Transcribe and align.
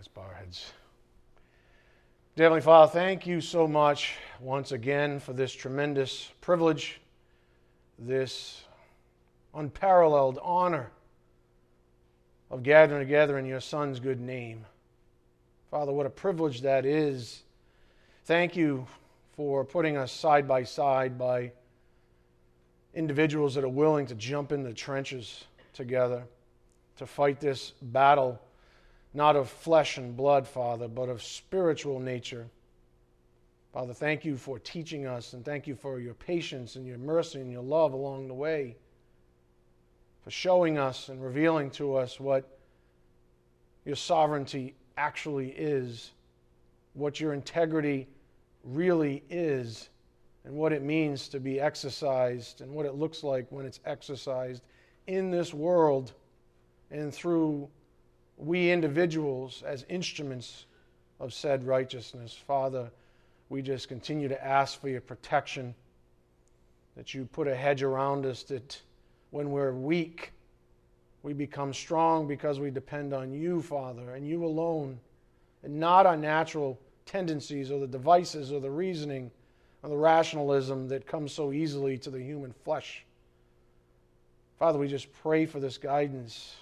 Let's 0.00 0.08
bow 0.08 0.22
our 0.22 0.32
heads. 0.32 0.72
Dear 2.34 2.44
Heavenly 2.44 2.62
Father, 2.62 2.90
thank 2.90 3.26
you 3.26 3.42
so 3.42 3.68
much 3.68 4.14
once 4.40 4.72
again 4.72 5.20
for 5.20 5.34
this 5.34 5.52
tremendous 5.52 6.30
privilege, 6.40 7.02
this 7.98 8.62
unparalleled 9.54 10.38
honor 10.42 10.90
of 12.50 12.62
gathering 12.62 13.02
together 13.02 13.38
in 13.38 13.44
your 13.44 13.60
Son's 13.60 14.00
good 14.00 14.22
name. 14.22 14.64
Father, 15.70 15.92
what 15.92 16.06
a 16.06 16.10
privilege 16.10 16.62
that 16.62 16.86
is. 16.86 17.42
Thank 18.24 18.56
you 18.56 18.86
for 19.36 19.66
putting 19.66 19.98
us 19.98 20.10
side 20.10 20.48
by 20.48 20.64
side 20.64 21.18
by 21.18 21.52
individuals 22.94 23.54
that 23.54 23.64
are 23.64 23.68
willing 23.68 24.06
to 24.06 24.14
jump 24.14 24.50
in 24.50 24.62
the 24.62 24.72
trenches 24.72 25.44
together 25.74 26.24
to 26.96 27.04
fight 27.04 27.38
this 27.38 27.74
battle 27.82 28.40
not 29.12 29.36
of 29.36 29.48
flesh 29.48 29.96
and 29.96 30.16
blood, 30.16 30.46
Father, 30.46 30.88
but 30.88 31.08
of 31.08 31.22
spiritual 31.22 31.98
nature. 31.98 32.46
Father, 33.72 33.94
thank 33.94 34.24
you 34.24 34.36
for 34.36 34.58
teaching 34.58 35.06
us, 35.06 35.32
and 35.32 35.44
thank 35.44 35.66
you 35.66 35.74
for 35.74 36.00
your 36.00 36.14
patience 36.14 36.76
and 36.76 36.86
your 36.86 36.98
mercy 36.98 37.40
and 37.40 37.50
your 37.50 37.62
love 37.62 37.92
along 37.92 38.28
the 38.28 38.34
way, 38.34 38.76
for 40.22 40.30
showing 40.30 40.78
us 40.78 41.08
and 41.08 41.22
revealing 41.22 41.70
to 41.70 41.94
us 41.96 42.18
what 42.18 42.58
your 43.84 43.96
sovereignty 43.96 44.74
actually 44.96 45.50
is, 45.50 46.10
what 46.94 47.20
your 47.20 47.32
integrity 47.32 48.08
really 48.64 49.22
is, 49.30 49.88
and 50.44 50.54
what 50.54 50.72
it 50.72 50.82
means 50.82 51.28
to 51.28 51.38
be 51.38 51.60
exercised, 51.60 52.60
and 52.60 52.70
what 52.72 52.86
it 52.86 52.94
looks 52.94 53.22
like 53.22 53.46
when 53.50 53.66
it's 53.66 53.80
exercised 53.84 54.62
in 55.06 55.30
this 55.30 55.54
world 55.54 56.12
and 56.90 57.14
through 57.14 57.68
we 58.40 58.70
individuals 58.70 59.62
as 59.66 59.84
instruments 59.88 60.64
of 61.18 61.32
said 61.34 61.66
righteousness. 61.66 62.34
Father, 62.46 62.90
we 63.48 63.62
just 63.62 63.88
continue 63.88 64.28
to 64.28 64.44
ask 64.44 64.80
for 64.80 64.88
your 64.88 65.00
protection, 65.00 65.74
that 66.96 67.14
you 67.14 67.24
put 67.26 67.46
a 67.46 67.54
hedge 67.54 67.82
around 67.82 68.24
us, 68.24 68.42
that 68.44 68.80
when 69.30 69.50
we're 69.50 69.72
weak, 69.72 70.32
we 71.22 71.32
become 71.32 71.74
strong 71.74 72.26
because 72.26 72.58
we 72.58 72.70
depend 72.70 73.12
on 73.12 73.32
you, 73.32 73.60
Father, 73.60 74.14
and 74.14 74.26
you 74.26 74.44
alone, 74.44 74.98
and 75.62 75.78
not 75.78 76.06
on 76.06 76.20
natural 76.20 76.78
tendencies 77.04 77.70
or 77.70 77.78
the 77.78 77.86
devices 77.86 78.52
or 78.52 78.60
the 78.60 78.70
reasoning 78.70 79.30
or 79.82 79.90
the 79.90 79.96
rationalism 79.96 80.88
that 80.88 81.06
comes 81.06 81.32
so 81.32 81.52
easily 81.52 81.98
to 81.98 82.10
the 82.10 82.20
human 82.20 82.52
flesh. 82.64 83.04
Father, 84.58 84.78
we 84.78 84.88
just 84.88 85.12
pray 85.22 85.46
for 85.46 85.60
this 85.60 85.78
guidance 85.78 86.56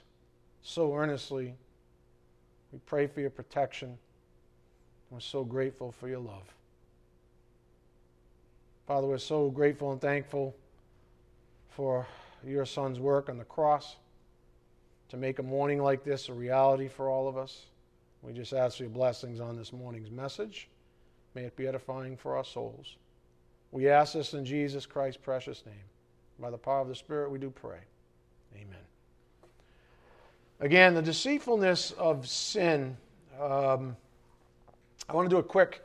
so 0.62 0.94
earnestly. 0.94 1.54
We 2.72 2.78
pray 2.86 3.06
for 3.06 3.20
your 3.20 3.30
protection. 3.30 3.98
We're 5.10 5.20
so 5.20 5.44
grateful 5.44 5.92
for 5.92 6.08
your 6.08 6.18
love. 6.18 6.54
Father, 8.86 9.06
we're 9.06 9.18
so 9.18 9.50
grateful 9.50 9.92
and 9.92 10.00
thankful 10.00 10.54
for 11.70 12.06
your 12.46 12.64
son's 12.64 12.98
work 12.98 13.28
on 13.28 13.38
the 13.38 13.44
cross 13.44 13.96
to 15.10 15.16
make 15.16 15.38
a 15.38 15.42
morning 15.42 15.82
like 15.82 16.04
this 16.04 16.28
a 16.28 16.32
reality 16.32 16.88
for 16.88 17.08
all 17.08 17.28
of 17.28 17.36
us. 17.36 17.66
We 18.22 18.32
just 18.32 18.52
ask 18.52 18.78
for 18.78 18.84
your 18.84 18.90
blessings 18.90 19.40
on 19.40 19.56
this 19.56 19.72
morning's 19.72 20.10
message. 20.10 20.68
May 21.34 21.44
it 21.44 21.56
be 21.56 21.66
edifying 21.66 22.16
for 22.16 22.36
our 22.36 22.44
souls. 22.44 22.96
We 23.70 23.88
ask 23.88 24.14
this 24.14 24.34
in 24.34 24.44
Jesus 24.44 24.86
Christ's 24.86 25.20
precious 25.22 25.64
name. 25.64 25.74
By 26.38 26.50
the 26.50 26.58
power 26.58 26.80
of 26.80 26.88
the 26.88 26.94
Spirit, 26.94 27.30
we 27.30 27.38
do 27.38 27.50
pray. 27.50 27.78
Amen. 28.54 28.87
Again, 30.60 30.94
the 30.94 31.02
deceitfulness 31.02 31.92
of 31.92 32.26
sin. 32.26 32.96
Um, 33.40 33.96
I 35.08 35.14
want 35.14 35.30
to 35.30 35.34
do 35.34 35.38
a 35.38 35.42
quick 35.42 35.82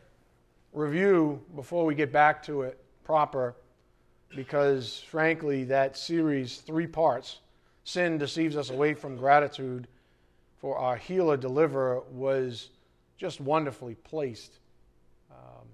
review 0.74 1.40
before 1.56 1.86
we 1.86 1.94
get 1.94 2.12
back 2.12 2.42
to 2.44 2.64
it 2.64 2.84
proper, 3.04 3.56
because 4.36 5.04
frankly, 5.08 5.66
that 5.66 5.96
series, 5.96 6.58
three 6.58 6.88
parts, 6.88 7.38
Sin 7.84 8.18
Deceives 8.18 8.58
Us 8.58 8.72
Away 8.72 8.96
from 8.96 9.16
Gratitude 9.16 9.88
for 10.58 10.76
Our 10.76 10.96
Healer 10.96 11.38
Deliverer, 11.38 12.02
was 12.10 12.72
just 13.16 13.40
wonderfully 13.40 13.94
placed. 13.94 14.58
Um, 15.30 15.68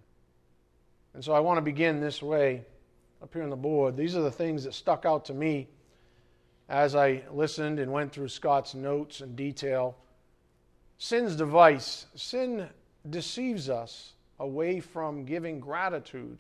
and 1.13 1.23
so 1.23 1.31
I 1.31 1.39
want 1.39 1.55
to 1.55 1.61
begin 1.61 2.01
this 2.01 2.21
way 2.21 2.63
up 3.23 3.33
here 3.33 3.43
on 3.43 3.49
the 3.49 3.55
board. 3.55 3.95
These 3.95 4.17
are 4.17 4.21
the 4.21 4.31
things 4.31 4.65
that 4.65 4.73
stuck 4.73 5.05
out 5.05 5.23
to 5.25 5.33
me 5.33 5.69
as 6.69 6.95
I 6.95 7.23
listened 7.33 7.79
and 7.79 7.91
went 7.91 8.11
through 8.11 8.27
Scott's 8.27 8.75
notes 8.75 9.21
in 9.21 9.35
detail. 9.35 9.97
Sin's 10.99 11.35
device 11.35 12.05
sin 12.15 12.69
deceives 13.09 13.69
us 13.69 14.13
away 14.39 14.79
from 14.79 15.25
giving 15.25 15.59
gratitude 15.59 16.37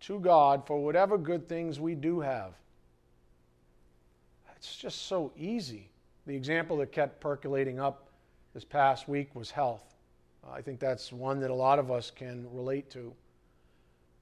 to 0.00 0.18
God 0.18 0.66
for 0.66 0.82
whatever 0.82 1.18
good 1.18 1.46
things 1.48 1.78
we 1.78 1.94
do 1.94 2.20
have. 2.20 2.54
It's 4.56 4.76
just 4.76 5.06
so 5.06 5.32
easy. 5.36 5.90
The 6.26 6.34
example 6.34 6.78
that 6.78 6.90
kept 6.92 7.20
percolating 7.20 7.78
up 7.78 8.08
this 8.54 8.64
past 8.64 9.08
week 9.08 9.34
was 9.34 9.50
health. 9.50 9.94
I 10.50 10.62
think 10.62 10.80
that's 10.80 11.12
one 11.12 11.38
that 11.40 11.50
a 11.50 11.54
lot 11.54 11.78
of 11.78 11.90
us 11.90 12.10
can 12.10 12.46
relate 12.52 12.90
to. 12.90 13.12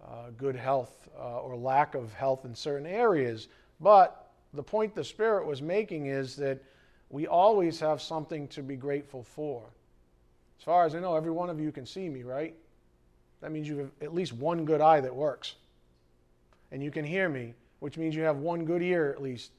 Uh, 0.05 0.31
good 0.37 0.57
health 0.57 1.09
uh, 1.19 1.41
or 1.41 1.57
lack 1.57 1.95
of 1.95 2.13
health 2.13 2.45
in 2.45 2.55
certain 2.55 2.87
areas. 2.87 3.49
But 3.81 4.28
the 4.55 4.63
point 4.63 4.95
the 4.95 5.05
Spirit 5.05 5.47
was 5.47 5.61
making 5.61 6.07
is 6.07 6.37
that 6.37 6.63
we 7.11 7.27
always 7.27 7.81
have 7.81 8.01
something 8.01 8.49
to 8.49 8.63
be 8.63 8.77
grateful 8.77 9.23
for. 9.23 9.63
As 10.59 10.65
far 10.65 10.85
as 10.85 10.95
I 10.95 11.01
know, 11.01 11.17
every 11.17 11.31
one 11.31 11.51
of 11.51 11.61
you 11.61 11.73
can 11.73 11.87
see 11.87 12.09
me, 12.09 12.23
right? 12.23 12.55
That 13.41 13.53
means 13.53 13.69
you 13.69 13.79
have 13.79 13.91
at 14.01 14.15
least 14.15 14.33
one 14.33 14.65
good 14.65 14.81
eye 14.81 15.01
that 15.01 15.15
works. 15.15 15.55
And 16.73 16.83
you 16.83 16.91
can 16.91 17.05
hear 17.05 17.29
me, 17.29 17.55
which 17.79 17.97
means 17.97 18.15
you 18.15 18.23
have 18.23 18.39
one 18.39 18.65
good 18.65 18.83
ear 18.83 19.11
at 19.11 19.23
least 19.23 19.53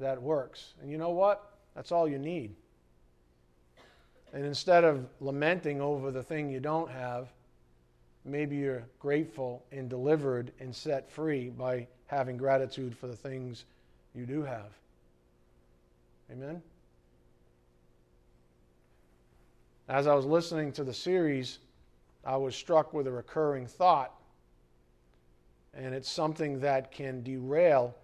that 0.00 0.20
works. 0.20 0.74
And 0.80 0.90
you 0.90 0.98
know 0.98 1.10
what? 1.10 1.52
That's 1.74 1.92
all 1.92 2.08
you 2.08 2.18
need. 2.18 2.54
And 4.32 4.44
instead 4.44 4.84
of 4.84 5.06
lamenting 5.20 5.80
over 5.80 6.10
the 6.10 6.22
thing 6.22 6.50
you 6.50 6.60
don't 6.60 6.90
have, 6.90 7.28
maybe 8.24 8.56
you're 8.56 8.84
grateful 8.98 9.64
and 9.72 9.88
delivered 9.88 10.52
and 10.60 10.74
set 10.74 11.10
free 11.10 11.48
by 11.50 11.86
having 12.06 12.36
gratitude 12.36 12.96
for 12.96 13.06
the 13.06 13.16
things 13.16 13.64
you 14.18 14.26
do 14.26 14.42
have. 14.42 14.72
Amen? 16.30 16.60
As 19.88 20.08
I 20.08 20.14
was 20.14 20.26
listening 20.26 20.72
to 20.72 20.84
the 20.84 20.92
series, 20.92 21.60
I 22.24 22.36
was 22.36 22.56
struck 22.56 22.92
with 22.92 23.06
a 23.06 23.12
recurring 23.12 23.66
thought, 23.66 24.12
and 25.72 25.94
it's 25.94 26.10
something 26.10 26.60
that 26.60 26.90
can 26.90 27.22
derail 27.22 27.94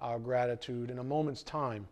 our 0.00 0.20
gratitude 0.20 0.90
in 0.90 1.00
a 1.00 1.04
moment's 1.04 1.42
time. 1.42 1.88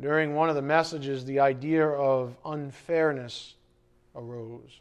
During 0.00 0.34
one 0.34 0.48
of 0.48 0.54
the 0.54 0.62
messages, 0.62 1.24
the 1.24 1.40
idea 1.40 1.86
of 1.86 2.36
unfairness 2.44 3.54
arose. 4.14 4.80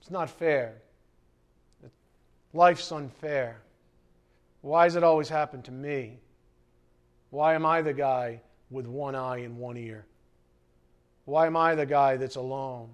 It's 0.00 0.10
not 0.10 0.30
fair. 0.30 0.74
Life's 2.52 2.90
unfair. 2.92 3.60
Why 4.62 4.86
does 4.86 4.96
it 4.96 5.04
always 5.04 5.28
happen 5.28 5.62
to 5.62 5.72
me? 5.72 6.18
Why 7.30 7.54
am 7.54 7.64
I 7.64 7.82
the 7.82 7.92
guy 7.92 8.42
with 8.70 8.86
one 8.86 9.14
eye 9.14 9.38
and 9.38 9.58
one 9.58 9.76
ear? 9.76 10.06
Why 11.24 11.46
am 11.46 11.56
I 11.56 11.74
the 11.74 11.86
guy 11.86 12.16
that's 12.16 12.36
alone? 12.36 12.90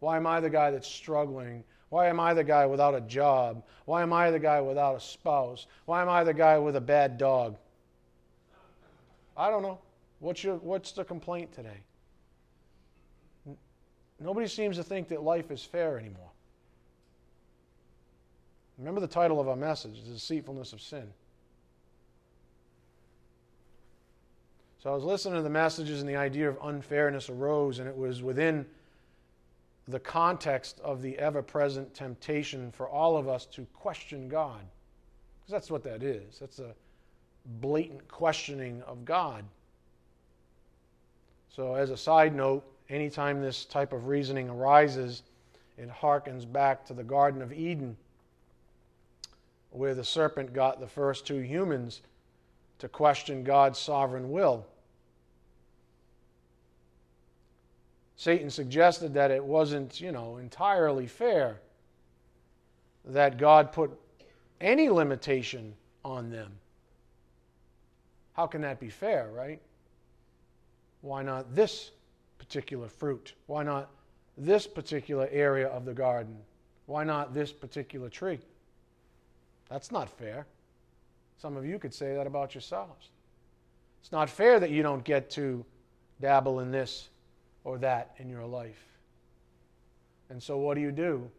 Why 0.00 0.16
am 0.16 0.26
I 0.26 0.40
the 0.40 0.50
guy 0.50 0.70
that's 0.70 0.88
struggling? 0.88 1.64
Why 1.88 2.08
am 2.08 2.20
I 2.20 2.34
the 2.34 2.44
guy 2.44 2.66
without 2.66 2.94
a 2.94 3.00
job? 3.00 3.64
Why 3.86 4.02
am 4.02 4.12
I 4.12 4.30
the 4.30 4.38
guy 4.38 4.60
without 4.60 4.96
a 4.96 5.00
spouse? 5.00 5.66
Why 5.86 6.02
am 6.02 6.08
I 6.08 6.24
the 6.24 6.34
guy 6.34 6.58
with 6.58 6.76
a 6.76 6.80
bad 6.80 7.18
dog? 7.18 7.56
I 9.36 9.50
don't 9.50 9.62
know. 9.62 9.78
What's, 10.20 10.44
your, 10.44 10.56
what's 10.56 10.92
the 10.92 11.04
complaint 11.04 11.52
today? 11.52 11.80
Nobody 14.20 14.46
seems 14.46 14.76
to 14.76 14.84
think 14.84 15.08
that 15.08 15.22
life 15.22 15.50
is 15.50 15.64
fair 15.64 15.98
anymore. 15.98 16.30
Remember 18.78 19.00
the 19.00 19.06
title 19.06 19.40
of 19.40 19.48
our 19.48 19.56
message, 19.56 20.02
The 20.04 20.12
Deceitfulness 20.12 20.72
of 20.72 20.80
Sin. 20.80 21.12
So 24.82 24.90
I 24.90 24.94
was 24.94 25.04
listening 25.04 25.36
to 25.36 25.42
the 25.42 25.50
messages, 25.50 26.00
and 26.00 26.08
the 26.08 26.16
idea 26.16 26.48
of 26.48 26.58
unfairness 26.62 27.30
arose, 27.30 27.78
and 27.78 27.88
it 27.88 27.96
was 27.96 28.22
within 28.22 28.66
the 29.86 30.00
context 30.00 30.80
of 30.80 31.02
the 31.02 31.18
ever 31.18 31.42
present 31.42 31.94
temptation 31.94 32.70
for 32.70 32.88
all 32.88 33.16
of 33.16 33.28
us 33.28 33.46
to 33.46 33.66
question 33.74 34.28
God. 34.28 34.60
Because 35.40 35.52
that's 35.52 35.70
what 35.70 35.84
that 35.84 36.02
is. 36.02 36.38
That's 36.38 36.58
a 36.58 36.74
blatant 37.60 38.06
questioning 38.08 38.82
of 38.82 39.04
God. 39.04 39.44
So, 41.54 41.74
as 41.74 41.90
a 41.90 41.96
side 41.96 42.34
note, 42.34 42.64
anytime 42.88 43.40
this 43.40 43.64
type 43.64 43.92
of 43.92 44.06
reasoning 44.06 44.50
arises, 44.50 45.22
it 45.78 45.88
harkens 45.88 46.50
back 46.50 46.84
to 46.86 46.94
the 46.94 47.04
Garden 47.04 47.40
of 47.40 47.52
Eden 47.52 47.96
where 49.74 49.94
the 49.94 50.04
serpent 50.04 50.52
got 50.52 50.78
the 50.78 50.86
first 50.86 51.26
two 51.26 51.40
humans 51.40 52.00
to 52.78 52.88
question 52.88 53.42
God's 53.42 53.78
sovereign 53.78 54.30
will. 54.30 54.64
Satan 58.16 58.50
suggested 58.50 59.14
that 59.14 59.32
it 59.32 59.44
wasn't, 59.44 60.00
you 60.00 60.12
know, 60.12 60.36
entirely 60.36 61.08
fair 61.08 61.56
that 63.04 63.36
God 63.36 63.72
put 63.72 63.90
any 64.60 64.88
limitation 64.88 65.74
on 66.04 66.30
them. 66.30 66.52
How 68.34 68.46
can 68.46 68.60
that 68.60 68.78
be 68.78 68.88
fair, 68.88 69.28
right? 69.34 69.60
Why 71.00 71.22
not 71.24 71.52
this 71.54 71.90
particular 72.38 72.88
fruit? 72.88 73.34
Why 73.46 73.64
not 73.64 73.90
this 74.38 74.68
particular 74.68 75.28
area 75.32 75.66
of 75.66 75.84
the 75.84 75.94
garden? 75.94 76.36
Why 76.86 77.02
not 77.02 77.34
this 77.34 77.52
particular 77.52 78.08
tree? 78.08 78.38
That's 79.68 79.90
not 79.90 80.08
fair. 80.08 80.46
Some 81.38 81.56
of 81.56 81.66
you 81.66 81.78
could 81.78 81.92
say 81.92 82.14
that 82.14 82.26
about 82.26 82.54
yourselves. 82.54 83.10
It's 84.00 84.12
not 84.12 84.28
fair 84.28 84.60
that 84.60 84.70
you 84.70 84.82
don't 84.82 85.04
get 85.04 85.30
to 85.30 85.64
dabble 86.20 86.60
in 86.60 86.70
this 86.70 87.08
or 87.64 87.78
that 87.78 88.14
in 88.18 88.28
your 88.28 88.44
life. 88.44 88.82
And 90.30 90.42
so, 90.42 90.58
what 90.58 90.74
do 90.74 90.80
you 90.80 90.92
do? 90.92 91.30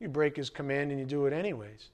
You 0.00 0.08
break 0.08 0.36
his 0.36 0.50
command 0.50 0.90
and 0.90 1.00
you 1.00 1.06
do 1.06 1.26
it 1.26 1.32
anyways. 1.32 1.90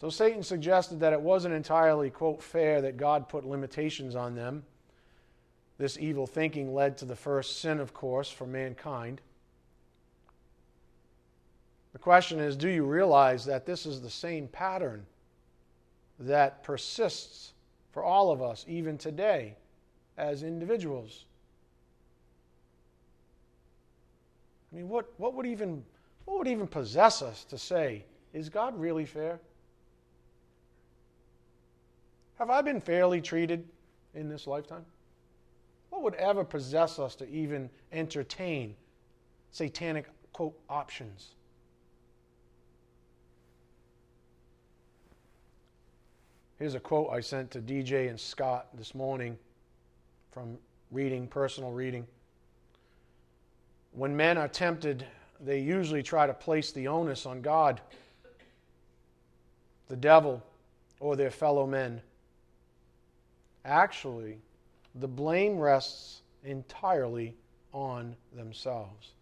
So 0.00 0.08
Satan 0.08 0.42
suggested 0.42 1.00
that 1.00 1.12
it 1.12 1.20
wasn't 1.20 1.52
entirely, 1.54 2.08
quote, 2.08 2.42
fair 2.42 2.80
that 2.80 2.96
God 2.96 3.28
put 3.28 3.44
limitations 3.44 4.16
on 4.16 4.34
them. 4.34 4.64
This 5.76 5.98
evil 5.98 6.26
thinking 6.26 6.74
led 6.74 6.96
to 6.98 7.04
the 7.04 7.16
first 7.16 7.60
sin, 7.60 7.80
of 7.80 7.92
course, 7.92 8.30
for 8.30 8.46
mankind. 8.46 9.20
The 11.92 11.98
question 11.98 12.38
is 12.38 12.56
do 12.56 12.68
you 12.68 12.84
realize 12.84 13.44
that 13.46 13.66
this 13.66 13.86
is 13.86 14.00
the 14.00 14.10
same 14.10 14.48
pattern 14.48 15.06
that 16.18 16.62
persists 16.62 17.52
for 17.92 18.04
all 18.04 18.30
of 18.30 18.40
us, 18.42 18.64
even 18.68 18.96
today, 18.96 19.56
as 20.16 20.42
individuals? 20.42 21.24
I 24.72 24.76
mean, 24.76 24.88
what, 24.88 25.12
what, 25.16 25.34
would 25.34 25.46
even, 25.46 25.84
what 26.26 26.38
would 26.38 26.48
even 26.48 26.68
possess 26.68 27.22
us 27.22 27.44
to 27.46 27.58
say, 27.58 28.04
is 28.32 28.48
God 28.48 28.78
really 28.78 29.04
fair? 29.04 29.40
Have 32.38 32.50
I 32.50 32.62
been 32.62 32.80
fairly 32.80 33.20
treated 33.20 33.66
in 34.14 34.28
this 34.28 34.46
lifetime? 34.46 34.84
What 35.90 36.02
would 36.02 36.14
ever 36.14 36.44
possess 36.44 37.00
us 37.00 37.16
to 37.16 37.28
even 37.28 37.68
entertain 37.92 38.76
satanic, 39.50 40.06
quote, 40.32 40.56
options? 40.68 41.34
Here's 46.60 46.74
a 46.74 46.80
quote 46.80 47.08
I 47.10 47.20
sent 47.20 47.52
to 47.52 47.60
DJ 47.62 48.10
and 48.10 48.20
Scott 48.20 48.66
this 48.74 48.94
morning 48.94 49.38
from 50.30 50.58
reading, 50.90 51.26
personal 51.26 51.72
reading. 51.72 52.06
When 53.92 54.14
men 54.14 54.36
are 54.36 54.46
tempted, 54.46 55.06
they 55.40 55.58
usually 55.58 56.02
try 56.02 56.26
to 56.26 56.34
place 56.34 56.70
the 56.70 56.86
onus 56.86 57.24
on 57.24 57.40
God, 57.40 57.80
the 59.88 59.96
devil, 59.96 60.42
or 61.00 61.16
their 61.16 61.30
fellow 61.30 61.66
men. 61.66 62.02
Actually, 63.64 64.36
the 64.96 65.08
blame 65.08 65.58
rests 65.58 66.20
entirely 66.44 67.34
on 67.72 68.14
themselves. 68.36 69.12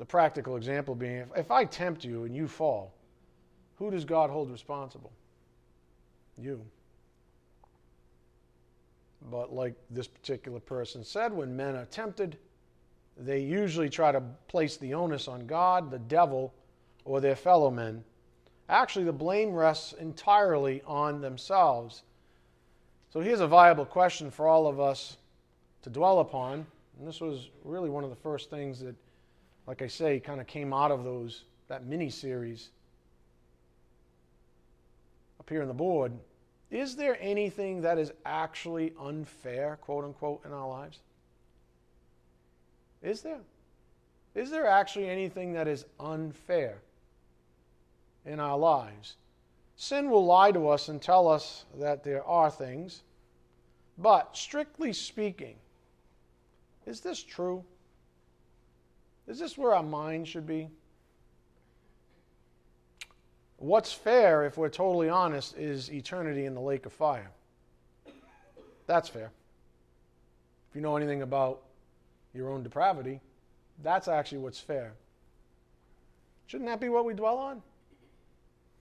The 0.00 0.04
practical 0.04 0.56
example 0.56 0.96
being 0.96 1.26
if, 1.36 1.52
I 1.52 1.66
tempt 1.66 2.04
you 2.04 2.24
and 2.24 2.34
you 2.34 2.48
fall, 2.48 2.93
who 3.78 3.90
does 3.90 4.04
God 4.04 4.30
hold 4.30 4.50
responsible? 4.50 5.12
You. 6.38 6.60
But 9.30 9.52
like 9.52 9.74
this 9.90 10.06
particular 10.06 10.60
person 10.60 11.04
said, 11.04 11.32
when 11.32 11.56
men 11.56 11.76
are 11.76 11.86
tempted, 11.86 12.36
they 13.16 13.40
usually 13.40 13.88
try 13.88 14.12
to 14.12 14.22
place 14.48 14.76
the 14.76 14.94
onus 14.94 15.28
on 15.28 15.46
God, 15.46 15.90
the 15.90 15.98
devil, 15.98 16.52
or 17.04 17.20
their 17.20 17.36
fellow 17.36 17.70
men. 17.70 18.04
Actually, 18.68 19.04
the 19.04 19.12
blame 19.12 19.52
rests 19.52 19.92
entirely 19.94 20.82
on 20.86 21.20
themselves. 21.20 22.02
So 23.10 23.20
here's 23.20 23.40
a 23.40 23.46
viable 23.46 23.84
question 23.84 24.30
for 24.30 24.48
all 24.48 24.66
of 24.66 24.80
us 24.80 25.16
to 25.82 25.90
dwell 25.90 26.20
upon. 26.20 26.66
And 26.98 27.06
this 27.06 27.20
was 27.20 27.50
really 27.62 27.90
one 27.90 28.04
of 28.04 28.10
the 28.10 28.16
first 28.16 28.50
things 28.50 28.80
that, 28.80 28.94
like 29.66 29.82
I 29.82 29.86
say, 29.86 30.18
kind 30.18 30.40
of 30.40 30.46
came 30.46 30.72
out 30.72 30.90
of 30.90 31.04
those 31.04 31.44
that 31.68 31.86
mini 31.86 32.10
series 32.10 32.70
up 35.44 35.50
here 35.50 35.62
on 35.62 35.68
the 35.68 35.74
board. 35.74 36.12
Is 36.70 36.96
there 36.96 37.18
anything 37.20 37.82
that 37.82 37.98
is 37.98 38.12
actually 38.24 38.94
unfair, 38.98 39.78
quote 39.82 40.04
unquote, 40.04 40.44
in 40.44 40.52
our 40.52 40.66
lives? 40.66 41.00
Is 43.02 43.20
there? 43.20 43.40
Is 44.34 44.50
there 44.50 44.66
actually 44.66 45.08
anything 45.08 45.52
that 45.52 45.68
is 45.68 45.84
unfair 46.00 46.78
in 48.24 48.40
our 48.40 48.56
lives? 48.56 49.16
Sin 49.76 50.08
will 50.08 50.24
lie 50.24 50.50
to 50.50 50.68
us 50.68 50.88
and 50.88 51.00
tell 51.00 51.28
us 51.28 51.66
that 51.78 52.02
there 52.02 52.24
are 52.24 52.50
things, 52.50 53.02
but 53.98 54.36
strictly 54.36 54.92
speaking, 54.92 55.56
is 56.86 57.00
this 57.00 57.22
true? 57.22 57.62
Is 59.28 59.38
this 59.38 59.58
where 59.58 59.74
our 59.74 59.82
mind 59.82 60.26
should 60.26 60.46
be? 60.46 60.70
What's 63.64 63.94
fair, 63.94 64.44
if 64.44 64.58
we're 64.58 64.68
totally 64.68 65.08
honest, 65.08 65.56
is 65.56 65.90
eternity 65.90 66.44
in 66.44 66.54
the 66.54 66.60
lake 66.60 66.84
of 66.84 66.92
fire. 66.92 67.30
That's 68.86 69.08
fair. 69.08 69.30
If 70.68 70.76
you 70.76 70.82
know 70.82 70.98
anything 70.98 71.22
about 71.22 71.62
your 72.34 72.50
own 72.50 72.62
depravity, 72.62 73.22
that's 73.82 74.06
actually 74.06 74.36
what's 74.36 74.60
fair. 74.60 74.92
Shouldn't 76.46 76.68
that 76.68 76.78
be 76.78 76.90
what 76.90 77.06
we 77.06 77.14
dwell 77.14 77.38
on? 77.38 77.62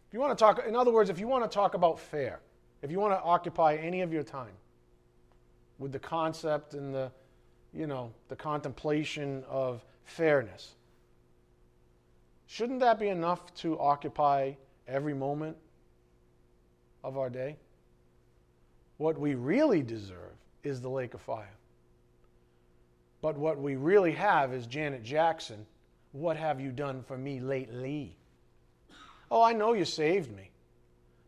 If 0.09 0.13
you 0.13 0.19
want 0.19 0.37
to 0.37 0.43
talk, 0.43 0.61
in 0.67 0.75
other 0.75 0.91
words, 0.91 1.09
if 1.09 1.17
you 1.17 1.29
want 1.29 1.49
to 1.49 1.55
talk 1.55 1.75
about 1.75 1.97
fair, 1.97 2.41
if 2.81 2.91
you 2.91 2.99
want 2.99 3.13
to 3.13 3.23
occupy 3.23 3.75
any 3.75 4.01
of 4.01 4.11
your 4.11 4.23
time 4.23 4.51
with 5.79 5.93
the 5.93 5.99
concept 5.99 6.73
and 6.73 6.93
the, 6.93 7.09
you 7.73 7.87
know, 7.87 8.11
the 8.27 8.35
contemplation 8.35 9.45
of 9.49 9.85
fairness, 10.03 10.73
shouldn't 12.47 12.81
that 12.81 12.99
be 12.99 13.07
enough 13.07 13.53
to 13.55 13.79
occupy 13.79 14.51
every 14.87 15.13
moment 15.13 15.57
of 17.03 17.17
our 17.17 17.29
day? 17.29 17.57
What 18.97 19.19
we 19.19 19.35
really 19.35 19.81
deserve 19.81 20.33
is 20.63 20.81
the 20.81 20.89
lake 20.89 21.13
of 21.13 21.21
fire. 21.21 21.57
But 23.21 23.37
what 23.37 23.59
we 23.59 23.75
really 23.75 24.11
have 24.11 24.53
is 24.53 24.67
Janet 24.67 25.03
Jackson. 25.03 25.65
What 26.11 26.37
have 26.37 26.59
you 26.59 26.71
done 26.71 27.03
for 27.03 27.17
me 27.17 27.39
lately? 27.39 28.17
Oh, 29.31 29.41
I 29.41 29.53
know 29.53 29.73
you 29.73 29.85
saved 29.85 30.35
me. 30.35 30.51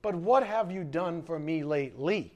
But 0.01 0.13
what 0.13 0.43
have 0.43 0.71
you 0.71 0.83
done 0.83 1.23
for 1.23 1.39
me 1.39 1.63
lately? 1.63 2.31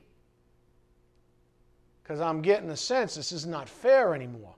Because 2.01 2.21
I'm 2.21 2.41
getting 2.41 2.67
the 2.67 2.77
sense 2.77 3.13
this 3.13 3.31
is 3.31 3.45
not 3.45 3.69
fair 3.69 4.15
anymore. 4.15 4.55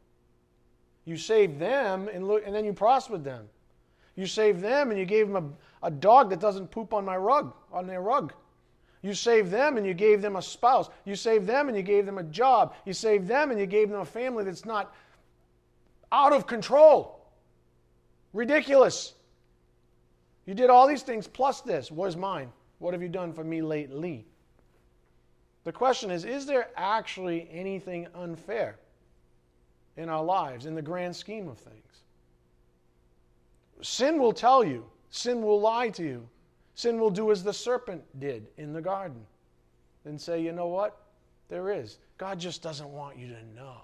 You 1.04 1.18
saved 1.18 1.60
them 1.60 2.08
and, 2.08 2.28
look, 2.28 2.44
and 2.46 2.56
then 2.56 2.64
you 2.64 2.72
prospered 2.72 3.24
them. 3.24 3.50
You 4.16 4.26
saved 4.26 4.62
them 4.62 4.92
and 4.92 5.00
you 5.00 5.06
gave 5.06 5.28
them 5.28 5.36
a, 5.36 5.44
a 5.84 5.92
dog 5.92 6.30
that 6.30 6.40
doesn't 6.40 6.72
poop 6.72 6.94
on 6.94 7.06
my 7.06 7.18
rug, 7.18 7.54
on 7.72 7.88
their 7.88 8.02
rug. 8.02 8.34
You 9.02 9.14
saved 9.14 9.50
them 9.50 9.78
and 9.78 9.86
you 9.86 9.94
gave 9.94 10.22
them 10.22 10.36
a 10.36 10.42
spouse. 10.42 10.90
You 11.06 11.16
saved 11.16 11.48
them 11.48 11.68
and 11.68 11.76
you 11.76 11.84
gave 11.84 12.06
them 12.06 12.20
a 12.20 12.24
job. 12.24 12.76
You 12.86 12.94
saved 12.94 13.28
them 13.28 13.50
and 13.50 13.60
you 13.60 13.66
gave 13.66 13.90
them 13.90 14.02
a 14.02 14.06
family 14.06 14.44
that's 14.44 14.66
not 14.66 14.94
out 16.12 16.34
of 16.34 16.46
control. 16.46 17.26
Ridiculous. 18.34 19.14
You 20.46 20.54
did 20.54 20.70
all 20.70 20.88
these 20.88 21.02
things 21.02 21.28
plus 21.28 21.62
this. 21.62 21.92
Where's 21.92 22.16
mine? 22.16 22.52
What 22.80 22.94
have 22.94 23.02
you 23.02 23.10
done 23.10 23.34
for 23.34 23.44
me 23.44 23.62
lately? 23.62 24.26
The 25.64 25.72
question 25.72 26.12
is 26.12 26.26
Is 26.26 26.46
there 26.46 26.70
actually 26.76 27.48
anything 27.52 28.08
unfair 28.16 28.78
in 29.98 30.10
our 30.10 30.24
lives 30.24 30.66
in 30.66 30.76
the 30.76 30.82
grand 30.82 31.16
scheme 31.16 31.48
of 31.48 31.58
things? 31.58 31.78
Sin 33.82 34.20
will 34.20 34.34
tell 34.34 34.64
you, 34.64 34.86
sin 35.12 35.42
will 35.42 35.62
lie 35.62 35.90
to 35.90 36.04
you. 36.04 36.28
Sin 36.74 37.00
will 37.00 37.12
do 37.12 37.32
as 37.32 37.44
the 37.44 37.54
serpent 37.54 38.04
did 38.20 38.48
in 38.58 38.74
the 38.74 38.82
garden 38.82 39.22
and 40.06 40.20
say, 40.20 40.42
you 40.42 40.52
know 40.52 40.68
what? 40.68 40.98
There 41.50 41.72
is. 41.72 42.00
God 42.18 42.40
just 42.40 42.64
doesn't 42.64 42.90
want 42.90 43.18
you 43.18 43.28
to 43.28 43.56
know. 43.56 43.82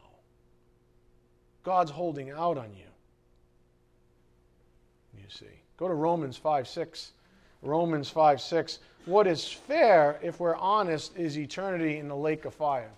God's 1.63 1.91
holding 1.91 2.31
out 2.31 2.57
on 2.57 2.73
you. 2.73 2.85
You 5.17 5.25
see. 5.29 5.45
Go 5.75 5.87
to 5.87 5.93
Romans 5.93 6.37
5 6.37 6.67
6. 6.67 7.11
Romans 7.61 8.09
5 8.09 8.39
6. 8.39 8.79
What 9.05 9.27
is 9.27 9.45
fair, 9.45 10.19
if 10.23 10.39
we're 10.39 10.55
honest, 10.55 11.15
is 11.17 11.37
eternity 11.37 11.97
in 11.97 12.07
the 12.07 12.15
lake 12.15 12.45
of 12.45 12.53
fire. 12.53 12.91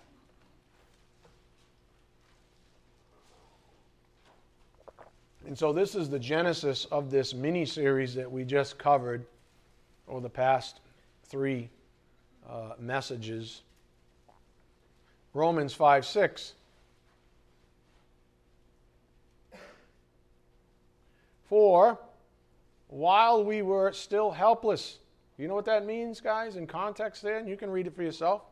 And 5.50 5.58
so, 5.58 5.72
this 5.72 5.96
is 5.96 6.08
the 6.08 6.18
genesis 6.20 6.84
of 6.92 7.10
this 7.10 7.34
mini 7.34 7.66
series 7.66 8.14
that 8.14 8.30
we 8.30 8.44
just 8.44 8.78
covered 8.78 9.26
over 10.06 10.20
the 10.20 10.30
past 10.30 10.78
three 11.24 11.68
uh, 12.48 12.74
messages. 12.78 13.62
Romans 15.34 15.74
5 15.74 16.06
6. 16.06 16.52
For 21.48 21.98
while 22.86 23.42
we 23.42 23.62
were 23.62 23.90
still 23.90 24.30
helpless, 24.30 24.98
you 25.36 25.48
know 25.48 25.56
what 25.56 25.64
that 25.64 25.84
means, 25.84 26.20
guys, 26.20 26.54
in 26.54 26.68
context 26.68 27.24
there? 27.24 27.38
And 27.38 27.48
you 27.48 27.56
can 27.56 27.70
read 27.70 27.88
it 27.88 27.96
for 27.96 28.04
yourself. 28.04 28.42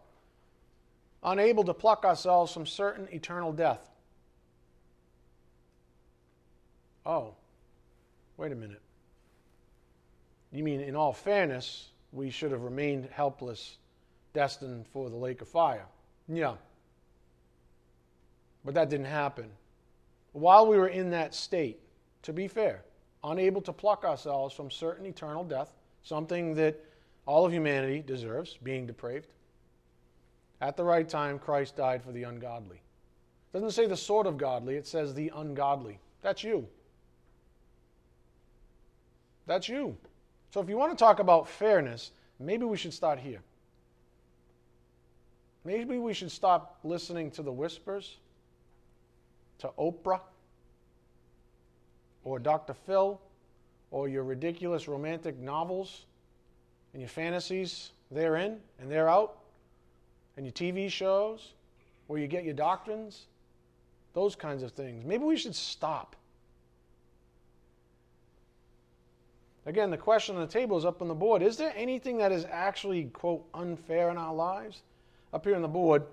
Unable 1.23 1.62
to 1.62 1.75
pluck 1.75 2.05
ourselves 2.05 2.52
from 2.52 2.67
certain 2.67 3.07
eternal 3.12 3.52
death. 3.52 3.88
Oh, 7.07 7.35
wait 8.37 8.52
a 8.52 8.55
minute. 8.55 8.83
You 10.52 10.64
mean, 10.64 10.81
in 10.81 10.97
all 10.97 11.12
fairness, 11.12 11.88
we 12.12 12.31
should 12.31 12.52
have 12.52 12.62
remained 12.62 13.09
helpless, 13.12 13.76
destined 14.33 14.87
for 14.87 15.11
the 15.11 15.17
lake 15.17 15.43
of 15.43 15.49
fire? 15.49 15.87
Yeah. 16.26 16.55
But 18.64 18.75
that 18.75 18.90
didn't 18.90 19.07
happen. 19.07 19.50
While 20.33 20.67
we 20.67 20.76
were 20.76 20.88
in 20.88 21.11
that 21.11 21.35
state, 21.35 21.81
to 22.23 22.33
be 22.33 22.49
fair, 22.49 22.83
unable 23.25 23.61
to 23.62 23.73
pluck 23.73 24.05
ourselves 24.05 24.55
from 24.55 24.71
certain 24.71 25.07
eternal 25.07 25.45
death, 25.45 25.73
something 26.02 26.55
that 26.55 26.83
all 27.26 27.45
of 27.45 27.52
humanity 27.52 28.02
deserves, 28.07 28.59
being 28.62 28.87
depraved. 28.87 29.28
At 30.61 30.76
the 30.76 30.85
right 30.85 31.09
time, 31.09 31.38
Christ 31.38 31.76
died 31.76 32.02
for 32.02 32.12
the 32.12 32.25
ungodly. 32.25 32.76
It 32.76 33.52
doesn't 33.52 33.73
say 33.73 33.87
the 33.87 33.97
sort 33.97 34.26
of 34.26 34.38
godly, 34.38 34.76
it 34.76 34.87
says 34.87 35.14
the 35.14 35.31
ungodly. 35.35 35.99
That's 36.23 36.43
you. 36.43 36.67
That's 39.49 39.67
you. 39.69 39.97
So 40.50 40.61
if 40.61 40.69
you 40.69 40.76
want 40.76 40.97
to 40.97 41.02
talk 41.02 41.21
about 41.21 41.49
fairness, 41.49 42.12
maybe 42.38 42.67
we 42.67 42.76
should 42.76 42.93
start 42.93 43.19
here. 43.19 43.40
Maybe 45.64 45.99
we 45.99 46.12
should 46.12 46.31
stop 46.31 46.78
listening 46.85 47.31
to 47.33 47.43
the 47.43 47.50
whispers, 47.50 48.19
to 49.59 49.71
Oprah, 49.78 50.21
or 52.25 52.38
Dr. 52.38 52.75
Phil, 52.75 53.21
or 53.90 54.07
your 54.07 54.23
ridiculous 54.23 54.87
romantic 54.87 55.38
novels 55.38 56.05
and 56.93 57.00
your 57.00 57.09
fantasies, 57.09 57.93
they're 58.11 58.37
in 58.37 58.59
and 58.78 58.90
they're 58.90 59.09
out, 59.09 59.38
and 60.37 60.45
your 60.45 60.52
TV 60.52 60.90
shows 60.90 61.55
where 62.07 62.21
you 62.21 62.26
get 62.26 62.45
your 62.45 62.55
doctrines, 62.55 63.26
those 64.12 64.37
kinds 64.37 64.62
of 64.62 64.73
things. 64.73 65.07
Maybe 65.07 65.25
we 65.25 65.38
should 65.38 65.55
stop. 65.55 66.17
Again, 69.69 69.91
the 69.91 69.99
question 69.99 70.35
on 70.35 70.41
the 70.41 70.49
table 70.49 70.79
is 70.79 70.87
up 70.87 71.03
on 71.03 71.09
the 71.09 71.15
board. 71.15 71.43
Is 71.43 71.59
there 71.59 71.75
anything 71.77 72.17
that 72.19 72.33
is 72.33 72.47
actually, 72.51 73.05
quote, 73.05 73.47
unfair 73.53 74.09
in 74.09 74.17
our 74.17 74.35
lives? 74.35 74.81
Up 75.35 75.45
here 75.45 75.55
on 75.55 75.61
the 75.61 75.69
board, 75.69 76.05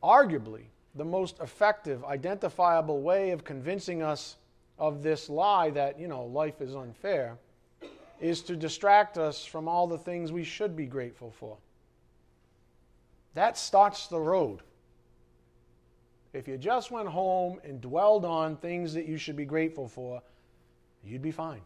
arguably 0.00 0.66
the 0.94 1.04
most 1.04 1.40
effective, 1.40 2.04
identifiable 2.04 3.02
way 3.02 3.32
of 3.32 3.42
convincing 3.42 4.00
us 4.00 4.36
of 4.78 5.02
this 5.02 5.28
lie 5.28 5.70
that, 5.70 5.98
you 5.98 6.06
know, 6.06 6.22
life 6.26 6.60
is 6.60 6.76
unfair 6.76 7.36
is 8.20 8.42
to 8.42 8.54
distract 8.54 9.18
us 9.18 9.44
from 9.44 9.66
all 9.66 9.88
the 9.88 9.98
things 9.98 10.30
we 10.30 10.44
should 10.44 10.76
be 10.76 10.86
grateful 10.86 11.32
for. 11.32 11.56
That 13.34 13.58
starts 13.58 14.06
the 14.06 14.20
road. 14.20 14.60
If 16.32 16.46
you 16.46 16.58
just 16.58 16.92
went 16.92 17.08
home 17.08 17.58
and 17.64 17.80
dwelled 17.80 18.24
on 18.24 18.56
things 18.56 18.94
that 18.94 19.06
you 19.06 19.16
should 19.16 19.34
be 19.34 19.44
grateful 19.44 19.88
for, 19.88 20.22
you'd 21.02 21.20
be 21.20 21.32
fine. 21.32 21.60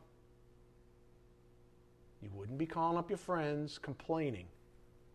You 2.22 2.30
wouldn't 2.34 2.58
be 2.58 2.66
calling 2.66 2.98
up 2.98 3.10
your 3.10 3.18
friends 3.18 3.78
complaining 3.78 4.46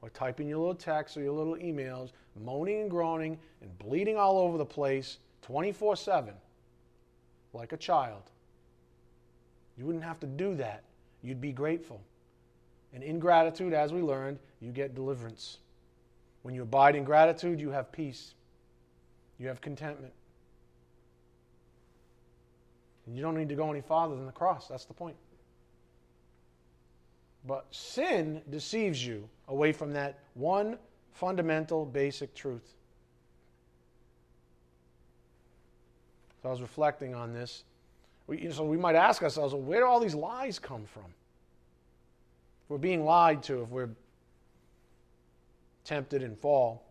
or 0.02 0.10
typing 0.10 0.48
your 0.48 0.58
little 0.58 0.76
texts 0.76 1.18
or 1.18 1.22
your 1.22 1.34
little 1.34 1.56
emails, 1.56 2.12
moaning 2.44 2.82
and 2.82 2.92
groaning 2.92 3.38
and 3.62 3.78
bleeding 3.80 4.18
all 4.18 4.38
over 4.38 4.58
the 4.58 4.66
place 4.66 5.18
24 5.42 5.96
7 5.96 6.34
like 7.54 7.72
a 7.74 7.78
child. 7.78 8.24
You 9.78 9.86
wouldn't 9.86 10.04
have 10.04 10.20
to 10.22 10.28
do 10.28 10.56
that. 10.56 10.84
You'd 11.22 11.42
be 11.42 11.52
grateful. 11.52 12.02
And 12.94 13.04
in 13.04 13.20
gratitude, 13.20 13.74
as 13.74 13.92
we 13.92 14.02
learned, 14.02 14.40
you 14.60 14.72
get 14.72 14.94
deliverance. 14.94 15.58
When 16.44 16.54
you 16.54 16.64
abide 16.64 16.96
in 16.96 17.04
gratitude, 17.04 17.60
you 17.60 17.70
have 17.72 17.92
peace, 17.92 18.36
you 19.40 19.48
have 19.48 19.62
contentment. 19.62 20.14
And 23.06 23.16
you 23.16 23.22
don't 23.22 23.36
need 23.36 23.50
to 23.50 23.56
go 23.56 23.70
any 23.72 23.82
farther 23.82 24.16
than 24.16 24.26
the 24.26 24.32
cross. 24.32 24.68
That's 24.68 24.86
the 24.86 24.94
point. 24.94 25.16
But 27.46 27.66
sin 27.72 28.42
deceives 28.50 29.06
you 29.06 29.28
away 29.48 29.72
from 29.74 29.92
that 29.94 30.20
one 30.34 30.78
fundamental, 31.12 31.86
basic 31.86 32.34
truth. 32.34 32.76
So 36.42 36.50
I 36.50 36.52
was 36.52 36.62
reflecting 36.62 37.14
on 37.14 37.34
this. 37.34 37.64
We, 38.28 38.50
so 38.52 38.64
we 38.64 38.78
might 38.78 38.96
ask 38.96 39.22
ourselves, 39.22 39.54
well, 39.54 39.64
where 39.64 39.82
do 39.82 39.86
all 39.86 40.00
these 40.00 40.16
lies 40.16 40.60
come 40.60 40.86
from? 40.86 41.04
If 42.64 42.70
we're 42.70 42.78
being 42.78 43.04
lied 43.04 43.44
to, 43.44 43.64
if 43.64 43.70
we're 43.70 43.90
tempted 45.84 46.24
and 46.24 46.38
fall, 46.38 46.86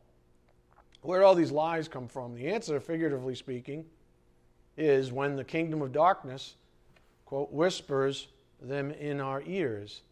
where 1.00 1.20
do 1.20 1.26
all 1.26 1.34
these 1.34 1.50
lies 1.50 1.88
come 1.88 2.08
from? 2.08 2.34
The 2.34 2.48
answer, 2.48 2.78
figuratively 2.78 3.34
speaking, 3.34 3.84
is 4.76 5.12
when 5.12 5.36
the 5.36 5.44
kingdom 5.44 5.82
of 5.82 5.92
darkness, 5.92 6.54
quote, 7.24 7.52
whispers 7.52 8.28
them 8.60 8.90
in 8.92 9.20
our 9.20 9.42
ears. 9.46 10.02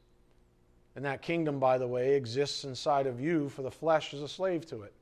And 0.96 1.04
that 1.04 1.22
kingdom, 1.22 1.58
by 1.58 1.78
the 1.78 1.86
way, 1.86 2.14
exists 2.14 2.64
inside 2.64 3.06
of 3.06 3.20
you, 3.20 3.48
for 3.48 3.62
the 3.62 3.70
flesh 3.70 4.12
is 4.12 4.22
a 4.22 4.28
slave 4.28 4.66
to 4.66 4.82
it. 4.82 4.92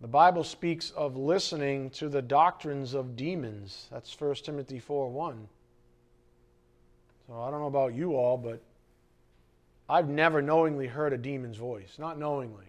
The 0.00 0.08
Bible 0.08 0.44
speaks 0.44 0.90
of 0.90 1.16
listening 1.16 1.90
to 1.90 2.08
the 2.08 2.20
doctrines 2.20 2.92
of 2.94 3.16
demons. 3.16 3.88
That's 3.90 4.20
1 4.20 4.34
Timothy 4.36 4.78
4 4.78 5.08
1. 5.08 5.48
So 7.26 7.40
I 7.40 7.50
don't 7.50 7.60
know 7.60 7.66
about 7.66 7.94
you 7.94 8.14
all, 8.14 8.36
but 8.36 8.60
I've 9.88 10.08
never 10.08 10.42
knowingly 10.42 10.86
heard 10.86 11.12
a 11.12 11.18
demon's 11.18 11.56
voice. 11.56 11.96
Not 11.98 12.18
knowingly. 12.18 12.66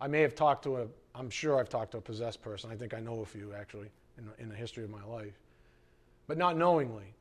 I 0.00 0.06
may 0.06 0.20
have 0.20 0.34
talked 0.34 0.64
to 0.64 0.76
a, 0.76 0.86
I'm 1.14 1.30
sure 1.30 1.58
I've 1.58 1.68
talked 1.68 1.92
to 1.92 1.98
a 1.98 2.00
possessed 2.00 2.42
person. 2.42 2.70
I 2.70 2.76
think 2.76 2.94
I 2.94 3.00
know 3.00 3.20
a 3.20 3.26
few 3.26 3.52
actually 3.52 3.88
in, 4.16 4.28
in 4.38 4.48
the 4.48 4.54
history 4.54 4.84
of 4.84 4.90
my 4.90 5.04
life. 5.04 5.34
But 6.26 6.38
not 6.38 6.56
knowingly. 6.56 7.14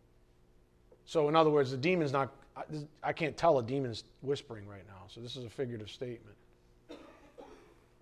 So, 1.06 1.30
in 1.30 1.36
other 1.36 1.50
words, 1.50 1.72
the 1.72 1.78
demon's 1.78 2.12
not, 2.12 2.32
I, 3.04 3.14
can't 3.14 3.36
tell 3.36 3.60
a 3.60 3.64
demon's 3.64 4.04
whispering 4.22 4.68
right 4.68 4.86
now. 4.88 5.04
So, 5.08 5.22
this 5.22 5.36
is 5.36 5.44
a 5.46 5.50
figurative 5.50 5.90
statement. 5.90 6.36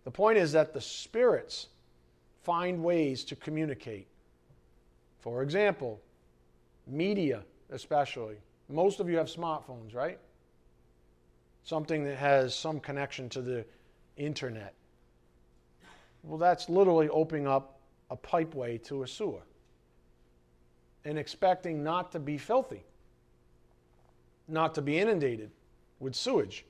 The 0.03 0.11
point 0.11 0.37
is 0.37 0.51
that 0.53 0.73
the 0.73 0.81
spirits 0.81 1.67
find 2.43 2.83
ways 2.83 3.23
to 3.25 3.35
communicate. 3.35 4.07
For 5.19 5.43
example, 5.43 6.01
media, 6.87 7.43
especially. 7.69 8.35
Most 8.69 8.99
of 8.99 9.09
you 9.09 9.17
have 9.17 9.27
smartphones, 9.27 9.93
right? 9.93 10.19
Something 11.63 12.03
that 12.05 12.17
has 12.17 12.55
some 12.55 12.79
connection 12.79 13.29
to 13.29 13.41
the 13.41 13.65
internet. 14.17 14.73
Well, 16.23 16.37
that's 16.37 16.69
literally 16.69 17.09
opening 17.09 17.47
up 17.47 17.79
a 18.09 18.17
pipeway 18.17 18.83
to 18.85 19.03
a 19.03 19.07
sewer 19.07 19.41
and 21.05 21.17
expecting 21.17 21.83
not 21.83 22.11
to 22.11 22.19
be 22.19 22.37
filthy, 22.37 22.83
not 24.51 24.75
to 24.75 24.81
be 24.81 24.99
inundated 24.99 25.51
with 25.99 26.15
sewage. 26.15 26.65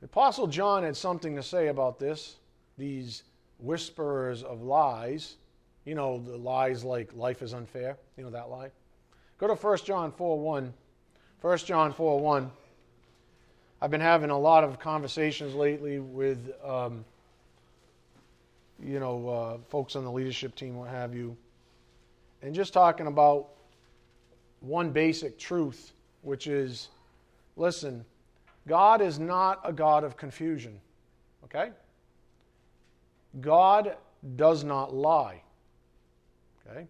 The 0.00 0.06
Apostle 0.06 0.46
John 0.46 0.82
had 0.82 0.96
something 0.96 1.36
to 1.36 1.42
say 1.42 1.68
about 1.68 1.98
this, 1.98 2.36
these 2.78 3.24
whisperers 3.58 4.42
of 4.42 4.62
lies. 4.62 5.36
You 5.84 5.94
know, 5.94 6.22
the 6.24 6.36
lies 6.36 6.84
like 6.84 7.14
life 7.14 7.42
is 7.42 7.52
unfair. 7.52 7.98
You 8.16 8.24
know 8.24 8.30
that 8.30 8.48
lie? 8.48 8.70
Go 9.38 9.46
to 9.46 9.54
1 9.54 9.78
John 9.84 10.12
4 10.12 10.40
1. 10.40 10.72
1 11.42 11.58
John 11.58 11.92
4 11.92 12.20
1. 12.20 12.50
I've 13.82 13.90
been 13.90 14.00
having 14.00 14.30
a 14.30 14.38
lot 14.38 14.64
of 14.64 14.78
conversations 14.78 15.54
lately 15.54 16.00
with, 16.00 16.50
um, 16.62 17.04
you 18.82 19.00
know, 19.00 19.28
uh, 19.28 19.58
folks 19.68 19.96
on 19.96 20.04
the 20.04 20.12
leadership 20.12 20.54
team, 20.54 20.76
what 20.76 20.90
have 20.90 21.14
you, 21.14 21.36
and 22.42 22.54
just 22.54 22.74
talking 22.74 23.06
about 23.06 23.48
one 24.60 24.90
basic 24.90 25.38
truth, 25.38 25.92
which 26.22 26.46
is 26.46 26.88
listen, 27.56 28.04
God 28.68 29.00
is 29.00 29.18
not 29.18 29.60
a 29.64 29.72
God 29.72 30.04
of 30.04 30.16
confusion. 30.16 30.80
Okay? 31.44 31.70
God 33.40 33.96
does 34.36 34.64
not 34.64 34.94
lie. 34.94 35.42
Okay? 36.66 36.86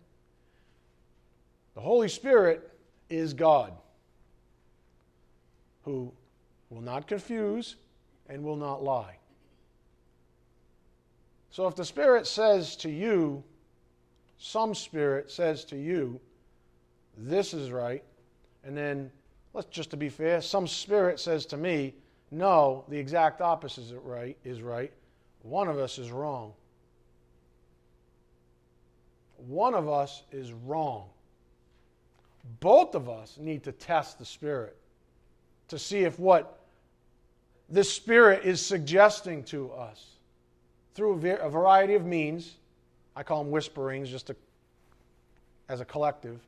The 1.75 1.81
Holy 1.81 2.09
Spirit 2.09 2.71
is 3.09 3.33
God 3.33 3.73
who 5.85 6.13
will 6.69 6.83
not 6.83 7.07
confuse 7.07 7.77
and 8.29 8.43
will 8.43 8.57
not 8.57 8.83
lie. 8.83 9.17
So 11.51 11.67
if 11.67 11.75
the 11.75 11.85
Spirit 11.85 12.27
says 12.27 12.77
to 12.77 12.91
you, 12.91 13.43
some 14.39 14.75
Spirit 14.75 15.31
says 15.31 15.65
to 15.67 15.77
you, 15.77 16.21
this 17.21 17.55
is 17.55 17.71
right. 17.71 18.03
And 18.65 18.77
then, 18.77 19.11
let's 19.53 19.69
just 19.69 19.91
to 19.91 19.97
be 19.97 20.09
fair, 20.09 20.41
some 20.41 20.67
spirit 20.67 21.21
says 21.21 21.47
to 21.47 21.57
me, 21.57 21.95
no, 22.31 22.85
the 22.89 22.97
exact 22.97 23.41
opposite 23.41 23.85
is 23.85 23.93
right, 23.93 24.37
is 24.45 24.63
right. 24.63 24.93
One 25.43 25.69
of 25.69 25.79
us 25.79 25.99
is 25.99 26.11
wrong. 26.11 26.53
One 29.49 29.75
of 29.75 29.89
us 29.89 30.23
is 30.31 30.53
wrong. 30.53 31.09
Both 32.61 32.95
of 32.95 33.09
us 33.09 33.37
need 33.39 33.65
to 33.65 33.73
test 33.73 34.19
the 34.19 34.25
spirit 34.25 34.77
to 35.69 35.79
see 35.79 36.01
if 36.01 36.19
what 36.19 36.61
the 37.69 37.85
spirit 37.85 38.45
is 38.45 38.65
suggesting 38.65 39.45
to 39.45 39.71
us 39.73 40.17
through 40.95 41.15
a 41.41 41.49
variety 41.49 41.95
of 41.95 42.05
means. 42.05 42.57
I 43.17 43.23
call 43.23 43.43
them 43.43 43.51
whisperings 43.51 44.11
just 44.11 44.29
to, 44.29 44.37
as 45.69 45.81
a 45.81 45.85
collective. 45.85 46.41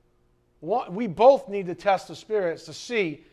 We 0.63 1.09
both 1.09 1.49
need 1.49 1.67
to 1.67 1.75
test 1.75 2.07
the 2.07 2.15
spirits 2.15 2.65
to 2.67 2.73
see 2.73 3.25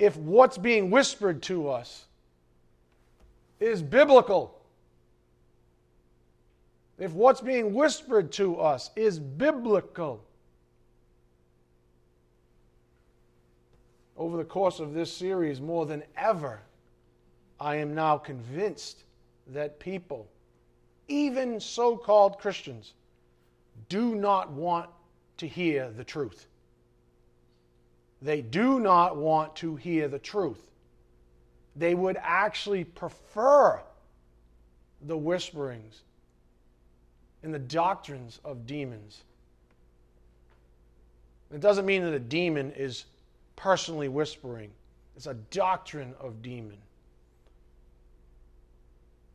if 0.00 0.16
what's 0.16 0.58
being 0.58 0.90
whispered 0.90 1.40
to 1.44 1.70
us 1.70 2.06
is 3.60 3.82
biblical. 3.82 4.52
If 6.98 7.12
what's 7.12 7.40
being 7.40 7.72
whispered 7.72 8.32
to 8.32 8.56
us 8.60 8.90
is 8.96 9.20
biblical. 9.20 10.24
Over 14.16 14.36
the 14.36 14.44
course 14.44 14.80
of 14.80 14.92
this 14.92 15.12
series, 15.12 15.60
more 15.60 15.86
than 15.86 16.02
ever, 16.16 16.60
I 17.60 17.76
am 17.76 17.94
now 17.94 18.18
convinced 18.18 19.04
that 19.48 19.78
people, 19.78 20.26
even 21.06 21.60
so 21.60 21.96
called 21.96 22.38
Christians, 22.38 22.94
do 23.88 24.16
not 24.16 24.50
want 24.50 24.90
to 25.36 25.46
hear 25.46 25.90
the 25.90 26.02
truth. 26.02 26.48
They 28.22 28.40
do 28.40 28.80
not 28.80 29.16
want 29.16 29.56
to 29.56 29.76
hear 29.76 30.08
the 30.08 30.18
truth. 30.18 30.70
They 31.74 31.94
would 31.94 32.16
actually 32.20 32.84
prefer 32.84 33.82
the 35.02 35.16
whisperings 35.16 36.02
and 37.42 37.52
the 37.52 37.58
doctrines 37.58 38.40
of 38.44 38.66
demons. 38.66 39.22
It 41.52 41.60
doesn't 41.60 41.86
mean 41.86 42.02
that 42.02 42.14
a 42.14 42.18
demon 42.18 42.72
is 42.72 43.04
personally 43.54 44.08
whispering, 44.08 44.70
it's 45.16 45.26
a 45.26 45.34
doctrine 45.34 46.14
of 46.20 46.42
demon. 46.42 46.78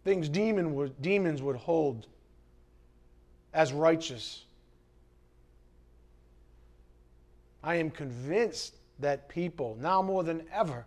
Things 0.03 0.27
demon 0.29 0.73
would, 0.75 0.99
demons 1.01 1.41
would 1.41 1.55
hold 1.55 2.07
as 3.53 3.71
righteous 3.71 4.43
I 7.63 7.75
am 7.75 7.91
convinced 7.91 8.75
that 8.99 9.29
people, 9.29 9.77
now 9.79 10.01
more 10.01 10.23
than 10.23 10.43
ever, 10.53 10.85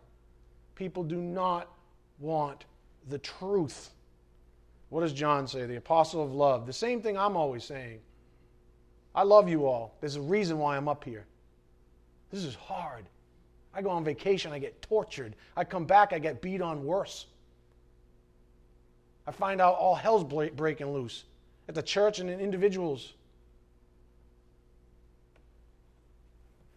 people 0.75 1.02
do 1.02 1.16
not 1.16 1.69
want 2.19 2.64
the 3.09 3.19
truth. 3.19 3.90
What 4.88 5.00
does 5.00 5.12
John 5.12 5.47
say? 5.47 5.66
The 5.66 5.76
apostle 5.76 6.23
of 6.23 6.33
love. 6.33 6.66
The 6.66 6.73
same 6.73 7.02
thing 7.02 7.16
I'm 7.19 7.37
always 7.37 7.64
saying. 7.64 8.00
I 9.14 9.23
love 9.23 9.49
you 9.49 9.66
all. 9.66 9.95
There's 10.00 10.16
a 10.16 10.21
reason 10.21 10.59
why 10.59 10.76
I'm 10.76 10.88
up 10.88 11.04
here. 11.04 11.26
This 12.31 12.45
is 12.45 12.54
hard. 12.54 13.04
I 13.73 13.83
go 13.83 13.90
on 13.90 14.04
vacation, 14.04 14.52
I 14.52 14.59
get 14.59 14.81
tortured. 14.83 15.35
I 15.57 15.64
come 15.64 15.85
back, 15.85 16.12
I 16.12 16.19
get 16.19 16.40
beat 16.40 16.61
on 16.61 16.85
worse. 16.85 17.26
I 19.26 19.33
find 19.33 19.61
out 19.61 19.75
all 19.76 19.95
hell's 19.95 20.25
breaking 20.25 20.93
loose 20.93 21.25
at 21.69 21.75
the 21.75 21.83
church 21.83 22.19
and 22.19 22.28
in 22.28 22.40
individuals. 22.40 23.14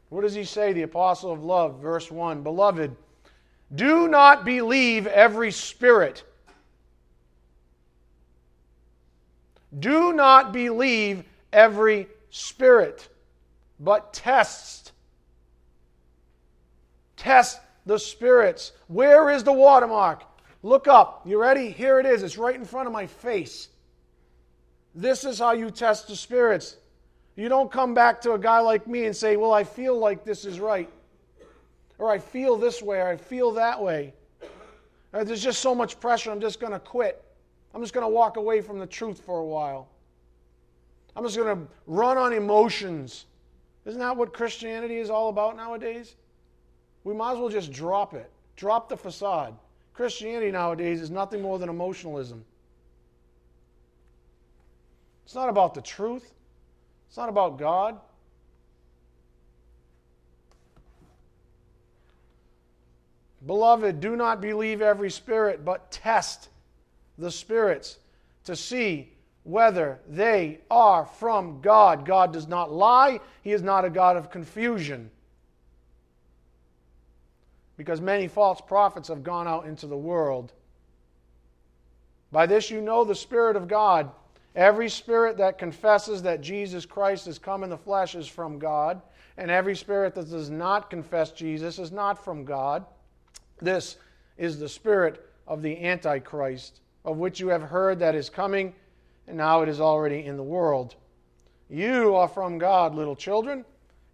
What 0.09 0.21
does 0.21 0.33
he 0.33 0.45
say, 0.45 0.73
the 0.73 0.83
apostle 0.83 1.31
of 1.31 1.43
love, 1.43 1.79
verse 1.79 2.09
1? 2.09 2.41
Beloved, 2.41 2.95
do 3.75 4.07
not 4.07 4.45
believe 4.45 5.05
every 5.07 5.51
spirit. 5.51 6.23
Do 9.77 10.13
not 10.13 10.53
believe 10.53 11.23
every 11.51 12.07
spirit, 12.29 13.09
but 13.79 14.13
test. 14.13 14.93
Test 17.17 17.59
the 17.85 17.99
spirits. 17.99 18.71
Where 18.87 19.29
is 19.29 19.43
the 19.43 19.53
watermark? 19.53 20.23
Look 20.63 20.87
up. 20.87 21.21
You 21.25 21.39
ready? 21.39 21.69
Here 21.69 21.99
it 21.99 22.05
is. 22.05 22.23
It's 22.23 22.37
right 22.37 22.55
in 22.55 22.65
front 22.65 22.87
of 22.87 22.93
my 22.93 23.07
face. 23.07 23.67
This 24.95 25.25
is 25.25 25.39
how 25.39 25.51
you 25.51 25.69
test 25.69 26.07
the 26.07 26.15
spirits. 26.15 26.77
You 27.37 27.49
don't 27.49 27.71
come 27.71 27.93
back 27.93 28.19
to 28.21 28.33
a 28.33 28.39
guy 28.39 28.59
like 28.59 28.87
me 28.87 29.05
and 29.05 29.15
say, 29.15 29.37
Well, 29.37 29.53
I 29.53 29.63
feel 29.63 29.97
like 29.97 30.25
this 30.25 30.43
is 30.43 30.59
right. 30.59 30.89
Or 31.99 32.11
I 32.11 32.17
feel 32.17 32.57
this 32.57 32.81
way, 32.81 32.97
or 32.97 33.07
I 33.07 33.15
feel 33.15 33.51
that 33.51 33.81
way. 33.81 34.13
Or 35.13 35.23
there's 35.23 35.41
just 35.41 35.61
so 35.61 35.73
much 35.73 35.99
pressure, 35.99 36.31
I'm 36.31 36.41
just 36.41 36.59
going 36.59 36.73
to 36.73 36.79
quit. 36.79 37.23
I'm 37.73 37.81
just 37.81 37.93
going 37.93 38.03
to 38.03 38.09
walk 38.09 38.37
away 38.37 38.61
from 38.61 38.79
the 38.79 38.87
truth 38.87 39.21
for 39.21 39.39
a 39.39 39.45
while. 39.45 39.87
I'm 41.15 41.23
just 41.23 41.37
going 41.37 41.55
to 41.55 41.67
run 41.85 42.17
on 42.17 42.33
emotions. 42.33 43.25
Isn't 43.85 43.99
that 43.99 44.17
what 44.17 44.33
Christianity 44.33 44.97
is 44.97 45.09
all 45.09 45.29
about 45.29 45.55
nowadays? 45.55 46.15
We 47.03 47.13
might 47.13 47.33
as 47.33 47.37
well 47.37 47.49
just 47.49 47.71
drop 47.71 48.13
it, 48.13 48.29
drop 48.55 48.89
the 48.89 48.97
facade. 48.97 49.55
Christianity 49.93 50.51
nowadays 50.51 51.01
is 51.01 51.09
nothing 51.09 51.41
more 51.41 51.57
than 51.57 51.69
emotionalism. 51.69 52.43
It's 55.25 55.35
not 55.35 55.49
about 55.49 55.73
the 55.73 55.81
truth. 55.81 56.33
It's 57.07 57.17
not 57.17 57.29
about 57.29 57.57
God. 57.57 57.99
Beloved, 63.45 63.99
do 64.01 64.15
not 64.15 64.41
believe 64.41 64.81
every 64.81 65.09
spirit, 65.09 65.63
but 65.63 65.89
test 65.89 66.49
the 67.17 67.31
spirits 67.31 67.97
to 68.43 68.55
see 68.55 69.13
whether 69.43 69.99
they 70.09 70.59
are 70.69 71.05
from 71.05 71.61
God. 71.61 72.05
God 72.05 72.33
does 72.33 72.47
not 72.47 72.71
lie, 72.71 73.21
He 73.43 73.53
is 73.53 73.61
not 73.61 73.85
a 73.85 73.89
God 73.89 74.17
of 74.17 74.29
confusion. 74.29 75.09
Because 77.77 78.01
many 78.01 78.27
false 78.27 78.59
prophets 78.59 79.07
have 79.07 79.23
gone 79.23 79.47
out 79.47 79.65
into 79.65 79.87
the 79.87 79.97
world. 79.97 80.51
By 82.31 82.45
this 82.45 82.69
you 82.69 82.81
know 82.81 83.05
the 83.05 83.15
Spirit 83.15 83.55
of 83.55 83.67
God. 83.67 84.11
Every 84.57 84.89
spirit 84.89 85.37
that 85.37 85.59
confesses 85.59 86.23
that 86.23 86.41
Jesus 86.41 86.83
Christ 86.83 87.27
has 87.27 87.37
come 87.37 87.63
in 87.63 87.69
the 87.69 87.77
flesh 87.77 88.15
is 88.15 88.27
from 88.27 88.57
God, 88.57 88.99
and 89.37 89.51
every 89.51 89.75
spirit 89.75 90.15
that 90.15 90.31
does 90.31 90.49
not 90.49 90.89
confess 90.89 91.29
Jesus 91.29 91.77
is 91.77 91.91
not 91.91 92.25
from 92.25 92.43
God. 92.43 92.83
This 93.61 93.97
is 94.35 94.57
the 94.57 94.67
spirit 94.67 95.23
of 95.45 95.61
the 95.61 95.85
Antichrist, 95.85 96.81
of 97.05 97.17
which 97.17 97.39
you 97.39 97.49
have 97.49 97.61
heard 97.61 97.99
that 97.99 98.15
is 98.15 98.31
coming, 98.31 98.73
and 99.27 99.37
now 99.37 99.61
it 99.61 99.69
is 99.69 99.79
already 99.79 100.25
in 100.25 100.37
the 100.37 100.43
world. 100.43 100.95
You 101.69 102.15
are 102.15 102.27
from 102.27 102.57
God, 102.57 102.95
little 102.95 103.15
children, 103.15 103.63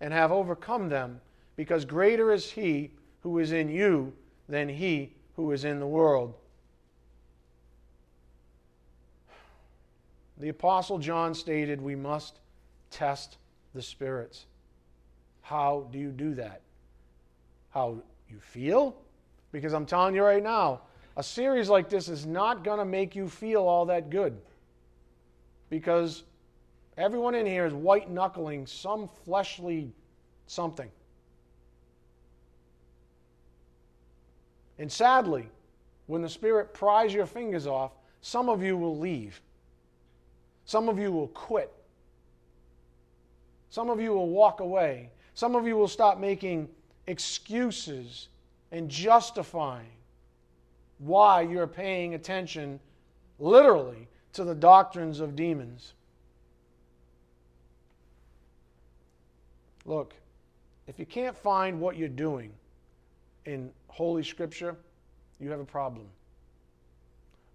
and 0.01 0.11
have 0.11 0.33
overcome 0.33 0.89
them, 0.89 1.21
because 1.55 1.85
greater 1.85 2.33
is 2.33 2.51
He 2.51 2.91
who 3.21 3.39
is 3.39 3.53
in 3.53 3.69
you 3.69 4.11
than 4.49 4.67
He 4.67 5.13
who 5.37 5.53
is 5.53 5.63
in 5.63 5.79
the 5.79 5.87
world. 5.87 6.33
The 10.37 10.49
Apostle 10.49 10.97
John 10.97 11.33
stated 11.33 11.81
we 11.81 11.95
must 11.95 12.39
test 12.89 13.37
the 13.73 13.81
spirits. 13.81 14.45
How 15.41 15.87
do 15.91 15.99
you 15.99 16.09
do 16.09 16.33
that? 16.35 16.61
How 17.69 18.01
you 18.29 18.39
feel? 18.39 18.95
Because 19.51 19.73
I'm 19.73 19.85
telling 19.85 20.15
you 20.15 20.23
right 20.23 20.41
now, 20.43 20.81
a 21.17 21.23
series 21.23 21.69
like 21.69 21.89
this 21.89 22.09
is 22.09 22.25
not 22.25 22.63
going 22.63 22.79
to 22.79 22.85
make 22.85 23.15
you 23.15 23.27
feel 23.27 23.61
all 23.61 23.85
that 23.85 24.09
good. 24.09 24.35
Because 25.69 26.23
everyone 26.97 27.35
in 27.35 27.45
here 27.45 27.65
is 27.65 27.73
white 27.73 28.09
knuckling 28.09 28.65
some 28.65 29.09
fleshly 29.23 29.93
something. 30.47 30.89
And 34.79 34.91
sadly, 34.91 35.49
when 36.07 36.21
the 36.21 36.29
Spirit 36.29 36.73
pries 36.73 37.13
your 37.13 37.25
fingers 37.25 37.67
off, 37.67 37.91
some 38.21 38.49
of 38.49 38.63
you 38.63 38.75
will 38.75 38.97
leave. 38.97 39.41
Some 40.65 40.89
of 40.89 40.97
you 40.97 41.11
will 41.11 41.27
quit. 41.27 41.71
Some 43.69 43.89
of 43.89 43.99
you 43.99 44.13
will 44.13 44.29
walk 44.29 44.59
away. 44.59 45.09
Some 45.33 45.55
of 45.55 45.65
you 45.65 45.75
will 45.75 45.87
stop 45.87 46.19
making 46.19 46.69
excuses 47.07 48.27
and 48.71 48.89
justifying 48.89 49.91
why 50.99 51.41
you're 51.41 51.67
paying 51.67 52.13
attention, 52.13 52.79
literally, 53.39 54.07
to 54.33 54.43
the 54.43 54.55
doctrines 54.55 55.19
of 55.19 55.35
demons. 55.35 55.93
Look, 59.85 60.13
if 60.87 60.99
you 60.99 61.05
can't 61.05 61.37
find 61.37 61.79
what 61.79 61.97
you're 61.97 62.07
doing 62.07 62.51
in 63.45 63.71
Holy 63.87 64.23
Scripture, 64.23 64.75
you 65.39 65.49
have 65.49 65.59
a 65.59 65.65
problem. 65.65 66.05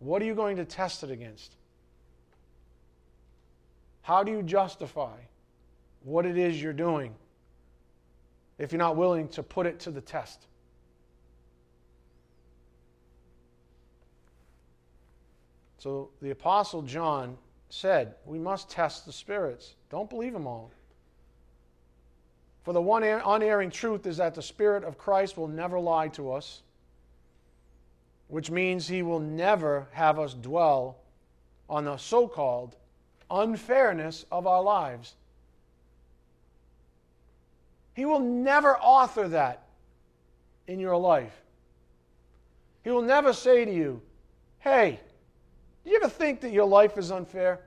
What 0.01 0.21
are 0.21 0.25
you 0.25 0.35
going 0.35 0.57
to 0.57 0.65
test 0.65 1.03
it 1.03 1.11
against? 1.11 1.57
How 4.09 4.25
do 4.25 4.33
you 4.33 4.43
justify 4.43 5.17
what 6.03 6.27
it 6.27 6.37
is 6.37 6.61
you're 6.61 6.73
doing? 6.73 7.15
if 8.59 8.73
you're 8.73 8.79
not 8.79 8.97
willing 8.97 9.29
to 9.29 9.43
put 9.43 9.67
it 9.67 9.79
to 9.81 9.91
the 9.91 10.01
test. 10.01 10.47
So 15.79 16.11
the 16.21 16.31
Apostle 16.31 16.83
John 16.83 17.39
said, 17.71 18.17
We 18.27 18.39
must 18.39 18.69
test 18.69 19.07
the 19.07 19.13
spirits. 19.13 19.75
Don't 19.91 20.11
believe 20.11 20.33
them 20.33 20.47
all. 20.47 20.73
For 22.65 22.73
the 22.73 22.83
one 22.83 23.05
unerring 23.05 23.71
truth 23.71 24.07
is 24.07 24.17
that 24.17 24.35
the 24.35 24.43
Spirit 24.43 24.83
of 24.83 24.99
Christ 24.99 25.39
will 25.39 25.49
never 25.49 25.79
lie 25.79 26.09
to 26.09 26.33
us, 26.33 26.63
which 28.27 28.51
means 28.51 28.89
he 28.89 29.03
will 29.03 29.21
never 29.21 29.87
have 29.93 30.19
us 30.19 30.35
dwell 30.35 30.97
on 31.71 31.85
the 31.85 31.97
so 31.97 32.27
called 32.27 32.75
unfairness 33.31 34.25
of 34.31 34.47
our 34.47 34.63
lives. 34.63 35.15
He 37.95 38.05
will 38.05 38.21
never 38.21 38.77
author 38.77 39.29
that 39.29 39.65
in 40.67 40.79
your 40.79 40.97
life. 40.97 41.37
He 42.85 42.91
will 42.91 43.03
never 43.03 43.33
say 43.33 43.65
to 43.65 43.73
you, 43.73 44.01
Hey, 44.61 45.01
do 45.85 45.91
you 45.91 45.97
ever 45.97 46.09
think 46.09 46.41
that 46.41 46.53
your 46.53 46.67
life 46.67 46.97
is 46.99 47.11
unfair? 47.11 47.61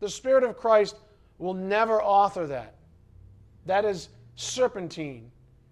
The 0.00 0.08
Spirit 0.08 0.44
of 0.44 0.56
Christ 0.56 0.96
will 1.38 1.54
never 1.54 2.02
author 2.02 2.46
that. 2.46 2.74
That 3.66 3.84
is 3.84 4.08
serpentine 4.36 5.30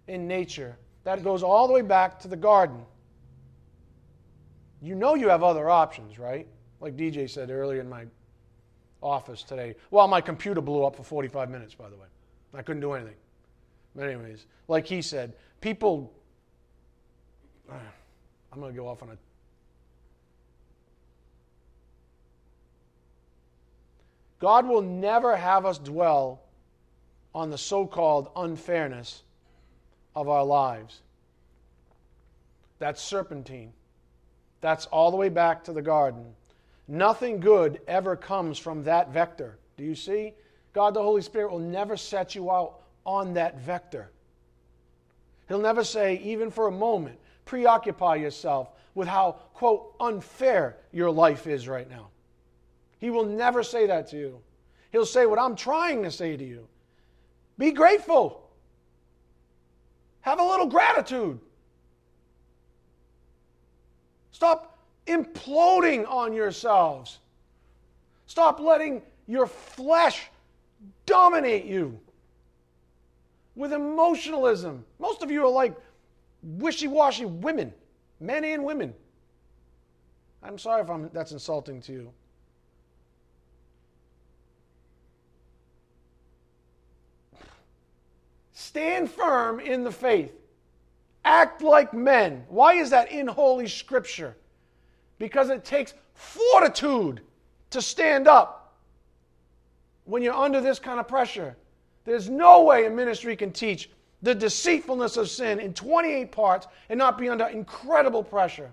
in 0.08 0.26
nature. 0.26 0.76
That 1.04 1.22
goes 1.22 1.42
all 1.42 1.66
the 1.66 1.72
way 1.72 1.82
back 1.82 2.18
to 2.20 2.28
the 2.28 2.36
garden. 2.36 2.84
You 4.82 4.94
know 4.94 5.14
you 5.14 5.28
have 5.28 5.42
other 5.42 5.70
options, 5.70 6.18
right? 6.18 6.46
Like 6.80 6.96
DJ 6.96 7.28
said 7.28 7.50
earlier 7.50 7.80
in 7.80 7.88
my 7.88 8.06
office 9.02 9.42
today. 9.42 9.74
Well, 9.90 10.08
my 10.08 10.20
computer 10.20 10.60
blew 10.60 10.84
up 10.84 10.96
for 10.96 11.02
45 11.02 11.50
minutes, 11.50 11.74
by 11.74 11.88
the 11.88 11.96
way. 11.96 12.06
I 12.54 12.62
couldn't 12.62 12.80
do 12.80 12.92
anything. 12.92 13.16
But, 13.94 14.08
anyways, 14.08 14.46
like 14.68 14.86
he 14.86 15.02
said, 15.02 15.34
people. 15.60 16.12
I'm 17.70 18.60
going 18.60 18.72
to 18.72 18.76
go 18.80 18.88
off 18.88 19.02
on 19.02 19.10
a. 19.10 19.16
God 24.38 24.66
will 24.66 24.82
never 24.82 25.36
have 25.36 25.66
us 25.66 25.78
dwell 25.78 26.40
on 27.34 27.50
the 27.50 27.58
so 27.58 27.86
called 27.86 28.30
unfairness 28.36 29.22
of 30.14 30.28
our 30.28 30.44
lives. 30.44 31.00
That's 32.78 33.02
serpentine. 33.02 33.72
That's 34.60 34.86
all 34.86 35.10
the 35.10 35.16
way 35.16 35.28
back 35.28 35.64
to 35.64 35.72
the 35.72 35.82
garden. 35.82 36.34
Nothing 36.88 37.40
good 37.40 37.80
ever 37.88 38.16
comes 38.16 38.58
from 38.58 38.84
that 38.84 39.10
vector. 39.10 39.58
Do 39.76 39.84
you 39.84 39.94
see? 39.94 40.34
God 40.72 40.94
the 40.94 41.02
Holy 41.02 41.22
Spirit 41.22 41.50
will 41.50 41.58
never 41.58 41.96
set 41.96 42.34
you 42.34 42.50
out 42.50 42.80
on 43.04 43.34
that 43.34 43.58
vector. 43.60 44.10
He'll 45.48 45.60
never 45.60 45.84
say, 45.84 46.16
even 46.18 46.50
for 46.50 46.68
a 46.68 46.72
moment, 46.72 47.18
preoccupy 47.44 48.16
yourself 48.16 48.70
with 48.94 49.08
how, 49.08 49.32
quote, 49.54 49.94
unfair 50.00 50.76
your 50.92 51.10
life 51.10 51.46
is 51.46 51.68
right 51.68 51.88
now. 51.88 52.08
He 52.98 53.10
will 53.10 53.24
never 53.24 53.62
say 53.62 53.86
that 53.86 54.08
to 54.08 54.16
you. 54.16 54.40
He'll 54.92 55.06
say 55.06 55.26
what 55.26 55.38
I'm 55.38 55.56
trying 55.56 56.02
to 56.02 56.10
say 56.10 56.36
to 56.36 56.44
you 56.44 56.66
be 57.58 57.72
grateful, 57.72 58.50
have 60.20 60.38
a 60.38 60.44
little 60.44 60.66
gratitude. 60.66 61.40
Stop 64.32 64.75
imploding 65.06 66.08
on 66.08 66.32
yourselves. 66.32 67.18
Stop 68.26 68.60
letting 68.60 69.02
your 69.26 69.46
flesh 69.46 70.28
dominate 71.04 71.64
you 71.64 71.98
with 73.54 73.72
emotionalism. 73.72 74.84
Most 74.98 75.22
of 75.22 75.30
you 75.30 75.44
are 75.44 75.50
like 75.50 75.74
wishy 76.42 76.88
washy 76.88 77.24
women, 77.24 77.72
men 78.20 78.44
and 78.44 78.64
women. 78.64 78.94
I'm 80.42 80.58
sorry 80.58 80.82
if 80.82 80.90
I'm, 80.90 81.10
that's 81.12 81.32
insulting 81.32 81.80
to 81.82 81.92
you. 81.92 82.12
Stand 88.52 89.10
firm 89.10 89.58
in 89.60 89.84
the 89.84 89.90
faith. 89.90 90.32
Act 91.24 91.62
like 91.62 91.92
men. 91.92 92.44
Why 92.48 92.74
is 92.74 92.90
that 92.90 93.10
in 93.10 93.26
Holy 93.26 93.66
Scripture? 93.66 94.36
Because 95.18 95.50
it 95.50 95.64
takes 95.64 95.94
fortitude 96.14 97.20
to 97.70 97.82
stand 97.82 98.28
up 98.28 98.74
when 100.04 100.22
you're 100.22 100.34
under 100.34 100.60
this 100.60 100.78
kind 100.78 101.00
of 101.00 101.08
pressure. 101.08 101.56
There's 102.04 102.28
no 102.28 102.62
way 102.62 102.86
a 102.86 102.90
ministry 102.90 103.36
can 103.36 103.50
teach 103.50 103.90
the 104.22 104.34
deceitfulness 104.34 105.16
of 105.16 105.28
sin 105.28 105.60
in 105.60 105.74
28 105.74 106.32
parts 106.32 106.66
and 106.88 106.98
not 106.98 107.18
be 107.18 107.28
under 107.28 107.46
incredible 107.46 108.22
pressure. 108.22 108.72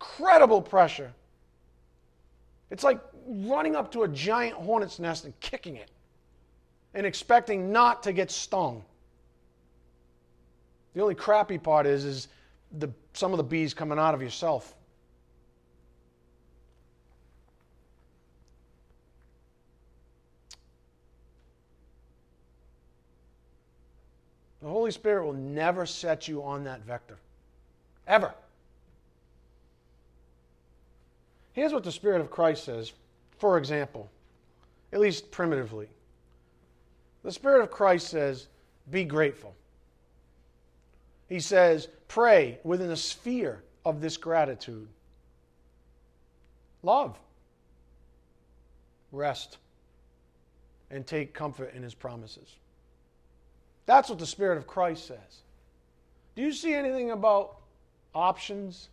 Incredible 0.00 0.60
pressure. 0.60 1.12
It's 2.70 2.84
like 2.84 3.00
running 3.26 3.76
up 3.76 3.92
to 3.92 4.02
a 4.02 4.08
giant 4.08 4.54
hornet's 4.54 4.98
nest 4.98 5.24
and 5.24 5.38
kicking 5.40 5.76
it 5.76 5.90
and 6.94 7.06
expecting 7.06 7.72
not 7.72 8.02
to 8.02 8.12
get 8.12 8.30
stung. 8.30 8.84
The 10.94 11.02
only 11.02 11.14
crappy 11.14 11.58
part 11.58 11.86
is, 11.86 12.04
is 12.04 12.28
the, 12.78 12.88
some 13.14 13.32
of 13.32 13.38
the 13.38 13.44
bees 13.44 13.72
coming 13.72 13.98
out 13.98 14.12
of 14.14 14.20
yourself. 14.20 14.74
The 24.60 24.68
Holy 24.68 24.90
Spirit 24.90 25.24
will 25.24 25.34
never 25.34 25.86
set 25.86 26.26
you 26.26 26.42
on 26.42 26.64
that 26.64 26.82
vector. 26.84 27.18
Ever. 28.06 28.34
Here's 31.52 31.72
what 31.72 31.84
the 31.84 31.92
Spirit 31.92 32.20
of 32.20 32.30
Christ 32.30 32.64
says, 32.64 32.92
for 33.38 33.58
example, 33.58 34.10
at 34.92 35.00
least 35.00 35.30
primitively. 35.30 35.86
The 37.22 37.30
Spirit 37.30 37.62
of 37.62 37.70
Christ 37.70 38.08
says, 38.08 38.48
be 38.90 39.04
grateful. 39.04 39.54
He 41.28 41.40
says, 41.40 41.88
pray 42.08 42.58
within 42.64 42.88
the 42.88 42.96
sphere 42.96 43.62
of 43.84 44.00
this 44.00 44.16
gratitude. 44.16 44.88
Love. 46.82 47.18
Rest. 49.10 49.58
And 50.90 51.06
take 51.06 51.34
comfort 51.34 51.74
in 51.74 51.82
his 51.82 51.94
promises. 51.94 52.56
That's 53.86 54.08
what 54.08 54.18
the 54.18 54.26
Spirit 54.26 54.58
of 54.58 54.66
Christ 54.66 55.06
says. 55.06 55.42
Do 56.36 56.42
you 56.42 56.52
see 56.52 56.74
anything 56.74 57.10
about 57.10 57.56
options? 58.14 58.88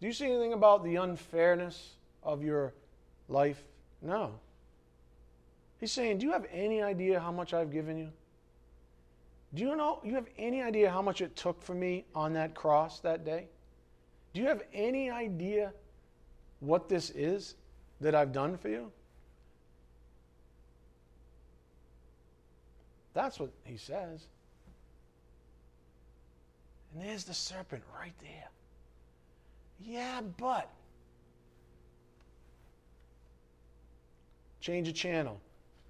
Do 0.00 0.06
you 0.06 0.12
see 0.12 0.26
anything 0.26 0.52
about 0.52 0.84
the 0.84 0.96
unfairness 0.96 1.94
of 2.22 2.42
your 2.42 2.72
life? 3.28 3.62
No. 4.02 4.32
He's 5.80 5.92
saying, 5.92 6.18
Do 6.18 6.26
you 6.26 6.32
have 6.32 6.46
any 6.52 6.82
idea 6.82 7.20
how 7.20 7.32
much 7.32 7.54
I've 7.54 7.72
given 7.72 7.98
you? 7.98 8.12
Do 9.56 9.62
you 9.62 9.74
know, 9.74 10.00
you 10.04 10.14
have 10.14 10.26
any 10.36 10.60
idea 10.60 10.90
how 10.90 11.00
much 11.00 11.22
it 11.22 11.34
took 11.34 11.62
for 11.62 11.74
me 11.74 12.04
on 12.14 12.34
that 12.34 12.54
cross 12.54 13.00
that 13.00 13.24
day? 13.24 13.48
Do 14.34 14.42
you 14.42 14.46
have 14.48 14.62
any 14.74 15.10
idea 15.10 15.72
what 16.60 16.90
this 16.90 17.08
is 17.08 17.54
that 18.02 18.14
I've 18.14 18.32
done 18.32 18.58
for 18.58 18.68
you? 18.68 18.92
That's 23.14 23.40
what 23.40 23.50
he 23.64 23.78
says. 23.78 24.26
And 26.92 27.02
there's 27.02 27.24
the 27.24 27.32
serpent 27.32 27.82
right 27.98 28.12
there. 28.20 28.50
Yeah, 29.80 30.20
but. 30.36 30.70
Change 34.60 34.88
a 34.88 34.92
channel. 34.92 35.40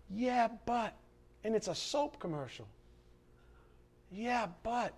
Yeah, 0.09 0.47
but. 0.67 0.95
And 1.43 1.57
it's 1.57 1.67
a 1.67 1.75
soap 1.75 2.21
commercial. 2.21 2.69
Yeah, 4.11 4.47
but. 4.63 4.93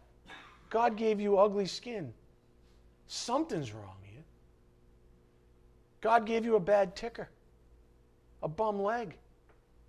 God 0.70 0.96
gave 0.96 1.18
you 1.20 1.38
ugly 1.38 1.66
skin. 1.66 2.12
Something's 3.06 3.72
wrong 3.72 3.96
here. 4.02 4.22
God 6.00 6.26
gave 6.26 6.44
you 6.44 6.56
a 6.56 6.60
bad 6.60 6.94
ticker, 6.94 7.28
a 8.42 8.48
bum 8.48 8.82
leg, 8.82 9.16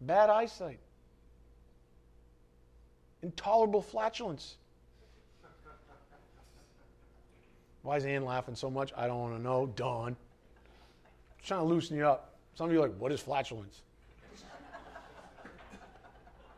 bad 0.02 0.30
eyesight 0.30 0.80
intolerable 3.22 3.82
flatulence. 3.82 4.56
Why 7.82 7.98
is 7.98 8.06
Ann 8.06 8.26
laughing 8.26 8.56
so 8.56 8.70
much? 8.70 8.92
I 8.96 9.08
don't 9.08 9.20
want 9.20 9.36
to 9.36 9.42
know. 9.42 9.68
Dawn. 9.76 10.16
Just 11.38 11.48
trying 11.48 11.62
to 11.62 11.66
loosen 11.66 11.98
you 11.98 12.06
up. 12.06 12.36
Some 12.56 12.68
of 12.68 12.74
you 12.74 12.80
are 12.80 12.88
like, 12.88 12.98
what 12.98 13.12
is 13.12 13.22
flatulence? 13.22 13.82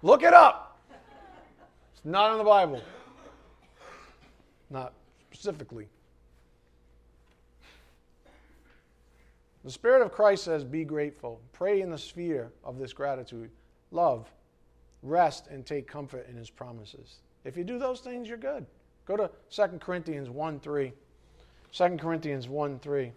Look 0.01 0.23
it 0.23 0.33
up. 0.33 0.70
It's 2.03 2.11
not 2.11 2.31
in 2.31 2.39
the 2.39 2.43
Bible. 2.43 2.81
Not 4.71 4.93
specifically. 5.31 5.87
The 9.63 9.69
Spirit 9.69 10.01
of 10.01 10.11
Christ 10.11 10.43
says, 10.43 10.63
be 10.63 10.83
grateful. 10.83 11.39
Pray 11.53 11.81
in 11.81 11.91
the 11.91 11.97
sphere 11.97 12.51
of 12.63 12.79
this 12.79 12.91
gratitude. 12.91 13.51
Love, 13.91 14.27
rest 15.03 15.45
and 15.51 15.63
take 15.63 15.87
comfort 15.87 16.27
in 16.27 16.35
his 16.35 16.49
promises. 16.49 17.17
If 17.45 17.55
you 17.55 17.63
do 17.63 17.77
those 17.77 17.99
things, 17.99 18.27
you're 18.27 18.37
good. 18.37 18.65
Go 19.05 19.15
to 19.17 19.29
2 19.51 19.77
Corinthians 19.77 20.27
1 20.27 20.59
3. 20.59 20.91
2 21.71 21.97
Corinthians 21.97 22.47
1 22.47 22.79
3. 22.79 23.11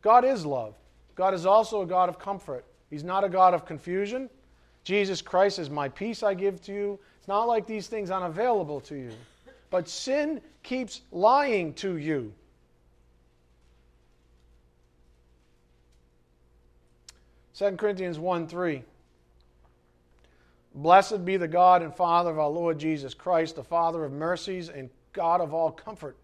God 0.00 0.24
is 0.24 0.46
love. 0.46 0.74
God 1.14 1.34
is 1.34 1.44
also 1.44 1.82
a 1.82 1.86
God 1.86 2.08
of 2.08 2.18
comfort. 2.18 2.64
He's 2.88 3.04
not 3.04 3.24
a 3.24 3.28
God 3.28 3.52
of 3.52 3.66
confusion. 3.66 4.30
Jesus 4.84 5.20
Christ 5.20 5.58
is 5.58 5.68
my 5.68 5.88
peace 5.88 6.22
I 6.22 6.32
give 6.32 6.62
to 6.62 6.72
you. 6.72 6.98
It's 7.26 7.28
not 7.28 7.48
like 7.48 7.66
these 7.66 7.88
things 7.88 8.12
unavailable 8.12 8.80
to 8.82 8.94
you. 8.94 9.10
But 9.68 9.88
sin 9.88 10.40
keeps 10.62 11.00
lying 11.10 11.74
to 11.74 11.96
you. 11.96 12.32
Second 17.52 17.78
Corinthians 17.78 18.20
1 18.20 18.46
3. 18.46 18.80
Blessed 20.76 21.24
be 21.24 21.36
the 21.36 21.48
God 21.48 21.82
and 21.82 21.92
Father 21.92 22.30
of 22.30 22.38
our 22.38 22.48
Lord 22.48 22.78
Jesus 22.78 23.12
Christ, 23.12 23.56
the 23.56 23.64
Father 23.64 24.04
of 24.04 24.12
mercies 24.12 24.68
and 24.68 24.88
God 25.12 25.40
of 25.40 25.52
all 25.52 25.72
comfort, 25.72 26.16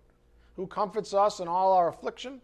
who 0.54 0.68
comforts 0.68 1.12
us 1.14 1.40
in 1.40 1.48
all 1.48 1.72
our 1.72 1.88
affliction, 1.88 2.40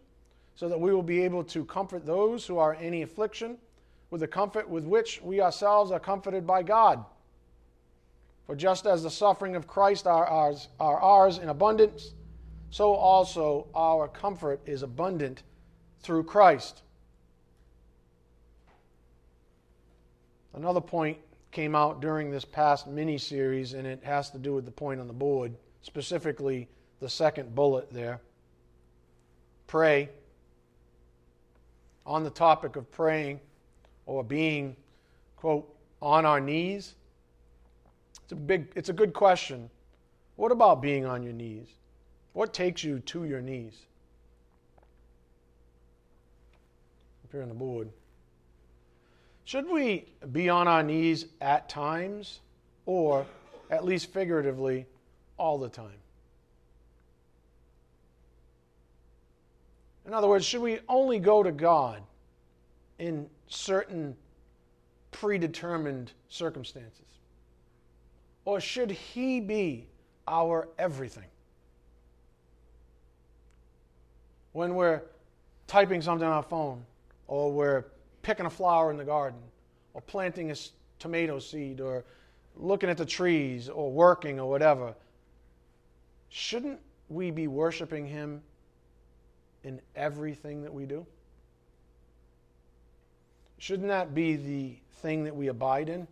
so 0.57 0.67
that 0.67 0.77
we 0.77 0.93
will 0.93 1.01
be 1.01 1.21
able 1.21 1.45
to 1.45 1.63
comfort 1.63 2.05
those 2.05 2.45
who 2.45 2.57
are 2.57 2.73
in 2.73 2.83
any 2.83 3.03
affliction 3.03 3.57
with 4.09 4.19
the 4.19 4.27
comfort 4.27 4.67
with 4.67 4.83
which 4.83 5.21
we 5.21 5.39
ourselves 5.39 5.91
are 5.91 5.99
comforted 6.01 6.45
by 6.45 6.61
God. 6.61 7.05
For 8.49 8.55
just 8.55 8.87
as 8.87 9.03
the 9.03 9.11
suffering 9.11 9.55
of 9.55 9.67
Christ 9.67 10.07
are 10.07 10.25
ours, 10.25 10.69
are 10.79 10.99
ours 10.99 11.37
in 11.37 11.49
abundance, 11.49 12.15
so 12.71 12.93
also 12.95 13.67
our 13.75 14.07
comfort 14.07 14.59
is 14.65 14.81
abundant 14.81 15.43
through 16.01 16.23
Christ. 16.23 16.81
Another 20.55 20.81
point 20.81 21.19
came 21.51 21.75
out 21.75 22.01
during 22.01 22.31
this 22.31 22.43
past 22.43 22.87
mini 22.87 23.19
series, 23.19 23.73
and 23.73 23.85
it 23.85 24.03
has 24.03 24.31
to 24.31 24.39
do 24.39 24.55
with 24.55 24.65
the 24.65 24.71
point 24.71 24.99
on 24.99 25.05
the 25.05 25.13
board, 25.13 25.53
specifically 25.83 26.67
the 27.01 27.07
second 27.07 27.53
bullet 27.53 27.93
there. 27.93 28.19
Pray. 29.67 30.09
On 32.03 32.23
the 32.23 32.31
topic 32.31 32.77
of 32.77 32.89
praying 32.89 33.41
or 34.07 34.23
being, 34.23 34.75
quote, 35.37 35.71
on 36.01 36.25
our 36.25 36.39
knees, 36.39 36.95
it's 38.29 38.33
a 38.33 38.35
big, 38.35 38.67
it's 38.75 38.89
a 38.89 38.93
good 38.93 39.11
question. 39.11 39.71
What 40.35 40.51
about 40.51 40.83
being 40.83 41.03
on 41.03 41.23
your 41.23 41.33
knees? 41.33 41.65
What 42.33 42.53
takes 42.53 42.83
you 42.83 42.99
to 42.99 43.25
your 43.25 43.41
knees? 43.41 43.73
Up 47.23 47.31
here 47.31 47.41
on 47.41 47.49
the 47.49 47.55
board. 47.55 47.89
Should 49.45 49.67
we 49.67 50.05
be 50.31 50.47
on 50.47 50.67
our 50.67 50.83
knees 50.83 51.25
at 51.41 51.69
times, 51.69 52.41
or 52.85 53.25
at 53.71 53.83
least 53.83 54.13
figuratively, 54.13 54.85
all 55.39 55.57
the 55.57 55.69
time? 55.69 55.97
In 60.05 60.13
other 60.13 60.27
words, 60.27 60.45
should 60.45 60.61
we 60.61 60.81
only 60.87 61.17
go 61.17 61.41
to 61.41 61.51
God 61.51 62.03
in 62.99 63.27
certain 63.47 64.15
predetermined 65.09 66.11
circumstances? 66.27 67.08
Or 68.49 68.59
should 68.59 68.89
He 68.89 69.39
be 69.41 69.85
our 70.27 70.69
everything? 70.79 71.29
When 74.53 74.73
we're 74.73 75.03
typing 75.67 76.01
something 76.01 76.27
on 76.27 76.33
our 76.33 76.41
phone, 76.41 76.83
or 77.27 77.51
we're 77.51 77.85
picking 78.23 78.47
a 78.47 78.49
flower 78.49 78.89
in 78.89 78.97
the 78.97 79.05
garden, 79.05 79.39
or 79.93 80.01
planting 80.01 80.49
a 80.49 80.55
tomato 80.97 81.37
seed, 81.37 81.79
or 81.79 82.03
looking 82.55 82.89
at 82.89 82.97
the 82.97 83.05
trees, 83.05 83.69
or 83.69 83.91
working, 83.91 84.39
or 84.39 84.49
whatever, 84.49 84.95
shouldn't 86.29 86.79
we 87.07 87.29
be 87.29 87.45
worshiping 87.45 88.07
Him 88.07 88.41
in 89.63 89.79
everything 89.95 90.63
that 90.63 90.73
we 90.73 90.87
do? 90.87 91.05
Shouldn't 93.59 93.89
that 93.89 94.15
be 94.15 94.37
the 94.37 94.75
thing 95.03 95.23
that 95.25 95.35
we 95.35 95.49
abide 95.49 95.87
in? 95.87 96.07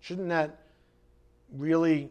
Shouldn't 0.00 0.30
that 0.30 0.58
really 1.56 2.10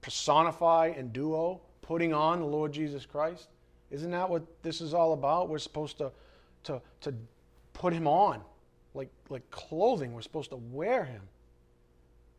personify 0.00 0.92
and 0.96 1.12
duo 1.12 1.60
putting 1.82 2.12
on 2.12 2.40
the 2.40 2.46
Lord 2.46 2.72
Jesus 2.72 3.06
Christ? 3.06 3.48
Isn't 3.90 4.10
that 4.10 4.28
what 4.28 4.42
this 4.62 4.80
is 4.80 4.94
all 4.94 5.12
about? 5.12 5.48
We're 5.48 5.58
supposed 5.58 5.98
to, 5.98 6.10
to, 6.64 6.80
to 7.02 7.14
put 7.72 7.92
him 7.92 8.06
on 8.06 8.40
like, 8.94 9.10
like 9.28 9.48
clothing. 9.50 10.12
We're 10.12 10.22
supposed 10.22 10.50
to 10.50 10.56
wear 10.56 11.04
him. 11.04 11.22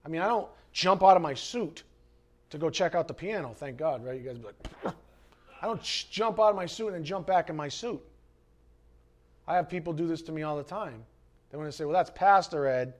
I 0.05 0.09
mean, 0.09 0.21
I 0.21 0.27
don't 0.27 0.47
jump 0.73 1.03
out 1.03 1.15
of 1.15 1.21
my 1.21 1.33
suit 1.33 1.83
to 2.49 2.57
go 2.57 2.69
check 2.69 2.95
out 2.95 3.07
the 3.07 3.13
piano, 3.13 3.53
thank 3.55 3.77
God, 3.77 4.05
right? 4.05 4.19
You 4.19 4.27
guys 4.27 4.37
be 4.37 4.45
like, 4.45 4.95
I 5.61 5.65
don't 5.65 5.81
jump 5.81 6.39
out 6.39 6.49
of 6.49 6.55
my 6.55 6.65
suit 6.65 6.87
and 6.87 6.95
then 6.95 7.03
jump 7.03 7.27
back 7.27 7.49
in 7.49 7.55
my 7.55 7.67
suit. 7.67 8.01
I 9.47 9.55
have 9.55 9.69
people 9.69 9.93
do 9.93 10.07
this 10.07 10.21
to 10.23 10.31
me 10.31 10.43
all 10.43 10.57
the 10.57 10.63
time. 10.63 11.03
They 11.49 11.57
want 11.57 11.69
to 11.69 11.75
say, 11.75 11.85
well, 11.85 11.93
that's 11.93 12.09
Pastor 12.09 12.67
Ed 12.67 12.93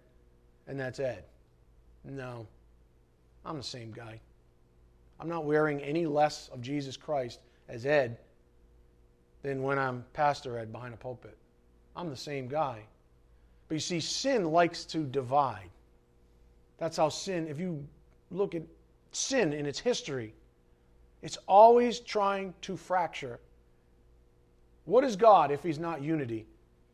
and 0.68 0.80
that's 0.80 1.00
Ed. 1.00 1.24
No, 2.04 2.48
I'm 3.48 3.58
the 3.58 3.64
same 3.64 3.92
guy. 3.92 4.20
I'm 5.20 5.30
not 5.30 5.46
wearing 5.46 5.80
any 5.82 6.06
less 6.06 6.50
of 6.50 6.62
Jesus 6.62 6.98
Christ 6.98 7.40
as 7.70 7.86
Ed 7.86 8.18
than 9.42 9.64
when 9.64 9.80
I'm 9.80 10.04
Pastor 10.14 10.60
Ed 10.60 10.72
behind 10.72 10.94
a 10.94 10.98
pulpit. 10.98 11.38
I'm 11.96 12.10
the 12.10 12.16
same 12.16 12.48
guy. 12.48 12.82
But 13.68 13.76
you 13.76 13.80
see, 13.80 14.02
sin 14.02 14.46
likes 14.52 14.84
to 14.86 15.00
divide. 15.00 15.70
That's 16.78 16.98
how 16.98 17.10
sin, 17.10 17.48
if 17.48 17.60
you 17.60 17.84
look 18.32 18.54
at 18.54 18.64
sin 19.14 19.54
in 19.54 19.66
its 19.66 19.80
history, 19.80 20.34
it's 21.22 21.38
always 21.48 22.00
trying 22.00 22.54
to 22.62 22.76
fracture. 22.76 23.40
What 24.86 25.04
is 25.04 25.16
God 25.16 25.52
if 25.52 25.64
He's 25.64 25.80
not 25.80 26.02
unity, 26.02 26.46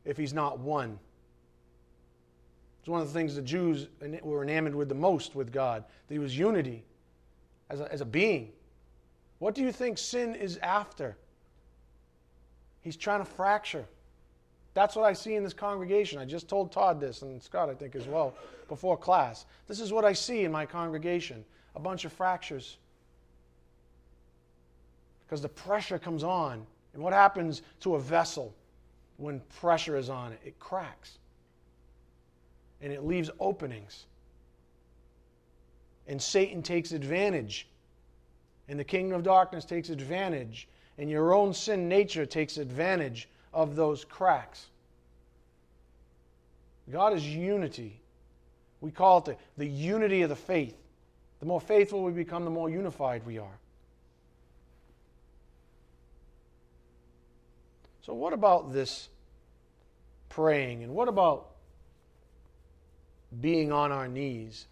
if 0.06 0.18
He's 0.18 0.34
not 0.34 0.60
one? 0.60 1.00
It's 2.84 2.89
one 2.89 3.00
of 3.00 3.08
the 3.08 3.13
things 3.13 3.36
the 3.36 3.41
Jews 3.41 3.88
were 4.24 4.43
enamored 4.43 4.76
with 4.76 4.89
the 4.89 4.96
most 4.96 5.36
with 5.36 5.54
God, 5.54 5.86
that 6.10 6.13
He 6.13 6.19
was 6.19 6.38
unity 6.38 6.84
as 7.69 7.80
a, 7.80 7.89
as 7.89 8.02
a 8.02 8.06
being. 8.06 8.52
What 9.39 9.56
do 9.56 9.62
you 9.62 9.72
think 9.72 9.98
sin 9.98 10.36
is 10.36 10.58
after? 10.58 11.15
He's 12.82 12.98
trying 12.98 13.19
to 13.19 13.26
fracture. 13.26 13.86
That's 14.74 14.98
what 14.98 15.06
I 15.06 15.13
see 15.13 15.36
in 15.36 15.46
this 15.46 15.54
congregation. 15.54 16.19
I 16.19 16.26
just 16.26 16.50
told 16.50 16.74
Todd 16.74 17.00
this, 17.00 17.22
and 17.22 17.41
Scott, 17.41 17.69
I 17.69 17.74
think, 17.74 17.96
as 17.96 18.06
well, 18.06 18.34
before 18.67 18.98
class. 18.98 19.46
This 19.69 19.80
is 19.80 19.93
what 19.93 20.04
I 20.04 20.12
see 20.12 20.43
in 20.43 20.52
my 20.52 20.65
congregation 20.65 21.46
a 21.78 21.80
bunch 21.80 22.04
of 22.04 22.12
fractures. 22.12 22.76
Because 25.26 25.41
the 25.41 25.48
pressure 25.48 25.98
comes 25.98 26.26
on. 26.26 26.65
And 26.93 27.02
what 27.02 27.13
happens 27.13 27.62
to 27.80 27.96
a 27.96 28.00
vessel 28.02 28.54
when 29.15 29.39
pressure 29.62 29.96
is 29.96 30.10
on 30.10 30.34
it? 30.34 30.41
It 30.43 30.60
cracks. 30.60 31.19
And 32.84 32.93
it 32.93 33.04
leaves 33.04 33.32
openings. 33.39 34.06
And 36.06 36.22
Satan 36.22 36.62
takes 36.62 36.91
advantage. 36.91 37.67
And 38.67 38.80
the 38.80 38.84
kingdom 38.84 39.17
of 39.17 39.24
darkness 39.24 39.65
takes 39.65 39.89
advantage. 39.89 40.67
And 41.00 41.10
your 41.10 41.34
own 41.34 41.54
sin 41.54 41.89
nature 41.89 42.26
takes 42.28 42.58
advantage 42.58 43.28
of 43.54 43.76
those 43.76 44.06
cracks. 44.06 44.67
God 46.91 47.13
is 47.13 47.26
unity. 47.26 48.00
We 48.82 48.91
call 48.91 49.19
it 49.19 49.26
the, 49.26 49.38
the 49.58 49.67
unity 49.67 50.22
of 50.22 50.30
the 50.30 50.36
faith. 50.36 50.76
The 51.39 51.46
more 51.46 51.62
faithful 51.62 52.04
we 52.04 52.12
become, 52.12 52.43
the 52.43 52.52
more 52.52 52.69
unified 52.69 53.26
we 53.26 53.38
are. 53.38 53.58
So, 58.02 58.13
what 58.13 58.34
about 58.34 58.74
this 58.74 59.08
praying? 60.28 60.84
And 60.84 60.93
what 60.93 61.08
about 61.08 61.53
being 63.41 63.72
on 63.72 63.91
our 63.91 64.08
knees? 64.08 64.67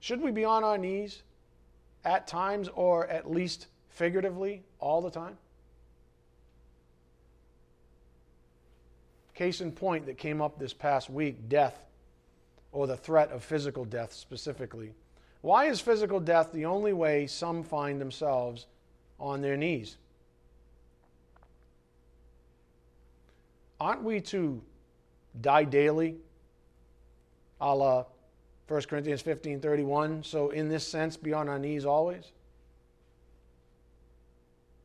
Should 0.00 0.20
we 0.20 0.30
be 0.30 0.44
on 0.44 0.64
our 0.64 0.78
knees 0.78 1.22
at 2.04 2.26
times 2.26 2.68
or 2.74 3.06
at 3.06 3.30
least 3.30 3.68
figuratively 3.90 4.62
all 4.78 5.00
the 5.00 5.10
time? 5.10 5.36
Case 9.34 9.60
in 9.60 9.72
point 9.72 10.06
that 10.06 10.18
came 10.18 10.42
up 10.42 10.58
this 10.58 10.74
past 10.74 11.08
week 11.08 11.48
death, 11.48 11.86
or 12.70 12.86
the 12.86 12.96
threat 12.96 13.30
of 13.30 13.42
physical 13.42 13.84
death 13.84 14.12
specifically. 14.12 14.92
Why 15.40 15.66
is 15.66 15.80
physical 15.80 16.20
death 16.20 16.52
the 16.52 16.66
only 16.66 16.92
way 16.92 17.26
some 17.26 17.62
find 17.62 18.00
themselves 18.00 18.66
on 19.18 19.42
their 19.42 19.56
knees? 19.56 19.96
Aren't 23.80 24.02
we 24.02 24.20
to 24.20 24.62
die 25.40 25.64
daily? 25.64 26.16
A 27.62 27.74
la 27.74 28.04
1 28.66 28.82
Corinthians 28.82 29.22
15 29.22 29.60
31. 29.60 30.24
So, 30.24 30.50
in 30.50 30.68
this 30.68 30.86
sense, 30.86 31.16
be 31.16 31.32
on 31.32 31.48
our 31.48 31.58
knees 31.58 31.86
always? 31.86 32.24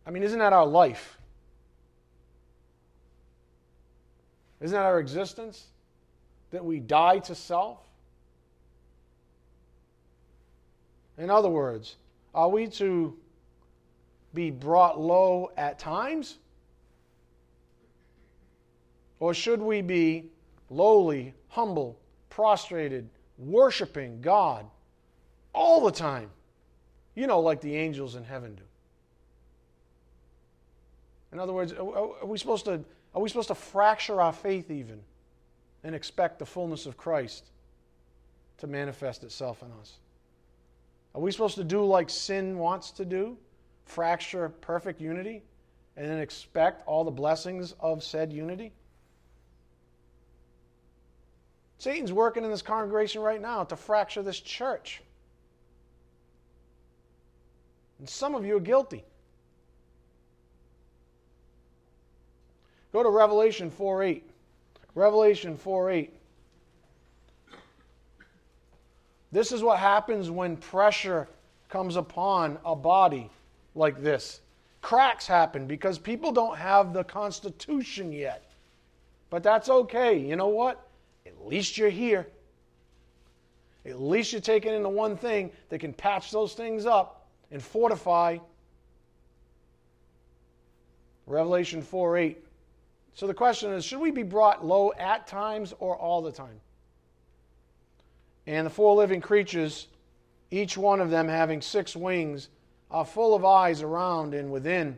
I 0.05 0.11
mean, 0.11 0.23
isn't 0.23 0.39
that 0.39 0.53
our 0.53 0.65
life? 0.65 1.17
Isn't 4.61 4.75
that 4.75 4.85
our 4.85 4.99
existence? 4.99 5.65
That 6.51 6.63
we 6.63 6.79
die 6.79 7.19
to 7.19 7.35
self? 7.35 7.79
In 11.17 11.29
other 11.29 11.49
words, 11.49 11.95
are 12.33 12.47
we 12.47 12.67
to 12.67 13.17
be 14.33 14.51
brought 14.51 14.99
low 14.99 15.51
at 15.57 15.79
times? 15.79 16.37
Or 19.19 19.33
should 19.33 19.61
we 19.61 19.81
be 19.81 20.25
lowly, 20.69 21.33
humble, 21.49 21.97
prostrated, 22.37 23.09
worshiping 23.39 24.21
God 24.21 24.63
all 25.53 25.83
the 25.83 25.91
time? 25.91 26.29
You 27.15 27.25
know, 27.25 27.39
like 27.39 27.61
the 27.61 27.75
angels 27.75 28.13
in 28.13 28.23
heaven 28.23 28.53
do. 28.53 28.61
In 31.31 31.39
other 31.39 31.51
words, 31.51 31.73
are 31.73 32.25
we 32.25 32.37
supposed 32.37 32.65
to, 32.65 32.83
are 33.15 33.21
we 33.21 33.27
supposed 33.27 33.47
to 33.47 33.55
fracture 33.55 34.21
our 34.21 34.31
faith 34.31 34.69
even 34.69 35.01
and 35.83 35.95
expect 35.95 36.37
the 36.37 36.45
fullness 36.45 36.85
of 36.85 36.95
Christ 36.95 37.45
to 38.59 38.67
manifest 38.67 39.23
itself 39.23 39.63
in 39.63 39.71
us? 39.81 39.93
Are 41.15 41.21
we 41.21 41.31
supposed 41.31 41.55
to 41.55 41.63
do 41.63 41.83
like 41.83 42.07
sin 42.07 42.59
wants 42.59 42.91
to 42.91 43.05
do? 43.05 43.35
Fracture 43.85 44.49
perfect 44.61 45.01
unity 45.01 45.41
and 45.95 46.07
then 46.07 46.19
expect 46.19 46.87
all 46.87 47.03
the 47.03 47.09
blessings 47.09 47.73
of 47.79 48.03
said 48.03 48.31
unity? 48.31 48.73
Satan's 51.77 52.11
working 52.11 52.43
in 52.43 52.49
this 52.49 52.61
congregation 52.61 53.21
right 53.21 53.41
now 53.41 53.63
to 53.63 53.75
fracture 53.75 54.23
this 54.23 54.39
church. 54.39 55.01
And 57.99 58.09
some 58.09 58.35
of 58.35 58.45
you 58.45 58.57
are 58.57 58.61
guilty. 58.61 59.03
Go 62.93 63.03
to 63.03 63.09
Revelation 63.09 63.69
4 63.69 64.03
8. 64.03 64.29
Revelation 64.95 65.55
4 65.55 65.91
8. 65.91 66.13
This 69.31 69.51
is 69.51 69.61
what 69.61 69.77
happens 69.77 70.31
when 70.31 70.57
pressure 70.57 71.27
comes 71.69 71.95
upon 71.95 72.57
a 72.65 72.75
body 72.75 73.29
like 73.75 74.01
this. 74.01 74.41
Cracks 74.81 75.27
happen 75.27 75.67
because 75.67 75.99
people 75.99 76.31
don't 76.31 76.57
have 76.57 76.93
the 76.93 77.03
Constitution 77.03 78.11
yet. 78.11 78.51
But 79.29 79.43
that's 79.43 79.69
okay. 79.69 80.17
You 80.17 80.37
know 80.37 80.47
what? 80.47 80.86
At 81.27 81.45
least 81.45 81.77
you're 81.77 81.89
here. 81.89 82.27
At 83.85 84.01
least 84.01 84.31
you're 84.31 84.41
taking 84.41 84.73
into 84.73 84.89
one 84.89 85.17
thing 85.17 85.51
that 85.69 85.79
can 85.79 85.93
patch 85.93 86.31
those 86.31 86.53
things 86.53 86.85
up 86.85 87.27
and 87.51 87.61
fortify. 87.61 88.37
Revelation 91.25 91.81
4 91.81 92.17
8. 92.17 92.43
So 93.13 93.27
the 93.27 93.33
question 93.33 93.71
is 93.71 93.83
should 93.83 93.99
we 93.99 94.11
be 94.11 94.23
brought 94.23 94.65
low 94.65 94.93
at 94.97 95.27
times 95.27 95.73
or 95.79 95.97
all 95.97 96.21
the 96.21 96.31
time? 96.31 96.59
And 98.45 98.65
the 98.65 98.69
four 98.69 98.95
living 98.95 99.19
creatures, 99.19 99.87
each 100.51 100.77
one 100.77 101.01
of 101.01 101.09
them 101.09 101.27
having 101.27 101.61
six 101.61 101.95
wings, 101.95 102.49
are 102.89 103.03
full 103.03 103.35
of 103.35 103.43
eyes 103.43 103.81
around 103.81 104.33
and 104.33 104.49
within. 104.51 104.97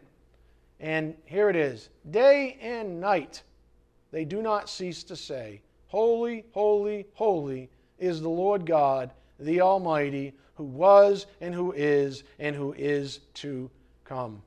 And 0.80 1.16
here 1.26 1.50
it 1.50 1.56
is 1.56 1.90
day 2.12 2.58
and 2.62 3.00
night 3.00 3.42
they 4.12 4.26
do 4.26 4.42
not 4.42 4.70
cease 4.70 5.04
to 5.04 5.16
say, 5.16 5.62
Holy, 5.90 6.46
holy, 6.54 7.06
holy 7.14 7.70
is 8.00 8.22
the 8.22 8.30
Lord 8.30 8.66
God, 8.66 9.12
the 9.40 9.62
Almighty, 9.62 10.34
who 10.56 10.64
was 10.64 11.28
and 11.42 11.54
who 11.54 11.74
is 11.74 12.24
and 12.40 12.56
who 12.56 12.74
is 12.74 13.20
to 13.36 13.70
come. 14.06 14.42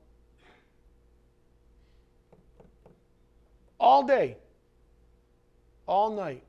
all 3.83 4.03
day, 4.03 4.37
all 5.85 6.09
night. 6.09 6.41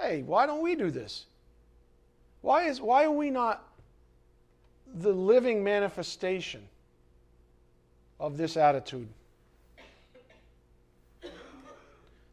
Hey, 0.00 0.22
why 0.22 0.46
don't 0.46 0.62
we 0.62 0.74
do 0.74 0.90
this? 0.90 1.26
Why, 2.40 2.64
is, 2.64 2.80
why 2.80 3.04
are 3.04 3.12
we 3.12 3.30
not 3.30 3.64
the 4.92 5.12
living 5.12 5.62
manifestation 5.62 6.62
of 8.18 8.36
this 8.36 8.56
attitude? 8.56 9.06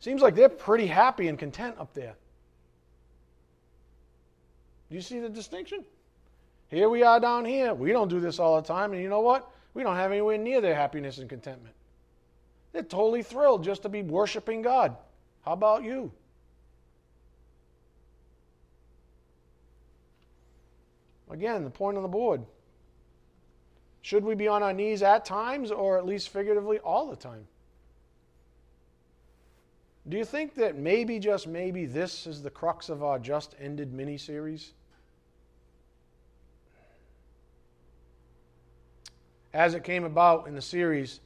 Seems 0.07 0.21
like 0.21 0.35
they're 0.35 0.47
pretty 0.47 0.87
happy 0.87 1.27
and 1.27 1.37
content 1.37 1.75
up 1.77 1.93
there. 1.93 2.15
Do 4.89 4.95
you 4.95 5.01
see 5.01 5.19
the 5.19 5.27
distinction? 5.27 5.83
Here 6.69 6.87
we 6.87 7.03
are 7.03 7.19
down 7.19 7.43
here. 7.43 7.73
We 7.73 7.91
don't 7.91 8.07
do 8.07 8.21
this 8.21 8.39
all 8.39 8.55
the 8.55 8.65
time, 8.65 8.93
and 8.93 9.01
you 9.01 9.09
know 9.09 9.19
what? 9.19 9.51
We 9.73 9.83
don't 9.83 9.97
have 9.97 10.13
anywhere 10.13 10.37
near 10.37 10.61
their 10.61 10.75
happiness 10.75 11.17
and 11.17 11.29
contentment. 11.29 11.75
They're 12.71 12.83
totally 12.83 13.21
thrilled 13.21 13.65
just 13.65 13.81
to 13.81 13.89
be 13.89 14.01
worshiping 14.01 14.61
God. 14.61 14.95
How 15.41 15.51
about 15.51 15.83
you? 15.83 16.09
Again, 21.29 21.65
the 21.65 21.69
point 21.69 21.97
on 21.97 22.03
the 22.03 22.07
board. 22.07 22.45
Should 24.03 24.23
we 24.23 24.35
be 24.35 24.47
on 24.47 24.63
our 24.63 24.71
knees 24.71 25.03
at 25.03 25.25
times, 25.25 25.69
or 25.69 25.97
at 25.97 26.05
least 26.05 26.29
figuratively 26.29 26.79
all 26.79 27.09
the 27.09 27.17
time? 27.17 27.45
Do 30.09 30.17
you 30.17 30.23
think 30.23 30.55
that 30.55 30.77
maybe, 30.77 31.19
just 31.19 31.47
maybe, 31.47 31.85
this 31.85 32.27
is 32.27 32.41
the 32.41 32.49
crux 32.49 32.87
of 32.87 33.03
our 33.03 33.19
just 33.19 33.55
ended 33.59 33.93
mini 33.93 34.17
series? 34.17 34.71
As 39.53 39.73
it 39.73 39.83
came 39.83 40.05
about 40.05 40.47
in 40.47 40.55
the 40.55 40.61
series, 40.61 41.19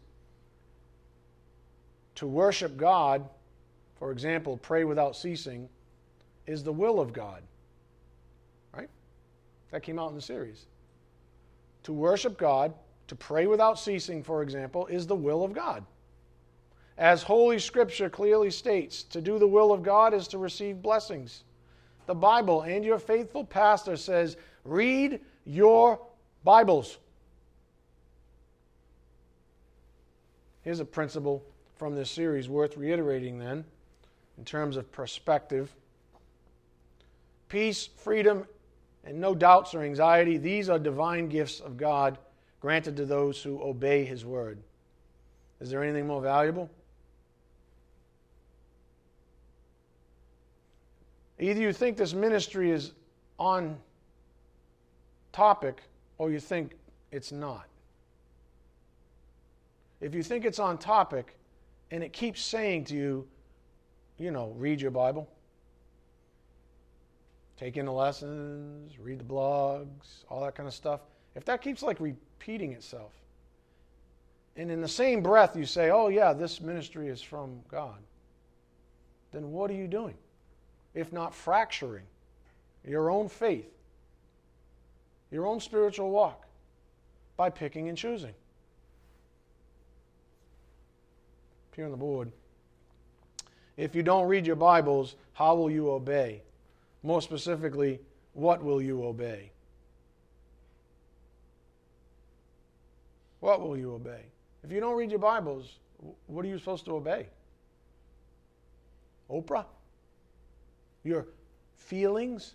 to 2.15 2.25
worship 2.25 2.75
God, 2.75 3.27
for 3.99 4.11
example, 4.11 4.57
pray 4.57 4.83
without 4.83 5.15
ceasing, 5.15 5.69
is 6.47 6.63
the 6.63 6.73
will 6.73 6.99
of 6.99 7.13
God. 7.13 7.43
Right? 8.73 8.89
That 9.69 9.83
came 9.83 9.99
out 9.99 10.09
in 10.09 10.15
the 10.15 10.21
series. 10.21 10.65
To 11.83 11.93
worship 11.93 12.37
God, 12.37 12.73
to 13.07 13.15
pray 13.15 13.45
without 13.45 13.77
ceasing, 13.77 14.23
for 14.23 14.41
example, 14.41 14.87
is 14.87 15.05
the 15.05 15.15
will 15.15 15.43
of 15.43 15.53
God. 15.53 15.85
As 16.97 17.23
Holy 17.23 17.59
Scripture 17.59 18.09
clearly 18.09 18.51
states, 18.51 19.03
to 19.03 19.21
do 19.21 19.39
the 19.39 19.47
will 19.47 19.71
of 19.71 19.83
God 19.83 20.13
is 20.13 20.27
to 20.29 20.37
receive 20.37 20.81
blessings. 20.81 21.43
The 22.05 22.15
Bible 22.15 22.61
and 22.61 22.83
your 22.83 22.99
faithful 22.99 23.43
pastor 23.43 23.95
says, 23.95 24.37
read 24.65 25.19
your 25.45 25.99
Bibles. 26.43 26.97
Here's 30.63 30.79
a 30.79 30.85
principle 30.85 31.43
from 31.77 31.95
this 31.95 32.11
series 32.11 32.47
worth 32.47 32.77
reiterating 32.77 33.39
then, 33.39 33.65
in 34.37 34.45
terms 34.45 34.77
of 34.77 34.91
perspective. 34.91 35.73
Peace, 37.49 37.87
freedom, 37.97 38.45
and 39.03 39.19
no 39.19 39.33
doubts 39.33 39.73
or 39.73 39.81
anxiety, 39.81 40.37
these 40.37 40.69
are 40.69 40.77
divine 40.77 41.27
gifts 41.27 41.59
of 41.59 41.77
God 41.77 42.19
granted 42.59 42.95
to 42.97 43.05
those 43.05 43.41
who 43.41 43.61
obey 43.63 44.05
His 44.05 44.23
word. 44.23 44.59
Is 45.59 45.71
there 45.71 45.83
anything 45.83 46.05
more 46.05 46.21
valuable? 46.21 46.69
Either 51.41 51.59
you 51.59 51.73
think 51.73 51.97
this 51.97 52.13
ministry 52.13 52.69
is 52.69 52.93
on 53.39 53.75
topic 55.33 55.81
or 56.19 56.29
you 56.31 56.39
think 56.39 56.77
it's 57.11 57.31
not. 57.31 57.65
If 59.99 60.13
you 60.13 60.21
think 60.21 60.45
it's 60.45 60.59
on 60.59 60.77
topic, 60.77 61.35
and 61.89 62.03
it 62.03 62.13
keeps 62.13 62.41
saying 62.41 62.85
to 62.85 62.95
you, 62.95 63.27
you 64.17 64.29
know, 64.29 64.53
read 64.55 64.79
your 64.79 64.91
Bible, 64.91 65.27
take 67.57 67.75
in 67.75 67.85
the 67.85 67.91
lessons, 67.91 68.97
read 68.99 69.19
the 69.19 69.23
blogs, 69.23 70.23
all 70.29 70.41
that 70.43 70.53
kind 70.53 70.67
of 70.67 70.73
stuff. 70.73 71.01
If 71.35 71.43
that 71.45 71.61
keeps 71.61 71.81
like 71.81 71.99
repeating 71.99 72.71
itself, 72.73 73.13
and 74.55 74.69
in 74.69 74.79
the 74.79 74.87
same 74.87 75.23
breath 75.23 75.55
you 75.55 75.65
say, 75.65 75.89
oh, 75.89 76.07
yeah, 76.09 76.33
this 76.33 76.61
ministry 76.61 77.07
is 77.07 77.21
from 77.21 77.61
God, 77.67 77.97
then 79.31 79.51
what 79.51 79.71
are 79.71 79.75
you 79.75 79.87
doing? 79.87 80.15
If 80.93 81.13
not 81.13 81.33
fracturing 81.33 82.05
your 82.85 83.09
own 83.09 83.29
faith, 83.29 83.71
your 85.29 85.45
own 85.47 85.59
spiritual 85.59 86.11
walk 86.11 86.45
by 87.37 87.49
picking 87.49 87.87
and 87.89 87.97
choosing. 87.97 88.33
here 91.81 91.85
on 91.85 91.91
the 91.91 91.97
board. 91.97 92.31
If 93.75 93.95
you 93.95 94.03
don't 94.03 94.27
read 94.27 94.45
your 94.45 94.55
Bibles, 94.55 95.15
how 95.33 95.55
will 95.55 95.71
you 95.71 95.89
obey? 95.89 96.43
More 97.01 97.21
specifically, 97.21 97.99
what 98.33 98.63
will 98.63 98.81
you 98.81 99.03
obey? 99.03 99.51
What 103.39 103.61
will 103.61 103.75
you 103.75 103.93
obey? 103.93 104.21
If 104.63 104.71
you 104.71 104.79
don't 104.79 104.95
read 104.95 105.09
your 105.09 105.19
Bibles, 105.19 105.79
what 106.27 106.45
are 106.45 106.47
you 106.47 106.59
supposed 106.59 106.85
to 106.85 106.95
obey? 106.95 107.25
Oprah? 109.29 109.65
Your 111.03 111.27
feelings? 111.75 112.53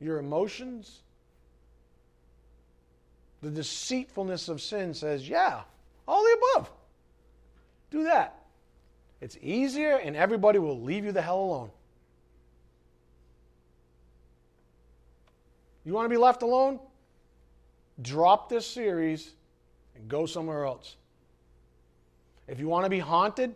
Your 0.00 0.18
emotions? 0.18 1.02
The 3.42 3.50
deceitfulness 3.50 4.48
of 4.48 4.60
sin 4.60 4.94
says, 4.94 5.28
yeah, 5.28 5.60
all 6.08 6.22
the 6.22 6.36
above. 6.54 6.70
Do 7.90 8.04
that. 8.04 8.42
It's 9.20 9.38
easier, 9.40 9.96
and 9.96 10.16
everybody 10.16 10.58
will 10.58 10.80
leave 10.80 11.04
you 11.04 11.12
the 11.12 11.22
hell 11.22 11.40
alone. 11.40 11.70
You 15.84 15.92
want 15.92 16.04
to 16.06 16.10
be 16.10 16.16
left 16.16 16.42
alone? 16.42 16.80
Drop 18.02 18.48
this 18.48 18.66
series 18.66 19.32
and 19.94 20.08
go 20.08 20.26
somewhere 20.26 20.64
else. 20.64 20.96
If 22.48 22.60
you 22.60 22.68
want 22.68 22.84
to 22.84 22.90
be 22.90 22.98
haunted 22.98 23.54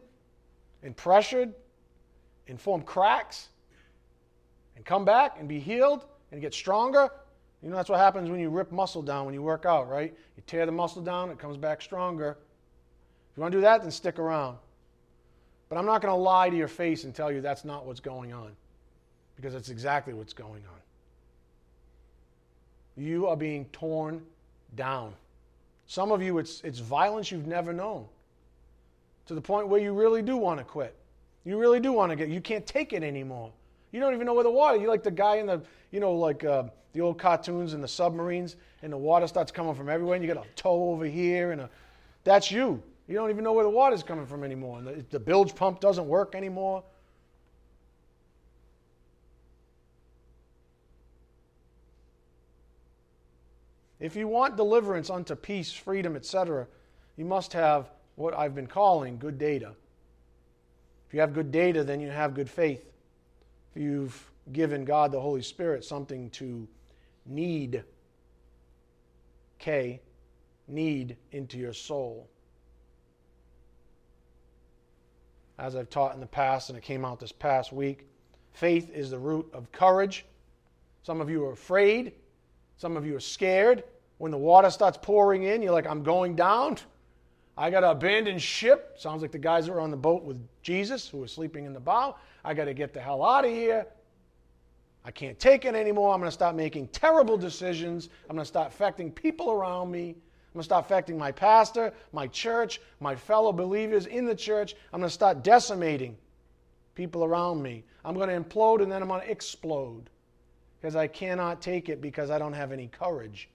and 0.82 0.96
pressured 0.96 1.52
and 2.48 2.60
form 2.60 2.82
cracks 2.82 3.48
and 4.76 4.84
come 4.84 5.04
back 5.04 5.36
and 5.38 5.48
be 5.48 5.60
healed 5.60 6.06
and 6.32 6.40
get 6.40 6.54
stronger, 6.54 7.10
you 7.62 7.68
know 7.68 7.76
that's 7.76 7.88
what 7.88 7.98
happens 7.98 8.30
when 8.30 8.40
you 8.40 8.48
rip 8.48 8.72
muscle 8.72 9.02
down 9.02 9.26
when 9.26 9.34
you 9.34 9.42
work 9.42 9.66
out, 9.66 9.88
right? 9.88 10.14
You 10.36 10.42
tear 10.46 10.66
the 10.66 10.72
muscle 10.72 11.02
down, 11.02 11.30
it 11.30 11.38
comes 11.38 11.56
back 11.56 11.82
stronger. 11.82 12.38
If 13.30 13.36
you 13.36 13.42
want 13.42 13.52
to 13.52 13.58
do 13.58 13.62
that, 13.62 13.82
then 13.82 13.90
stick 13.90 14.18
around. 14.18 14.56
But 15.68 15.78
I'm 15.78 15.86
not 15.86 16.02
going 16.02 16.12
to 16.12 16.18
lie 16.18 16.50
to 16.50 16.56
your 16.56 16.68
face 16.68 17.04
and 17.04 17.14
tell 17.14 17.30
you 17.30 17.40
that's 17.40 17.64
not 17.64 17.86
what's 17.86 18.00
going 18.00 18.32
on 18.32 18.52
because 19.36 19.52
that's 19.52 19.68
exactly 19.68 20.12
what's 20.12 20.32
going 20.32 20.64
on. 20.66 20.80
You 22.96 23.28
are 23.28 23.36
being 23.36 23.66
torn 23.66 24.22
down. 24.74 25.14
Some 25.86 26.12
of 26.12 26.22
you, 26.22 26.38
it's, 26.38 26.60
it's 26.62 26.78
violence 26.78 27.30
you've 27.30 27.46
never 27.46 27.72
known 27.72 28.06
to 29.26 29.34
the 29.34 29.40
point 29.40 29.68
where 29.68 29.80
you 29.80 29.92
really 29.92 30.22
do 30.22 30.36
want 30.36 30.58
to 30.58 30.64
quit. 30.64 30.94
You 31.44 31.58
really 31.58 31.80
do 31.80 31.92
want 31.92 32.10
to 32.10 32.16
get, 32.16 32.28
you 32.28 32.40
can't 32.40 32.66
take 32.66 32.92
it 32.92 33.02
anymore. 33.02 33.52
You 33.92 34.00
don't 34.00 34.14
even 34.14 34.26
know 34.26 34.34
where 34.34 34.44
the 34.44 34.50
water, 34.50 34.76
you're 34.76 34.90
like 34.90 35.02
the 35.02 35.10
guy 35.10 35.36
in 35.36 35.46
the, 35.46 35.62
you 35.90 36.00
know, 36.00 36.12
like 36.12 36.44
uh, 36.44 36.64
the 36.92 37.00
old 37.00 37.18
cartoons 37.18 37.72
and 37.72 37.82
the 37.82 37.88
submarines, 37.88 38.56
and 38.82 38.92
the 38.92 38.98
water 38.98 39.26
starts 39.26 39.50
coming 39.50 39.74
from 39.74 39.88
everywhere, 39.88 40.16
and 40.16 40.24
you 40.24 40.32
got 40.32 40.44
a 40.44 40.48
toe 40.54 40.90
over 40.90 41.04
here, 41.04 41.52
and 41.52 41.62
a, 41.62 41.70
that's 42.24 42.50
you. 42.50 42.82
You 43.08 43.14
don't 43.14 43.30
even 43.30 43.42
know 43.42 43.52
where 43.52 43.64
the 43.64 43.70
water's 43.70 44.02
coming 44.02 44.26
from 44.26 44.44
anymore. 44.44 44.78
And 44.78 44.86
the, 44.86 45.04
the 45.10 45.18
bilge 45.18 45.54
pump 45.54 45.80
doesn't 45.80 46.06
work 46.06 46.34
anymore. 46.34 46.84
If 53.98 54.16
you 54.16 54.28
want 54.28 54.56
deliverance 54.56 55.10
unto 55.10 55.34
peace, 55.34 55.72
freedom, 55.72 56.16
etc., 56.16 56.66
you 57.16 57.24
must 57.24 57.52
have 57.52 57.90
what 58.16 58.32
I've 58.34 58.54
been 58.54 58.66
calling 58.66 59.18
good 59.18 59.38
data. 59.38 59.72
If 61.10 61.14
you 61.14 61.20
have 61.22 61.34
good 61.34 61.50
data, 61.50 61.82
then 61.82 61.98
you 61.98 62.08
have 62.08 62.34
good 62.34 62.48
faith. 62.48 62.88
If 63.74 63.82
you've 63.82 64.30
given 64.52 64.84
God 64.84 65.10
the 65.10 65.20
Holy 65.20 65.42
Spirit 65.42 65.84
something 65.84 66.30
to 66.30 66.68
knead, 67.26 67.82
K, 69.58 70.00
knead 70.68 71.16
into 71.32 71.58
your 71.58 71.72
soul. 71.72 72.30
As 75.58 75.74
I've 75.74 75.90
taught 75.90 76.14
in 76.14 76.20
the 76.20 76.26
past, 76.26 76.70
and 76.70 76.78
it 76.78 76.84
came 76.84 77.04
out 77.04 77.18
this 77.18 77.32
past 77.32 77.72
week, 77.72 78.06
faith 78.52 78.88
is 78.94 79.10
the 79.10 79.18
root 79.18 79.50
of 79.52 79.72
courage. 79.72 80.24
Some 81.02 81.20
of 81.20 81.28
you 81.28 81.44
are 81.44 81.52
afraid. 81.52 82.12
Some 82.76 82.96
of 82.96 83.04
you 83.04 83.16
are 83.16 83.20
scared. 83.20 83.82
When 84.18 84.30
the 84.30 84.38
water 84.38 84.70
starts 84.70 84.96
pouring 85.02 85.42
in, 85.42 85.60
you're 85.60 85.72
like, 85.72 85.88
I'm 85.88 86.04
going 86.04 86.36
down. 86.36 86.76
I 87.60 87.68
got 87.68 87.80
to 87.80 87.90
abandon 87.90 88.38
ship. 88.38 88.94
Sounds 88.96 89.20
like 89.20 89.32
the 89.32 89.38
guys 89.38 89.66
that 89.66 89.72
were 89.72 89.82
on 89.82 89.90
the 89.90 89.96
boat 89.96 90.24
with 90.24 90.40
Jesus 90.62 91.06
who 91.06 91.18
were 91.18 91.28
sleeping 91.28 91.66
in 91.66 91.74
the 91.74 91.80
bow. 91.80 92.16
I 92.42 92.54
got 92.54 92.64
to 92.64 92.72
get 92.72 92.94
the 92.94 93.02
hell 93.02 93.22
out 93.22 93.44
of 93.44 93.50
here. 93.50 93.86
I 95.04 95.10
can't 95.10 95.38
take 95.38 95.66
it 95.66 95.74
anymore. 95.74 96.14
I'm 96.14 96.20
going 96.20 96.28
to 96.28 96.32
start 96.32 96.56
making 96.56 96.88
terrible 96.88 97.36
decisions. 97.36 98.08
I'm 98.30 98.36
going 98.36 98.44
to 98.44 98.48
start 98.48 98.68
affecting 98.68 99.12
people 99.12 99.52
around 99.52 99.90
me. 99.90 100.08
I'm 100.08 100.54
going 100.54 100.60
to 100.60 100.64
start 100.64 100.86
affecting 100.86 101.18
my 101.18 101.30
pastor, 101.30 101.92
my 102.14 102.26
church, 102.28 102.80
my 102.98 103.14
fellow 103.14 103.52
believers 103.52 104.06
in 104.06 104.24
the 104.24 104.34
church. 104.34 104.74
I'm 104.94 105.00
going 105.00 105.10
to 105.10 105.14
start 105.14 105.44
decimating 105.44 106.16
people 106.94 107.24
around 107.24 107.62
me. 107.62 107.84
I'm 108.06 108.14
going 108.14 108.30
to 108.30 108.40
implode 108.40 108.82
and 108.82 108.90
then 108.90 109.02
I'm 109.02 109.08
going 109.08 109.20
to 109.20 109.30
explode 109.30 110.08
because 110.80 110.96
I 110.96 111.08
cannot 111.08 111.60
take 111.60 111.90
it 111.90 112.00
because 112.00 112.30
I 112.30 112.38
don't 112.38 112.54
have 112.54 112.72
any 112.72 112.88
courage. 112.88 113.50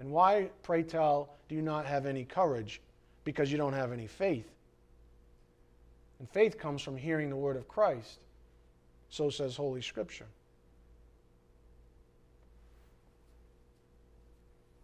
And 0.00 0.10
why, 0.10 0.48
pray 0.62 0.82
tell, 0.82 1.28
do 1.48 1.54
you 1.54 1.62
not 1.62 1.84
have 1.84 2.06
any 2.06 2.24
courage? 2.24 2.80
Because 3.24 3.52
you 3.52 3.58
don't 3.58 3.74
have 3.74 3.92
any 3.92 4.06
faith. 4.06 4.50
And 6.18 6.28
faith 6.30 6.58
comes 6.58 6.82
from 6.82 6.96
hearing 6.96 7.28
the 7.28 7.36
word 7.36 7.56
of 7.56 7.68
Christ. 7.68 8.20
So 9.10 9.28
says 9.28 9.56
Holy 9.56 9.82
Scripture. 9.82 10.26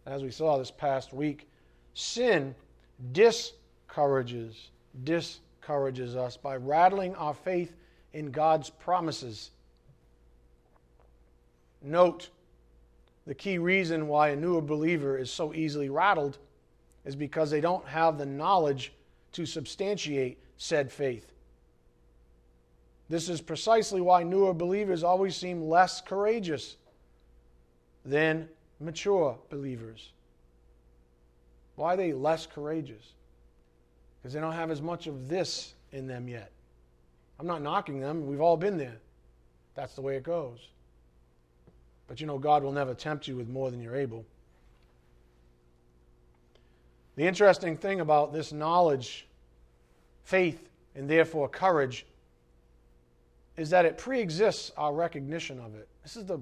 As 0.05 0.23
we 0.23 0.31
saw 0.31 0.57
this 0.57 0.71
past 0.71 1.13
week, 1.13 1.49
sin 1.93 2.55
discourages, 3.11 4.69
discourages 5.03 6.15
us 6.15 6.37
by 6.37 6.55
rattling 6.57 7.15
our 7.15 7.33
faith 7.33 7.75
in 8.13 8.31
God's 8.31 8.69
promises. 8.69 9.51
Note 11.81 12.29
the 13.27 13.35
key 13.35 13.57
reason 13.57 14.07
why 14.07 14.29
a 14.29 14.35
newer 14.37 14.61
believer 14.61 15.17
is 15.17 15.29
so 15.29 15.53
easily 15.53 15.89
rattled 15.89 16.37
is 17.03 17.15
because 17.15 17.51
they 17.51 17.59
don't 17.59 17.85
have 17.85 18.17
the 18.17 18.25
knowledge 18.25 18.93
to 19.33 19.45
substantiate 19.45 20.39
said 20.55 20.89
faith. 20.89 21.33
This 23.09 23.27
is 23.27 23.41
precisely 23.41 23.99
why 23.99 24.23
newer 24.23 24.53
believers 24.53 25.03
always 25.03 25.35
seem 25.35 25.61
less 25.61 25.99
courageous 25.99 26.77
than 28.05 28.47
mature 28.79 29.37
believers. 29.49 30.11
Why 31.75 31.93
are 31.93 31.97
they 31.97 32.13
less 32.13 32.45
courageous? 32.45 33.13
Because 34.21 34.33
they 34.33 34.39
don't 34.39 34.53
have 34.53 34.71
as 34.71 34.81
much 34.81 35.07
of 35.07 35.27
this 35.27 35.73
in 35.91 36.07
them 36.07 36.29
yet. 36.29 36.51
I'm 37.39 37.47
not 37.47 37.61
knocking 37.61 37.99
them, 37.99 38.25
we've 38.25 38.41
all 38.41 38.57
been 38.57 38.77
there. 38.77 38.97
That's 39.75 39.95
the 39.95 40.01
way 40.01 40.15
it 40.15 40.23
goes. 40.23 40.59
But 42.07 42.21
you 42.21 42.27
know, 42.27 42.37
God 42.37 42.63
will 42.63 42.71
never 42.71 42.93
tempt 42.93 43.27
you 43.27 43.35
with 43.35 43.49
more 43.49 43.69
than 43.69 43.81
you're 43.81 43.95
able. 43.95 44.25
The 47.15 47.27
interesting 47.27 47.75
thing 47.75 47.99
about 47.99 48.31
this 48.31 48.53
knowledge, 48.53 49.27
faith, 50.23 50.69
and 50.95 51.09
therefore 51.09 51.49
courage 51.49 52.05
is 53.57 53.71
that 53.71 53.85
it 53.85 53.97
pre-exists 53.97 54.71
our 54.77 54.93
recognition 54.93 55.59
of 55.59 55.75
it. 55.75 55.87
This 56.03 56.15
is 56.15 56.25
the, 56.25 56.39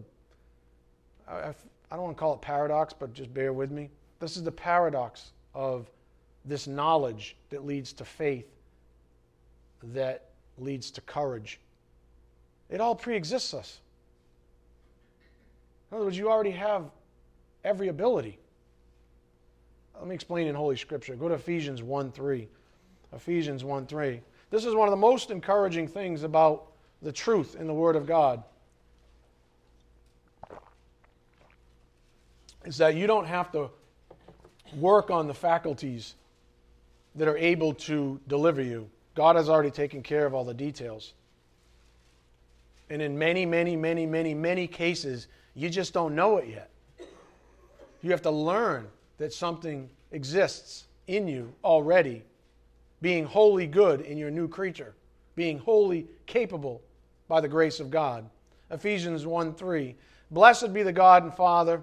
I, 1.28 1.53
I 1.89 1.95
don't 1.95 2.03
want 2.03 2.18
to 2.18 2.20
call 2.20 2.34
it 2.34 2.41
paradox, 2.41 2.93
but 2.93 3.13
just 3.13 3.34
bear 3.34 3.53
with 3.53 3.72
me. 3.72 3.89
This 4.20 4.36
is 4.36 4.43
the 4.43 4.51
paradox 4.51 5.32
of 5.53 5.89
this 6.43 6.68
knowledge 6.68 7.38
that 7.49 7.66
leads 7.66 7.93
to 7.93 8.05
faith, 8.05 8.47
that 9.93 10.26
leads 10.57 10.91
to 10.91 11.01
courage. 11.01 11.59
It 12.70 12.82
all 12.82 12.95
pre-exists 12.95 13.53
us. 13.53 13.80
In 15.91 15.97
other 15.97 16.05
words, 16.05 16.17
you 16.17 16.29
already 16.29 16.51
have 16.51 16.89
every 17.63 17.88
ability. 17.88 18.39
Let 19.97 20.07
me 20.07 20.15
explain 20.15 20.47
in 20.47 20.55
Holy 20.55 20.75
Scripture. 20.75 21.15
Go 21.15 21.29
to 21.29 21.36
Ephesians 21.36 21.81
1 21.81 22.11
3. 22.11 22.47
Ephesians 23.13 23.63
1 23.63 23.86
3. 23.86 24.21
This 24.49 24.65
is 24.65 24.75
one 24.75 24.88
of 24.88 24.91
the 24.91 24.97
most 24.97 25.31
encouraging 25.31 25.88
things 25.88 26.23
about 26.23 26.67
the 27.01 27.11
truth 27.11 27.55
in 27.59 27.67
the 27.67 27.73
Word 27.73 27.95
of 27.95 28.05
God. 28.05 28.43
Is 32.65 32.77
that 32.77 32.95
you 32.95 33.07
don't 33.07 33.25
have 33.25 33.51
to 33.51 33.69
work 34.75 35.11
on 35.11 35.27
the 35.27 35.33
faculties 35.33 36.15
that 37.15 37.27
are 37.27 37.38
able 37.38 37.73
to 37.73 38.19
deliver 38.27 38.61
you. 38.61 38.89
God 39.13 39.36
has 39.36 39.49
already 39.49 39.71
taken 39.71 40.03
care 40.03 40.25
of 40.25 40.33
all 40.33 40.43
the 40.43 40.53
details. 40.53 41.13
And 42.89 43.01
in 43.01 43.17
many, 43.17 43.45
many, 43.45 43.75
many, 43.75 44.05
many, 44.05 44.33
many 44.33 44.67
cases, 44.67 45.27
you 45.56 45.70
just 45.70 45.93
don't 45.93 46.14
know 46.14 46.38
it 46.38 46.49
yet. 46.49 46.70
You 48.01 48.12
have 48.12 48.22
to 48.24 48.32
learn 48.32 48.88
that 49.18 49.34
something 49.34 49.89
exists 50.12 50.86
in 51.08 51.28
you 51.28 51.53
already, 51.64 52.24
being 53.01 53.26
wholly 53.26 53.66
good 53.66 54.01
in 54.01 54.18
your 54.18 54.30
new 54.30 54.47
creature, 54.47 54.93
being 55.36 55.58
wholly 55.58 56.08
capable 56.26 56.82
by 57.28 57.41
the 57.41 57.47
grace 57.47 57.80
of 57.80 57.89
God. 57.89 58.30
Ephesians 58.70 59.26
1 59.26 59.56
3. 59.56 59.95
Blessed 60.32 60.74
be 60.74 60.84
the 60.84 60.91
God 60.91 61.24
and 61.24 61.34
Father 61.34 61.82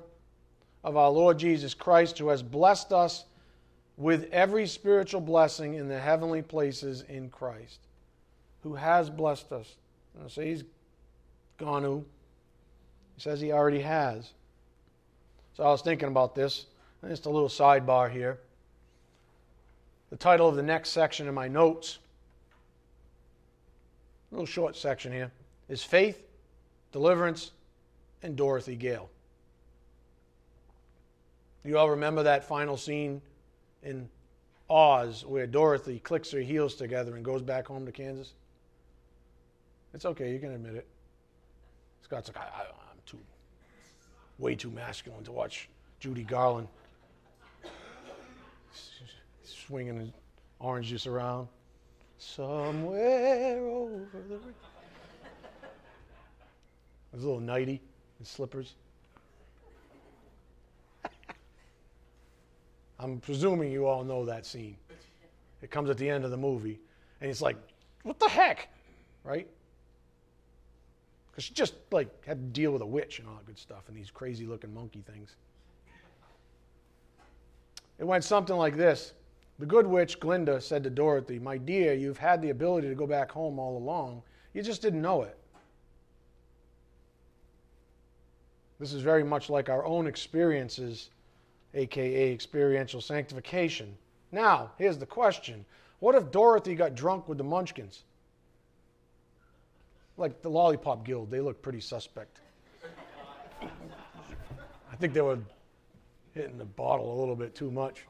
of 0.85 0.97
our 0.97 1.11
Lord 1.11 1.39
Jesus 1.39 1.75
Christ, 1.75 2.19
who 2.19 2.29
has 2.29 2.43
blessed 2.43 2.93
us 2.93 3.25
with 3.97 4.29
every 4.33 4.67
spiritual 4.67 5.21
blessing 5.21 5.75
in 5.75 5.89
the 5.89 5.99
heavenly 5.99 6.43
places 6.43 7.03
in 7.09 7.31
Christ. 7.31 7.81
Who 8.63 8.75
has 8.75 9.09
blessed 9.09 9.53
us. 9.53 9.77
So 10.29 10.43
he's 10.43 10.65
gone? 11.57 12.05
He 13.17 13.23
says 13.23 13.41
he 13.41 13.53
already 13.53 13.81
has. 13.81 14.33
So 15.55 15.65
I 15.65 15.69
was 15.69 15.83
thinking 15.83 16.09
about 16.09 16.35
this. 16.35 16.67
Just 17.07 17.27
a 17.27 17.31
little 17.31 17.49
sidebar 17.49 18.11
here. 18.11 18.39
The 20.11 20.17
title 20.17 20.49
of 20.49 20.57
the 20.57 20.63
next 20.63 20.91
section 20.91 21.27
in 21.27 21.35
my 21.35 21.49
notes, 21.49 21.99
a 24.31 24.35
little 24.35 24.47
short 24.47 24.77
section 24.77 25.11
here, 25.13 25.33
is 25.69 25.83
Faith, 25.83 26.27
Deliverance, 26.93 27.51
and 28.23 28.37
Dorothy 28.37 28.77
Gale. 28.77 29.09
You 31.65 31.79
all 31.79 31.91
remember 31.91 32.25
that 32.25 32.45
final 32.45 32.77
scene 32.77 33.23
in 33.83 34.09
Oz 34.69 35.25
where 35.25 35.47
Dorothy 35.47 35.99
clicks 35.99 36.31
her 36.33 36.41
heels 36.41 36.75
together 36.75 37.17
and 37.17 37.25
goes 37.25 37.43
back 37.43 37.67
home 37.67 37.87
to 37.87 37.93
Kansas? 37.93 38.33
It's 39.95 40.05
okay, 40.05 40.33
you 40.33 40.39
can 40.39 40.53
admit 40.53 40.75
it. 40.75 40.87
Scott's 42.03 42.29
like, 42.29 42.39
I, 42.39 42.43
I, 42.43 42.65
way 44.39 44.55
too 44.55 44.71
masculine 44.71 45.25
to 45.25 45.33
watch 45.33 45.69
Judy 46.01 46.25
Garland 46.25 46.69
swinging 49.73 49.99
his 49.99 50.11
orange 50.59 50.89
juice 50.89 51.07
around. 51.07 51.49
Somewhere 52.19 53.59
over 53.59 54.07
the. 54.29 54.39
His 57.13 57.25
little 57.25 57.41
nighty 57.41 57.81
and 58.19 58.27
slippers. 58.27 58.75
I'm 62.99 63.19
presuming 63.21 63.73
you 63.73 63.87
all 63.87 64.05
know 64.05 64.25
that 64.27 64.47
scene. 64.47 64.77
It 65.63 65.71
comes 65.71 65.91
at 65.91 65.99
the 65.99 66.09
end 66.09 66.25
of 66.25 66.31
the 66.31 66.37
movie, 66.37 66.81
and 67.21 67.29
he's 67.29 67.43
like, 67.43 67.57
"What 68.03 68.19
the 68.19 68.29
heck?" 68.29 68.69
Right? 69.25 69.49
Because 71.33 71.45
she 71.45 71.55
just 71.55 71.75
like 71.91 72.25
had 72.27 72.39
to 72.39 72.61
deal 72.61 72.73
with 72.73 72.83
a 72.83 72.87
witch 72.87 73.19
and 73.19 73.27
all 73.27 73.37
that 73.37 73.47
good 73.47 73.59
stuff, 73.59 73.85
and 73.89 73.97
these 73.97 74.11
crazy-looking 74.11 74.73
monkey 74.73 75.03
things. 75.11 75.35
It 77.99 78.05
went 78.05 78.23
something 78.23 78.57
like 78.57 78.77
this. 78.77 79.15
The 79.59 79.67
good 79.67 79.87
witch, 79.87 80.21
Glinda, 80.21 80.61
said 80.61 80.85
to 80.85 80.91
Dorothy, 80.91 81.39
My 81.39 81.57
dear, 81.57 81.95
you've 81.95 82.19
had 82.19 82.43
the 82.43 82.51
ability 82.51 82.89
to 82.89 82.95
go 82.95 83.07
back 83.07 83.31
home 83.31 83.59
all 83.59 83.79
along. 83.79 84.23
You 84.53 84.63
just 84.63 84.83
didn't 84.83 85.01
know 85.01 85.23
it. 85.23 85.39
This 88.79 88.93
is 88.93 89.01
very 89.01 89.23
much 89.23 89.49
like 89.49 89.69
our 89.69 89.85
own 89.87 90.07
experiences, 90.07 91.11
aka 91.73 92.33
experiential 92.33 93.01
sanctification. 93.01 93.97
Now, 94.33 94.73
here's 94.77 94.99
the 94.99 95.07
question 95.07 95.65
What 96.01 96.15
if 96.15 96.31
Dorothy 96.31 96.75
got 96.75 96.95
drunk 96.95 97.29
with 97.29 97.39
the 97.39 97.45
Munchkins? 97.45 98.03
Like 100.17 100.43
the 100.43 100.51
Lollipop 100.51 101.05
Guild, 101.05 101.31
they 101.31 101.41
look 101.41 101.63
pretty 101.63 101.81
suspect. 101.81 102.41
I 103.63 104.97
think 104.97 105.15
they 105.15 105.21
were 105.21 105.39
hitting 106.35 106.59
the 106.59 106.65
bottle 106.65 107.19
a 107.19 107.19
little 107.19 107.37
bit 107.37 107.55
too 107.55 107.71
much. 107.71 108.07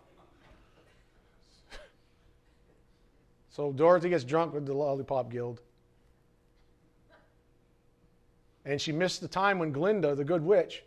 so 3.50 3.72
Dorothy 3.72 4.08
gets 4.08 4.24
drunk 4.24 4.52
with 4.52 4.66
the 4.66 4.74
Lollipop 4.74 5.30
Guild. 5.30 5.60
And 8.64 8.80
she 8.80 8.92
missed 8.92 9.20
the 9.20 9.28
time 9.28 9.58
when 9.58 9.72
Glinda, 9.72 10.14
the 10.14 10.24
good 10.24 10.42
witch, 10.42 10.84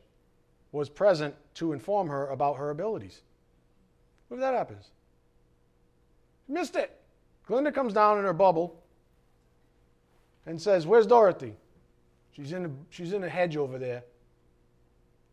was 0.71 0.89
present 0.89 1.35
to 1.55 1.73
inform 1.73 2.09
her 2.09 2.27
about 2.27 2.57
her 2.57 2.69
abilities. 2.69 3.21
What 4.27 4.37
if 4.37 4.41
that 4.41 4.53
happens? 4.53 4.89
She 6.47 6.53
missed 6.53 6.75
it. 6.75 7.01
Glinda 7.47 7.71
comes 7.71 7.93
down 7.93 8.17
in 8.17 8.23
her 8.23 8.33
bubble 8.33 8.81
and 10.45 10.61
says, 10.61 10.85
Where's 10.85 11.07
Dorothy? 11.07 11.55
She's 12.31 12.51
in 12.51 12.65
a, 12.65 12.69
she's 12.89 13.13
in 13.13 13.23
a 13.23 13.29
hedge 13.29 13.57
over 13.57 13.77
there, 13.77 14.03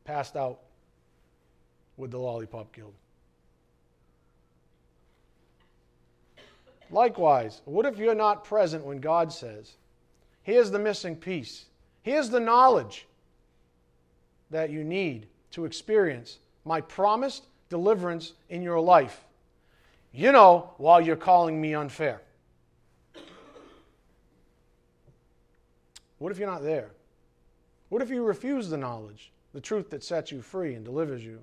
passed 0.04 0.36
out 0.36 0.60
with 1.96 2.10
the 2.10 2.18
Lollipop 2.18 2.72
Guild. 2.72 2.94
Likewise, 6.90 7.62
what 7.64 7.86
if 7.86 7.98
you're 7.98 8.14
not 8.14 8.44
present 8.44 8.84
when 8.84 9.00
God 9.00 9.32
says, 9.32 9.72
Here's 10.42 10.70
the 10.70 10.78
missing 10.78 11.16
piece, 11.16 11.66
here's 12.02 12.30
the 12.30 12.40
knowledge 12.40 13.06
that 14.50 14.70
you 14.70 14.84
need 14.84 15.26
to 15.52 15.64
experience 15.64 16.38
my 16.64 16.80
promised 16.80 17.46
deliverance 17.68 18.34
in 18.48 18.62
your 18.62 18.80
life? 18.80 19.24
You 20.12 20.30
know, 20.30 20.74
while 20.76 21.00
you're 21.00 21.16
calling 21.16 21.60
me 21.60 21.74
unfair. 21.74 22.20
What 26.22 26.30
if 26.30 26.38
you're 26.38 26.48
not 26.48 26.62
there? 26.62 26.92
What 27.88 28.00
if 28.00 28.08
you 28.08 28.22
refuse 28.22 28.70
the 28.70 28.76
knowledge, 28.76 29.32
the 29.52 29.60
truth 29.60 29.90
that 29.90 30.04
sets 30.04 30.30
you 30.30 30.40
free 30.40 30.74
and 30.74 30.84
delivers 30.84 31.24
you? 31.24 31.40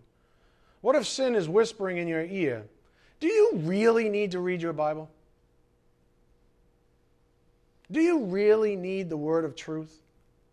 What 0.79 0.95
if 0.95 1.05
sin 1.05 1.35
is 1.35 1.49
whispering 1.49 1.97
in 1.97 2.07
your 2.07 2.23
ear? 2.23 2.63
Do 3.19 3.27
you 3.27 3.51
really 3.55 4.07
need 4.07 4.31
to 4.31 4.39
read 4.39 4.61
your 4.61 4.71
Bible? 4.71 5.09
Do 7.91 7.99
you 7.99 8.23
really 8.23 8.77
need 8.77 9.09
the 9.09 9.17
word 9.17 9.43
of 9.43 9.53
truth 9.53 9.99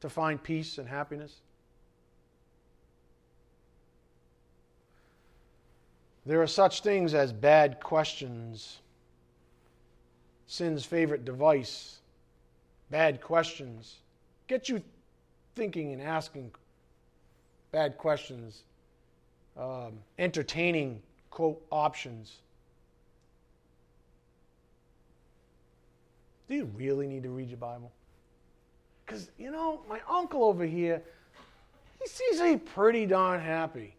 to 0.00 0.08
find 0.08 0.42
peace 0.42 0.78
and 0.78 0.88
happiness? 0.88 1.36
There 6.26 6.42
are 6.42 6.48
such 6.48 6.80
things 6.80 7.14
as 7.14 7.32
bad 7.32 7.78
questions, 7.78 8.78
sin's 10.48 10.84
favorite 10.84 11.24
device. 11.24 12.00
Bad 12.90 13.20
questions 13.20 13.98
get 14.46 14.68
you 14.68 14.82
thinking 15.54 15.92
and 15.92 16.02
asking 16.02 16.50
bad 17.72 17.98
questions 17.98 18.62
um, 19.58 19.94
entertaining, 20.18 21.00
quote, 21.30 21.64
options. 21.70 22.36
Do 26.48 26.54
you 26.54 26.70
really 26.76 27.06
need 27.06 27.22
to 27.24 27.30
read 27.30 27.48
your 27.48 27.58
Bible? 27.58 27.90
Because, 29.04 29.30
you 29.38 29.50
know, 29.50 29.80
my 29.88 30.00
uncle 30.08 30.44
over 30.44 30.64
here, 30.64 31.02
he 32.00 32.08
seems 32.08 32.38
to 32.38 32.58
pretty 32.58 33.06
darn 33.06 33.40
happy. 33.40 33.96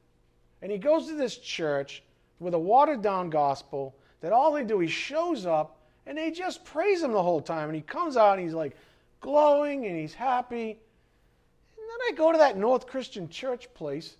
And 0.61 0.71
he 0.71 0.77
goes 0.77 1.07
to 1.07 1.15
this 1.15 1.37
church 1.37 2.03
with 2.39 2.53
a 2.53 2.59
watered 2.59 3.01
down 3.01 3.29
gospel 3.29 3.95
that 4.21 4.31
all 4.31 4.51
they 4.53 4.63
do, 4.63 4.79
he 4.79 4.87
shows 4.87 5.45
up 5.45 5.77
and 6.05 6.17
they 6.17 6.31
just 6.31 6.63
praise 6.63 7.03
him 7.03 7.11
the 7.11 7.21
whole 7.21 7.41
time. 7.41 7.69
And 7.69 7.75
he 7.75 7.81
comes 7.81 8.15
out 8.15 8.37
and 8.37 8.43
he's 8.43 8.53
like 8.53 8.75
glowing 9.21 9.85
and 9.85 9.97
he's 9.97 10.13
happy. 10.13 10.69
And 10.71 11.89
then 11.89 11.99
I 12.07 12.11
go 12.15 12.31
to 12.31 12.37
that 12.37 12.57
North 12.57 12.87
Christian 12.87 13.29
church 13.29 13.73
place 13.73 14.15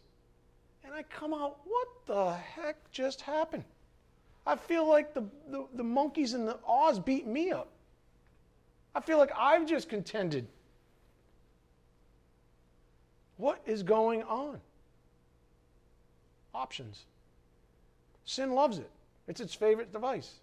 and 0.84 0.94
I 0.94 1.04
come 1.04 1.34
out, 1.34 1.60
what 1.66 1.88
the 2.06 2.34
heck 2.34 2.92
just 2.92 3.22
happened? 3.22 3.66
I 4.46 4.56
feel 4.56 4.88
like 4.88 5.14
the, 5.14 5.24
the, 5.50 5.66
the 5.76 5.84
monkeys 5.84 6.34
in 6.34 6.46
the 6.46 6.58
Oz 6.66 7.00
beat 7.00 7.28
me 7.28 7.52
up. 7.52 7.68
I 8.96 9.02
feel 9.02 9.18
like 9.18 9.32
I've 9.38 9.68
just 9.68 9.90
contended. 9.90 10.48
What 13.36 13.62
is 13.66 13.84
going 13.84 14.24
on? 14.24 14.60
Options. 16.56 17.06
Sin 18.26 18.54
loves 18.54 18.80
it, 18.80 18.90
it's 19.28 19.40
its 19.40 19.54
favorite 19.54 19.94
device. 19.94 20.34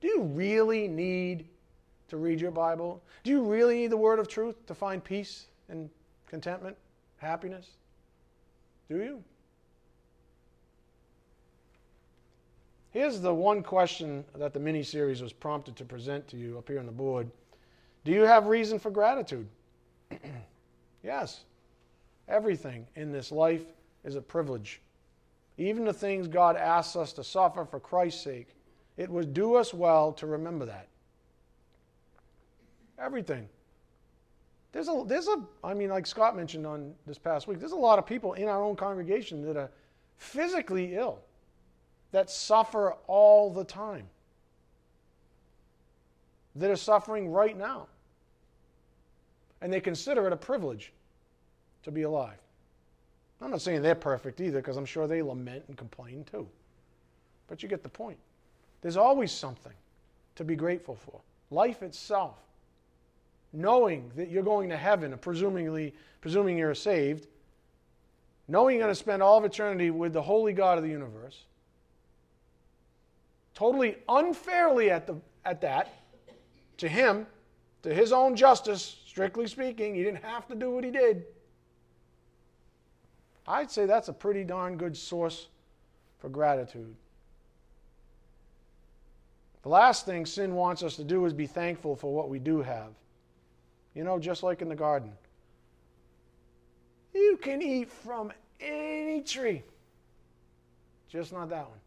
Do 0.00 0.08
you 0.08 0.22
really 0.22 0.88
need 0.88 1.46
to 2.10 2.16
read 2.16 2.40
your 2.40 2.50
Bible? 2.50 3.02
Do 3.24 3.30
you 3.30 3.42
really 3.42 3.76
need 3.76 3.90
the 3.90 3.96
word 3.96 4.18
of 4.18 4.28
truth 4.28 4.66
to 4.66 4.74
find 4.74 5.02
peace 5.02 5.46
and 5.68 5.88
contentment, 6.26 6.76
happiness? 7.18 7.66
Do 8.88 8.98
you? 8.98 9.24
Here's 12.90 13.20
the 13.20 13.32
one 13.32 13.62
question 13.62 14.24
that 14.34 14.52
the 14.52 14.60
mini 14.60 14.82
series 14.82 15.22
was 15.22 15.32
prompted 15.32 15.76
to 15.76 15.84
present 15.84 16.26
to 16.28 16.36
you 16.36 16.58
up 16.58 16.68
here 16.68 16.80
on 16.80 16.86
the 16.86 16.92
board. 16.92 17.30
Do 18.04 18.10
you 18.10 18.22
have 18.22 18.46
reason 18.46 18.78
for 18.78 18.90
gratitude? 18.90 19.46
yes. 21.04 21.44
Everything 22.28 22.86
in 22.96 23.12
this 23.12 23.30
life 23.30 23.64
is 24.04 24.16
a 24.16 24.20
privilege. 24.20 24.80
Even 25.56 25.84
the 25.84 25.92
things 25.92 26.26
God 26.26 26.56
asks 26.56 26.96
us 26.96 27.12
to 27.12 27.22
suffer 27.22 27.64
for 27.64 27.78
Christ's 27.78 28.22
sake, 28.22 28.48
it 28.96 29.08
would 29.08 29.34
do 29.34 29.54
us 29.54 29.72
well 29.72 30.12
to 30.14 30.26
remember 30.26 30.64
that. 30.66 30.88
Everything. 33.00 33.48
There's 34.72 34.88
a, 34.88 35.02
there's 35.06 35.26
a, 35.26 35.42
I 35.64 35.74
mean, 35.74 35.90
like 35.90 36.06
Scott 36.06 36.36
mentioned 36.36 36.66
on 36.66 36.94
this 37.06 37.18
past 37.18 37.48
week, 37.48 37.58
there's 37.58 37.72
a 37.72 37.76
lot 37.76 37.98
of 37.98 38.06
people 38.06 38.34
in 38.34 38.46
our 38.46 38.62
own 38.62 38.76
congregation 38.76 39.42
that 39.42 39.56
are 39.56 39.70
physically 40.16 40.94
ill 40.94 41.18
that 42.12 42.30
suffer 42.30 42.94
all 43.06 43.52
the 43.52 43.64
time, 43.64 44.06
that 46.56 46.70
are 46.70 46.76
suffering 46.76 47.30
right 47.30 47.56
now. 47.56 47.86
And 49.60 49.72
they 49.72 49.80
consider 49.80 50.26
it 50.26 50.32
a 50.32 50.36
privilege 50.36 50.92
to 51.82 51.90
be 51.90 52.02
alive. 52.02 52.38
I'm 53.40 53.50
not 53.50 53.62
saying 53.62 53.82
they're 53.82 53.94
perfect 53.94 54.40
either, 54.40 54.58
because 54.58 54.76
I'm 54.76 54.84
sure 54.84 55.06
they 55.06 55.22
lament 55.22 55.64
and 55.68 55.76
complain 55.76 56.24
too. 56.30 56.46
But 57.48 57.62
you 57.62 57.68
get 57.68 57.82
the 57.82 57.88
point. 57.88 58.18
There's 58.82 58.96
always 58.96 59.32
something 59.32 59.72
to 60.36 60.44
be 60.44 60.54
grateful 60.54 60.94
for. 60.94 61.20
Life 61.50 61.82
itself. 61.82 62.36
Knowing 63.52 64.12
that 64.16 64.30
you're 64.30 64.42
going 64.42 64.68
to 64.68 64.76
heaven, 64.76 65.16
presumably, 65.20 65.94
presuming 66.20 66.56
you're 66.56 66.74
saved, 66.74 67.26
knowing 68.46 68.76
you're 68.76 68.84
going 68.84 68.94
to 68.94 68.98
spend 68.98 69.22
all 69.22 69.38
of 69.38 69.44
eternity 69.44 69.90
with 69.90 70.12
the 70.12 70.22
holy 70.22 70.52
God 70.52 70.78
of 70.78 70.84
the 70.84 70.90
universe, 70.90 71.44
totally 73.54 73.96
unfairly 74.08 74.90
at, 74.90 75.06
the, 75.06 75.16
at 75.44 75.60
that, 75.62 75.92
to 76.78 76.88
him, 76.88 77.26
to 77.82 77.92
his 77.92 78.12
own 78.12 78.36
justice, 78.36 78.98
strictly 79.06 79.46
speaking. 79.46 79.94
He 79.94 80.02
didn't 80.02 80.22
have 80.22 80.46
to 80.48 80.54
do 80.54 80.70
what 80.70 80.84
he 80.84 80.90
did. 80.90 81.24
I'd 83.46 83.70
say 83.70 83.86
that's 83.86 84.08
a 84.08 84.12
pretty 84.12 84.44
darn 84.44 84.76
good 84.76 84.96
source 84.96 85.48
for 86.18 86.28
gratitude. 86.28 86.94
The 89.62 89.68
last 89.68 90.06
thing 90.06 90.24
sin 90.24 90.54
wants 90.54 90.82
us 90.82 90.96
to 90.96 91.04
do 91.04 91.24
is 91.26 91.32
be 91.32 91.46
thankful 91.46 91.96
for 91.96 92.14
what 92.14 92.28
we 92.28 92.38
do 92.38 92.62
have. 92.62 92.92
You 93.94 94.04
know, 94.04 94.18
just 94.18 94.42
like 94.42 94.62
in 94.62 94.68
the 94.68 94.76
garden. 94.76 95.12
You 97.14 97.38
can 97.42 97.60
eat 97.60 97.90
from 97.90 98.32
any 98.60 99.22
tree. 99.22 99.62
Just 101.08 101.32
not 101.32 101.48
that 101.50 101.68
one. 101.68 101.78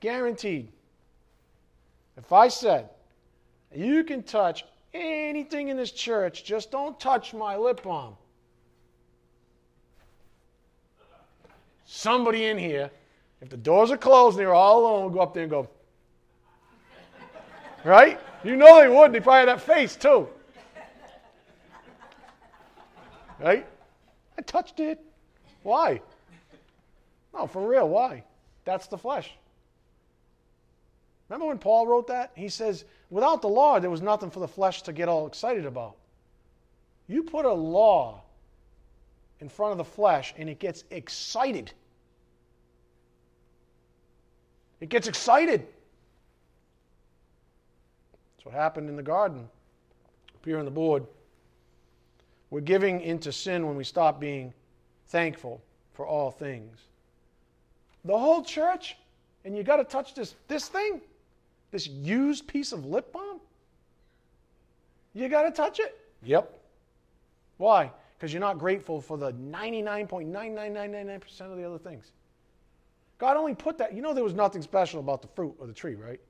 Guaranteed. 0.00 0.68
If 2.16 2.32
I 2.32 2.48
said, 2.48 2.90
you 3.74 4.04
can 4.04 4.22
touch 4.22 4.64
anything 4.92 5.68
in 5.68 5.76
this 5.76 5.90
church, 5.90 6.44
just 6.44 6.70
don't 6.70 6.98
touch 6.98 7.34
my 7.34 7.56
lip 7.56 7.82
balm. 7.82 8.16
Somebody 11.84 12.46
in 12.46 12.58
here, 12.58 12.90
if 13.40 13.48
the 13.48 13.56
doors 13.56 13.90
are 13.90 13.96
closed 13.96 14.36
and 14.36 14.46
they're 14.46 14.54
all 14.54 14.80
alone, 14.80 15.02
will 15.04 15.10
go 15.10 15.20
up 15.20 15.34
there 15.34 15.44
and 15.44 15.50
go, 15.50 15.68
right? 17.84 18.20
You 18.42 18.56
know 18.56 18.80
they 18.80 18.88
would. 18.88 19.12
They 19.12 19.20
probably 19.20 19.40
had 19.40 19.48
that 19.48 19.60
face 19.60 19.96
too. 19.96 20.28
Right? 23.40 23.66
I 24.38 24.42
touched 24.42 24.80
it. 24.80 25.00
Why? 25.62 26.00
No, 27.32 27.46
for 27.46 27.66
real, 27.66 27.88
why? 27.88 28.24
That's 28.64 28.86
the 28.86 28.98
flesh. 28.98 29.30
Remember 31.28 31.46
when 31.46 31.58
Paul 31.58 31.86
wrote 31.86 32.06
that? 32.08 32.32
He 32.34 32.48
says, 32.48 32.84
without 33.10 33.42
the 33.42 33.48
law, 33.48 33.80
there 33.80 33.90
was 33.90 34.02
nothing 34.02 34.30
for 34.30 34.40
the 34.40 34.48
flesh 34.48 34.82
to 34.82 34.92
get 34.92 35.08
all 35.08 35.26
excited 35.26 35.66
about. 35.66 35.96
You 37.08 37.22
put 37.22 37.44
a 37.44 37.52
law 37.52 38.22
in 39.40 39.48
front 39.48 39.72
of 39.72 39.78
the 39.78 39.84
flesh 39.84 40.34
and 40.38 40.48
it 40.48 40.58
gets 40.58 40.84
excited. 40.90 41.72
It 44.80 44.88
gets 44.88 45.08
excited. 45.08 45.66
That's 48.44 48.54
what 48.54 48.60
happened 48.60 48.88
in 48.88 48.96
the 48.96 49.02
garden. 49.02 49.48
Up 50.34 50.44
here 50.44 50.58
on 50.58 50.64
the 50.64 50.70
board. 50.70 51.06
We're 52.50 52.60
giving 52.60 53.00
into 53.00 53.32
sin 53.32 53.66
when 53.66 53.76
we 53.76 53.84
stop 53.84 54.20
being 54.20 54.52
thankful 55.06 55.62
for 55.92 56.06
all 56.06 56.30
things. 56.30 56.78
The 58.04 58.18
whole 58.18 58.44
church, 58.44 58.96
and 59.44 59.56
you 59.56 59.62
got 59.62 59.78
to 59.78 59.84
touch 59.84 60.14
this, 60.14 60.34
this 60.46 60.68
thing, 60.68 61.00
this 61.70 61.86
used 61.86 62.46
piece 62.46 62.72
of 62.72 62.84
lip 62.84 63.12
balm? 63.12 63.40
You 65.14 65.28
got 65.28 65.42
to 65.42 65.50
touch 65.50 65.80
it? 65.80 65.98
Yep. 66.22 66.60
Why? 67.56 67.90
Because 68.16 68.32
you're 68.32 68.40
not 68.40 68.58
grateful 68.58 69.00
for 69.00 69.16
the 69.16 69.32
99.99999% 69.32 71.40
of 71.40 71.56
the 71.56 71.64
other 71.64 71.78
things. 71.78 72.12
God 73.18 73.36
only 73.36 73.54
put 73.54 73.78
that, 73.78 73.94
you 73.94 74.02
know, 74.02 74.12
there 74.12 74.24
was 74.24 74.34
nothing 74.34 74.60
special 74.60 75.00
about 75.00 75.22
the 75.22 75.28
fruit 75.28 75.54
or 75.58 75.66
the 75.66 75.72
tree, 75.72 75.94
right? 75.94 76.20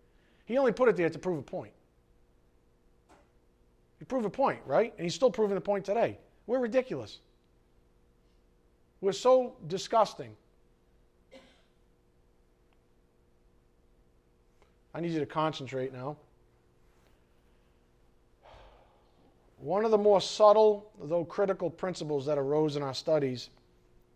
He 0.44 0.58
only 0.58 0.72
put 0.72 0.88
it 0.88 0.96
there 0.96 1.10
to 1.10 1.18
prove 1.18 1.38
a 1.38 1.42
point. 1.42 1.72
He 3.98 4.04
proved 4.04 4.26
a 4.26 4.30
point, 4.30 4.60
right? 4.66 4.92
And 4.96 5.04
he's 5.04 5.14
still 5.14 5.30
proving 5.30 5.54
the 5.54 5.60
point 5.60 5.84
today. 5.84 6.18
We're 6.46 6.58
ridiculous. 6.58 7.18
We're 9.00 9.12
so 9.12 9.54
disgusting. 9.68 10.36
I 14.94 15.00
need 15.00 15.12
you 15.12 15.20
to 15.20 15.26
concentrate 15.26 15.92
now. 15.92 16.16
One 19.58 19.84
of 19.84 19.90
the 19.90 19.98
more 19.98 20.20
subtle, 20.20 20.90
though 21.02 21.24
critical, 21.24 21.70
principles 21.70 22.26
that 22.26 22.38
arose 22.38 22.76
in 22.76 22.82
our 22.82 22.94
studies 22.94 23.50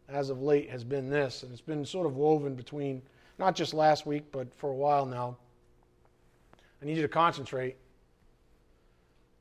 as 0.08 0.30
of 0.30 0.42
late 0.42 0.70
has 0.70 0.84
been 0.84 1.08
this, 1.08 1.42
and 1.42 1.52
it's 1.52 1.60
been 1.60 1.84
sort 1.84 2.06
of 2.06 2.16
woven 2.16 2.54
between 2.54 3.02
not 3.38 3.54
just 3.54 3.72
last 3.74 4.06
week, 4.06 4.24
but 4.30 4.52
for 4.54 4.70
a 4.70 4.74
while 4.74 5.06
now. 5.06 5.36
I 6.82 6.86
need 6.86 6.96
you 6.96 7.02
to 7.02 7.08
concentrate 7.08 7.76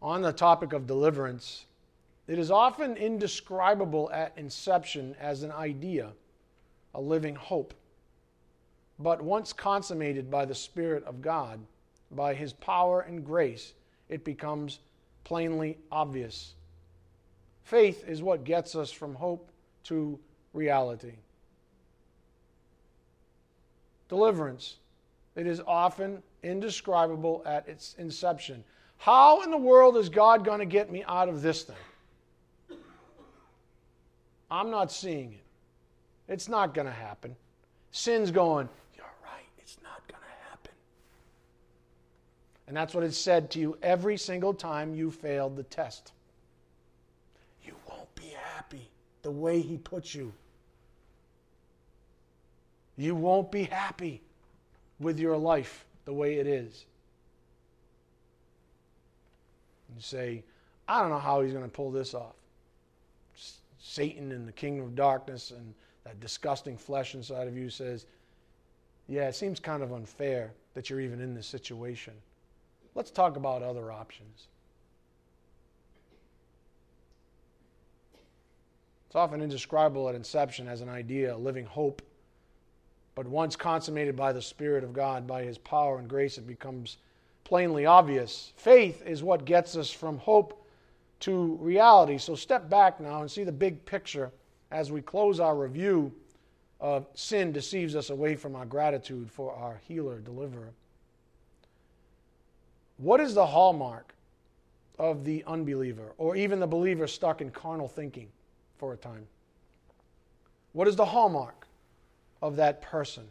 on 0.02 0.22
the 0.22 0.34
topic 0.34 0.74
of 0.74 0.88
deliverance. 0.88 1.66
It 2.28 2.39
is 2.39 2.52
often 2.52 2.98
indescribable 2.98 4.10
at 4.12 4.34
inception 4.38 5.16
as 5.20 5.43
an 5.43 5.52
idea, 5.52 6.12
a 6.93 7.02
living 7.02 7.36
hope. 7.36 7.74
But 9.00 9.22
once 9.22 9.54
consummated 9.54 10.30
by 10.30 10.45
the 10.45 10.56
Spirit 10.56 11.04
of 11.06 11.22
God, 11.22 11.60
by 12.12 12.34
His 12.34 12.54
power 12.54 13.02
and 13.02 13.26
grace, 13.26 13.74
it 14.10 14.24
becomes 14.24 14.80
plainly 15.24 15.78
obvious. 15.91 16.54
Faith 17.64 18.04
is 18.08 18.22
what 18.22 18.43
gets 18.43 18.76
us 18.76 18.91
from 18.91 19.16
hope 19.16 19.50
to 19.84 20.20
reality. 20.54 21.14
Deliverance. 24.10 24.78
It 25.36 25.45
is 25.45 25.62
often 25.68 26.24
indescribable 26.43 27.43
at 27.45 27.68
its 27.68 27.95
inception. 27.98 28.64
How 28.98 29.43
in 29.43 29.52
the 29.52 29.58
world 29.58 29.98
is 29.98 30.10
God 30.10 30.43
going 30.43 30.60
to 30.60 30.66
get 30.66 30.91
me 30.91 31.04
out 31.08 31.30
of 31.30 31.41
this 31.41 31.64
thing? 31.64 31.76
I'm 34.50 34.70
not 34.70 34.91
seeing 34.91 35.34
it. 35.34 35.43
It's 36.28 36.48
not 36.48 36.74
going 36.74 36.88
to 36.88 36.93
happen. 36.93 37.36
Sin's 37.91 38.32
going, 38.32 38.70
You're 38.95 39.06
right, 39.24 39.45
it's 39.58 39.78
not 39.84 40.06
going 40.08 40.22
to 40.22 40.50
happen. 40.50 40.72
And 42.68 42.76
that's 42.76 42.93
what 42.93 43.04
it 43.04 43.14
said 43.14 43.50
to 43.52 43.60
you 43.60 43.78
every 43.82 44.18
single 44.18 44.54
time 44.54 44.93
you 44.93 45.12
failed 45.12 45.56
the 45.56 45.64
test. 45.64 46.12
You 47.66 47.74
won't 47.89 48.14
be 48.16 48.34
happy 48.56 48.89
the 49.22 49.32
way 49.32 49.62
He 49.62 49.78
puts 49.78 50.14
you. 50.14 50.34
You 52.98 53.16
won't 53.16 53.52
be 53.52 53.64
happy 53.64 54.22
with 55.00 55.20
your 55.20 55.38
life 55.38 55.86
the 56.06 56.14
way 56.14 56.36
it 56.36 56.48
is. 56.48 56.86
You 59.98 60.04
say, 60.04 60.43
I 60.88 61.02
don't 61.02 61.10
know 61.10 61.18
how 61.18 61.41
he's 61.41 61.52
going 61.52 61.66
to 61.66 61.72
pull 61.72 61.89
this 61.91 62.14
off. 62.14 62.36
Satan 63.80 64.32
and 64.32 64.48
the 64.48 64.52
kingdom 64.52 64.86
of 64.86 64.95
darkness 64.95 65.52
and 65.52 65.74
that 66.04 66.20
disgusting 66.20 66.78
flesh 66.78 67.16
inside 67.16 67.48
of 67.48 67.58
you 67.58 67.70
says, 67.70 68.06
Yeah, 69.08 69.28
it 69.28 69.34
seems 69.34 69.60
kind 69.60 69.82
of 69.82 69.91
unfair 69.91 70.52
that 70.76 70.89
you're 70.89 71.02
even 71.02 71.20
in 71.20 71.34
this 71.34 71.48
situation. 71.48 72.14
Let's 72.93 73.10
talk 73.10 73.38
about 73.38 73.64
other 73.64 73.91
options. 73.91 74.48
It's 79.08 79.16
often 79.16 79.41
indescribable 79.41 80.10
at 80.10 80.16
inception 80.16 80.68
as 80.68 80.82
an 80.82 80.89
idea, 80.89 81.36
a 81.36 81.38
living 81.38 81.66
hope. 81.66 82.04
But 83.16 83.26
once 83.26 83.56
consummated 83.56 84.16
by 84.16 84.32
the 84.32 84.41
Spirit 84.43 84.84
of 84.84 84.93
God, 84.93 85.26
by 85.26 85.43
His 85.43 85.58
power 85.58 85.98
and 85.98 86.08
grace, 86.08 86.38
it 86.38 86.45
becomes 86.45 86.98
plainly 87.48 87.86
obvious. 87.86 88.52
Faith 88.58 89.02
is 89.06 89.24
what 89.24 89.45
gets 89.45 89.78
us 89.78 89.89
from 89.89 90.18
hope 90.18 90.68
to 91.22 91.58
reality. 91.62 92.18
So 92.18 92.36
step 92.36 92.70
back 92.70 93.00
now 93.00 93.22
and 93.22 93.32
see 93.32 93.45
the 93.45 93.54
big 93.54 93.86
picture 93.86 94.34
as 94.70 94.91
we 94.91 95.02
close 95.02 95.39
our 95.39 95.56
review 95.56 96.12
of 96.82 97.08
sin 97.14 97.54
deceives 97.54 97.95
us 97.95 98.10
away 98.10 98.36
from 98.36 98.54
our 98.54 98.66
gratitude 98.66 99.32
for 99.32 99.54
our 99.54 99.80
healer, 99.88 100.20
deliverer. 100.20 100.74
What 102.98 103.22
is 103.22 103.34
the 103.34 103.45
hallmark 103.45 104.14
of 105.00 105.24
the 105.24 105.45
unbeliever 105.48 106.12
or 106.18 106.36
even 106.36 106.60
the 106.60 106.68
believer 106.68 107.08
stuck 107.08 107.39
in 107.39 107.50
carnal 107.52 107.88
thinking 107.88 108.28
for 108.78 108.91
a 108.91 108.98
time? 108.98 109.26
What 110.74 110.89
is 110.89 110.98
the 110.98 111.06
hallmark 111.06 111.66
of 112.41 112.58
that 112.58 112.82
person? 112.82 113.24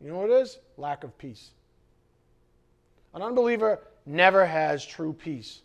You 0.00 0.10
know 0.10 0.18
what 0.18 0.30
it 0.30 0.42
is? 0.42 0.58
Lack 0.76 1.02
of 1.02 1.18
peace. 1.18 1.50
An 3.14 3.22
unbeliever 3.22 3.80
never 4.04 4.44
has 4.44 4.84
true 4.84 5.12
peace. 5.12 5.60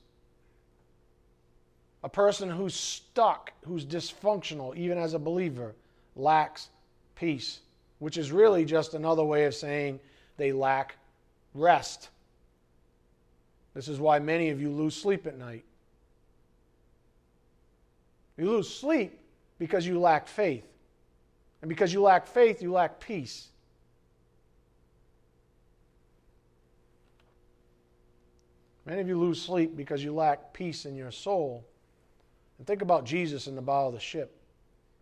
A 2.04 2.10
person 2.10 2.50
who's 2.50 2.76
stuck, 2.76 3.52
who's 3.66 3.86
dysfunctional, 3.86 4.76
even 4.78 4.97
as 4.97 5.14
a 5.14 5.20
believer, 5.20 5.74
lacks 6.16 6.70
peace, 7.16 7.60
which 7.97 8.18
is 8.18 8.32
really 8.32 8.64
just 8.64 8.93
another 8.93 9.24
way 9.24 9.45
of 9.45 9.56
saying 9.56 10.00
they 10.38 10.54
lack 10.54 10.95
rest. 11.54 12.10
This 13.74 13.88
is 13.88 14.00
why 14.00 14.20
many 14.20 14.50
of 14.50 14.62
you 14.62 14.70
lose 14.70 14.95
sleep 14.95 15.28
at 15.28 15.38
night. 15.38 15.66
You 18.38 18.45
lose 18.45 18.74
sleep 18.74 19.20
because 19.58 19.86
you 19.86 20.00
lack 20.00 20.28
faith. 20.28 20.66
And 21.62 21.68
because 21.68 21.91
you 21.91 22.02
lack 22.02 22.26
faith, 22.26 22.62
you 22.62 22.72
lack 22.72 23.00
peace. 23.02 23.50
Many 28.90 29.02
of 29.02 29.08
you 29.08 29.20
lose 29.20 29.40
sleep 29.40 29.78
because 29.78 30.04
you 30.04 30.16
lack 30.16 30.52
peace 30.52 30.86
in 30.86 30.96
your 30.96 31.12
soul. 31.12 31.64
And 32.58 32.66
think 32.66 32.82
about 32.82 33.06
Jesus 33.06 33.46
in 33.46 33.56
the 33.56 33.62
bow 33.62 33.88
of 33.88 33.94
the 33.94 34.00
ship. 34.00 34.36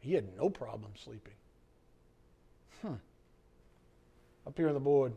He 0.01 0.13
had 0.13 0.25
no 0.37 0.49
problem 0.49 0.91
sleeping. 1.01 1.33
Hmm. 2.81 2.95
Up 4.45 4.57
here 4.57 4.67
on 4.67 4.73
the 4.73 4.81
board, 4.81 5.13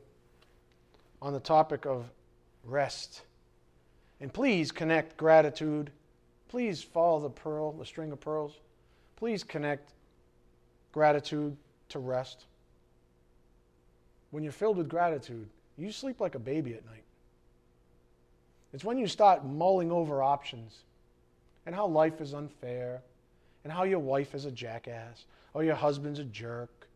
on 1.21 1.33
the 1.33 1.41
topic 1.41 1.85
of 1.85 2.09
rest. 2.63 3.23
And 4.21 4.33
please 4.33 4.71
connect 4.71 5.17
gratitude. 5.17 5.91
Please 6.49 6.81
follow 6.81 7.19
the 7.19 7.29
pearl, 7.29 7.73
the 7.73 7.85
string 7.85 8.13
of 8.13 8.21
pearls. 8.21 8.61
Please 9.17 9.43
connect 9.43 9.95
gratitude 10.93 11.57
to 11.89 11.99
rest. 11.99 12.45
When 14.31 14.45
you're 14.45 14.53
filled 14.53 14.77
with 14.77 14.89
gratitude, 14.89 15.49
you 15.77 15.91
sleep 15.91 16.21
like 16.21 16.37
a 16.37 16.41
baby 16.41 16.75
at 16.75 16.87
night. 16.87 17.03
It's 18.73 18.85
when 18.85 18.99
you 18.99 19.07
start 19.07 19.45
mulling 19.45 19.91
over 19.91 20.23
options 20.23 20.79
and 21.67 21.75
how 21.75 21.87
life 21.87 22.21
is 22.21 22.35
unfair 22.35 23.03
and 23.65 23.73
how 23.73 23.85
your 23.85 23.99
wife 23.99 24.35
is 24.35 24.47
a 24.47 24.51
jackass, 24.51 25.27
or 25.53 25.63
your 25.65 25.75
husband's 25.75 26.19
a 26.19 26.25
jerk, 26.25 26.89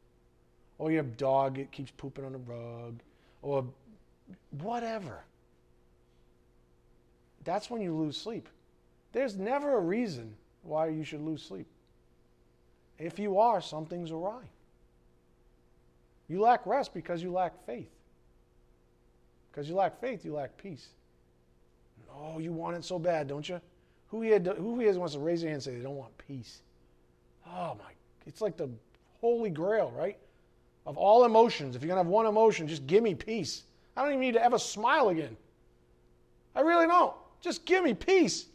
or 0.78 0.90
your 0.90 1.02
dog 1.02 1.58
keeps 1.72 1.90
pooping 1.90 2.24
on 2.24 2.32
the 2.32 2.38
rug, 2.38 3.00
or 3.42 3.66
whatever. 4.62 5.20
That's 7.44 7.68
when 7.68 7.82
you 7.82 7.94
lose 7.94 8.16
sleep. 8.16 8.48
There's 9.12 9.36
never 9.36 9.76
a 9.76 9.80
reason 9.80 10.34
why 10.62 10.88
you 10.88 11.04
should 11.04 11.20
lose 11.20 11.42
sleep. 11.42 11.66
If 12.98 13.18
you 13.18 13.38
are, 13.38 13.60
something's 13.60 14.10
awry. 14.10 14.42
You 16.28 16.40
lack 16.40 16.64
rest 16.64 16.94
because 16.94 17.22
you 17.22 17.30
lack 17.30 17.52
faith. 17.66 17.90
Because 19.50 19.68
you 19.68 19.74
lack 19.74 20.00
faith, 20.00 20.24
you 20.24 20.32
lack 20.32 20.56
peace. 20.56 20.88
Oh, 22.16 22.38
you 22.38 22.52
want 22.52 22.76
it 22.76 22.84
so 22.84 22.98
bad, 22.98 23.26
don't 23.26 23.48
you? 23.48 23.60
Who 24.08 24.22
here, 24.22 24.38
who 24.38 24.78
here 24.78 24.92
wants 24.98 25.14
to 25.14 25.20
raise 25.20 25.40
their 25.40 25.50
hand 25.50 25.56
and 25.56 25.62
say 25.62 25.76
they 25.76 25.82
don't 25.82 25.96
want 25.96 26.16
peace? 26.18 26.62
Oh 27.46 27.76
my, 27.78 27.90
it's 28.26 28.40
like 28.40 28.56
the 28.56 28.68
holy 29.20 29.50
grail, 29.50 29.92
right? 29.96 30.18
Of 30.86 30.96
all 30.96 31.24
emotions, 31.24 31.74
if 31.74 31.82
you're 31.82 31.88
going 31.88 31.96
to 31.96 32.04
have 32.04 32.12
one 32.12 32.26
emotion, 32.26 32.68
just 32.68 32.86
give 32.86 33.02
me 33.02 33.14
peace. 33.14 33.64
I 33.96 34.02
don't 34.02 34.10
even 34.10 34.20
need 34.20 34.34
to 34.34 34.44
ever 34.44 34.58
smile 34.58 35.08
again. 35.08 35.36
I 36.54 36.60
really 36.60 36.86
don't. 36.86 37.14
Just 37.40 37.64
give 37.64 37.82
me 37.82 37.94
peace. 37.94 38.46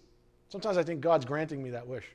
Sometimes 0.50 0.78
I 0.78 0.84
think 0.84 1.02
God's 1.02 1.26
granting 1.26 1.62
me 1.62 1.72
that 1.72 1.86
wish. 1.86 2.06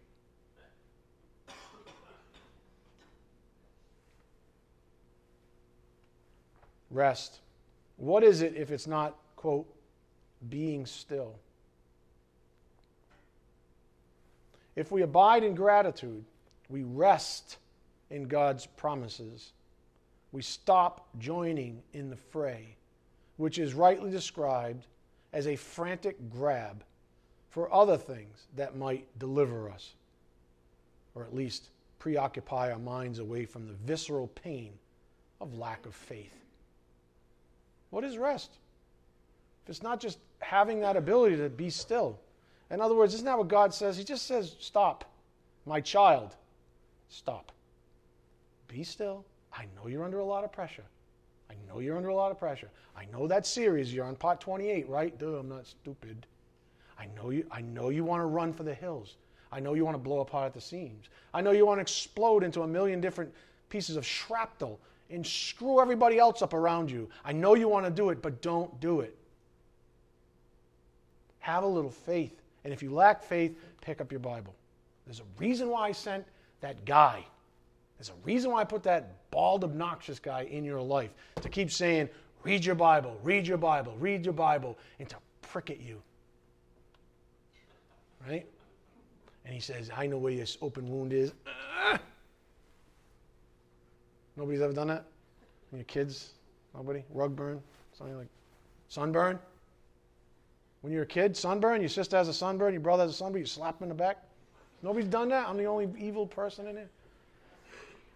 Rest. 6.91 7.41
What 7.97 8.23
is 8.23 8.43
it 8.43 8.55
if 8.57 8.71
it's 8.71 8.87
not, 8.87 9.17
quote, 9.37 9.67
being 10.51 10.87
still? 10.87 11.35
If 14.77 14.91
we 14.91 15.03
abide 15.03 15.45
in 15.45 15.55
gratitude, 15.55 16.25
we 16.69 16.83
rest 16.83 17.59
in 18.11 18.27
God's 18.27 18.67
promises. 18.67 19.53
We 20.33 20.43
stop 20.43 21.07
joining 21.19 21.83
in 21.93 22.11
the 22.11 22.17
fray, 22.17 22.77
which 23.37 23.59
is 23.59 23.75
rightly 23.75 24.11
described 24.11 24.87
as 25.33 25.47
a 25.47 25.57
frantic 25.57 26.31
grab 26.31 26.85
for 27.51 27.73
other 27.73 27.97
things 27.97 28.47
that 28.57 28.77
might 28.77 29.07
deliver 29.19 29.71
us, 29.71 29.95
or 31.15 31.23
at 31.23 31.35
least 31.35 31.71
preoccupy 32.01 32.71
our 32.73 32.79
minds 32.79 33.21
away 33.21 33.45
from 33.45 33.67
the 33.67 33.75
visceral 33.75 34.27
pain 34.27 34.73
of 35.41 35.57
lack 35.57 35.87
of 35.87 35.95
faith. 35.95 36.35
What 37.91 38.03
is 38.03 38.19
rest? 38.19 38.51
If 39.63 39.71
it's 39.71 39.83
not 39.83 40.01
just 40.01 40.19
having 40.45 40.81
that 40.81 40.97
ability 40.97 41.37
to 41.37 41.49
be 41.49 41.71
still. 41.71 42.19
In 42.71 42.81
other 42.81 42.95
words, 42.95 43.15
isn't 43.15 43.27
that 43.27 43.39
what 43.39 43.49
God 43.49 43.75
says? 43.75 43.97
He 43.97 44.05
just 44.05 44.27
says, 44.27 44.57
Stop, 44.61 45.05
my 45.67 45.81
child, 45.81 46.37
stop. 47.09 47.53
Be 48.69 48.85
still. 48.85 49.25
I 49.53 49.67
know 49.77 49.89
you're 49.89 50.05
under 50.05 50.19
a 50.19 50.25
lot 50.25 50.45
of 50.45 50.53
pressure. 50.53 50.85
I 51.51 51.55
know 51.69 51.81
you're 51.81 51.97
under 51.97 52.09
a 52.09 52.15
lot 52.15 52.31
of 52.31 52.39
pressure. 52.39 52.71
I 52.97 53.05
know 53.07 53.27
that 53.27 53.47
series, 53.47 53.93
you're 53.93 54.05
on 54.05 54.17
part 54.17 54.41
28, 54.41 54.89
right? 54.89 55.17
Duh, 55.19 55.39
I'm 55.39 55.49
not 55.49 55.67
stupid. 55.67 56.27
I 56.99 57.07
know 57.17 57.31
you, 57.31 57.47
I 57.51 57.61
know 57.61 57.91
you 57.91 58.05
want 58.05 58.21
to 58.21 58.27
run 58.27 58.53
for 58.53 58.63
the 58.63 58.75
hills. 58.75 59.17
I 59.53 59.61
know 59.61 59.75
you 59.75 59.85
want 59.85 59.95
to 59.95 60.03
blow 60.03 60.21
apart 60.21 60.47
at 60.47 60.55
the 60.55 60.61
seams. 60.61 61.09
I 61.33 61.41
know 61.41 61.53
you 61.53 61.67
want 61.67 61.79
to 61.79 61.83
explode 61.83 62.43
into 62.43 62.63
a 62.63 62.67
million 62.67 63.01
different 63.01 63.33
pieces 63.69 63.97
of 63.97 64.05
shrapnel 64.05 64.81
and 65.11 65.25
screw 65.25 65.81
everybody 65.81 66.19
else 66.19 66.43
up 66.43 66.55
around 66.55 66.91
you. 66.91 67.09
I 67.25 67.33
know 67.33 67.55
you 67.55 67.69
want 67.69 67.85
to 67.85 67.91
do 67.91 68.11
it, 68.11 68.21
but 68.21 68.43
don't 68.43 68.81
do 68.81 69.01
it. 69.01 69.17
Have 71.45 71.63
a 71.63 71.67
little 71.67 71.91
faith. 71.91 72.41
And 72.65 72.73
if 72.73 72.83
you 72.83 72.91
lack 72.91 73.23
faith, 73.23 73.59
pick 73.83 74.01
up 74.01 74.11
your 74.11 74.19
Bible. 74.19 74.55
There's 75.05 75.21
a 75.21 75.25
reason 75.39 75.69
why 75.69 75.89
I 75.89 75.93
sent 75.93 76.25
that 76.63 76.87
guy. 76.87 77.23
There's 77.99 78.09
a 78.09 78.25
reason 78.25 78.51
why 78.51 78.63
I 78.63 78.65
put 78.65 78.83
that 78.85 79.31
bald, 79.31 79.63
obnoxious 79.63 80.19
guy 80.19 80.45
in 80.45 80.65
your 80.65 80.81
life 80.81 81.11
to 81.43 81.51
keep 81.51 81.71
saying, 81.71 82.09
read 82.45 82.65
your 82.65 82.75
Bible, 82.75 83.19
read 83.23 83.47
your 83.47 83.59
Bible, 83.59 83.95
read 83.99 84.25
your 84.25 84.33
Bible, 84.33 84.79
and 84.99 85.07
to 85.11 85.17
prick 85.43 85.69
at 85.69 85.83
you. 85.83 86.01
Right? 88.27 88.47
And 89.45 89.53
he 89.53 89.61
says, 89.61 89.91
I 89.95 90.07
know 90.07 90.17
where 90.17 90.33
your 90.33 90.47
open 90.63 90.89
wound 90.89 91.13
is. 91.13 91.35
Nobody's 94.35 94.63
ever 94.63 94.73
done 94.73 94.89
that? 94.89 95.05
Your 95.75 95.85
kids? 95.85 96.31
Nobody? 96.75 97.05
Rug 97.13 97.37
burn? 97.37 97.63
Something 97.93 98.17
like 98.17 98.29
sunburn? 98.89 99.39
When 100.85 100.93
you're 100.93 101.05
a 101.05 101.07
kid, 101.07 101.35
sunburn, 101.35 101.81
your 101.81 101.89
sister 101.89 102.15
has 102.19 102.29
a 102.29 102.35
sunburn, 102.35 102.75
your 102.75 102.83
brother 102.83 103.05
has 103.05 103.13
a 103.13 103.15
sunburn, 103.15 103.41
you 103.41 103.47
slap 103.47 103.81
him 103.81 103.85
in 103.85 103.89
the 103.89 103.95
back. 103.95 104.19
Nobody's 104.83 105.09
done 105.09 105.31
that? 105.31 105.49
I'm 105.49 105.57
the 105.57 105.65
only 105.65 105.89
evil 105.99 106.27
person 106.27 106.67
in 106.67 106.77
here. 106.77 106.91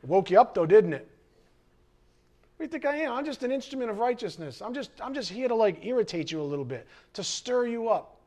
It 0.02 0.06
woke 0.06 0.30
you 0.30 0.38
up 0.38 0.52
though, 0.54 0.66
didn't 0.66 0.92
it? 0.92 1.08
What 2.58 2.58
do 2.58 2.64
you 2.64 2.68
think 2.68 2.84
I 2.84 2.98
am? 2.98 3.12
I'm 3.14 3.24
just 3.24 3.42
an 3.42 3.52
instrument 3.52 3.90
of 3.90 4.00
righteousness. 4.00 4.60
I'm 4.60 4.74
just, 4.74 4.90
I'm 5.00 5.14
just 5.14 5.30
here 5.30 5.48
to 5.48 5.54
like 5.54 5.82
irritate 5.86 6.30
you 6.30 6.42
a 6.42 6.44
little 6.44 6.64
bit, 6.66 6.86
to 7.14 7.24
stir 7.24 7.68
you 7.68 7.88
up. 7.88 8.18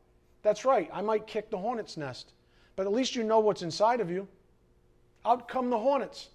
That's 0.41 0.65
right. 0.65 0.89
I 0.91 1.03
might 1.03 1.27
kick 1.27 1.51
the 1.51 1.59
hornet's 1.59 1.95
nest, 1.95 2.31
but 2.75 2.87
at 2.87 2.91
least 2.91 3.15
you 3.15 3.21
know 3.21 3.41
what's 3.41 3.61
inside 3.61 4.01
of 4.01 4.09
you. 4.09 4.27
Out 5.23 5.47
come 5.47 5.69
the 5.69 5.77
hornets. 5.77 6.29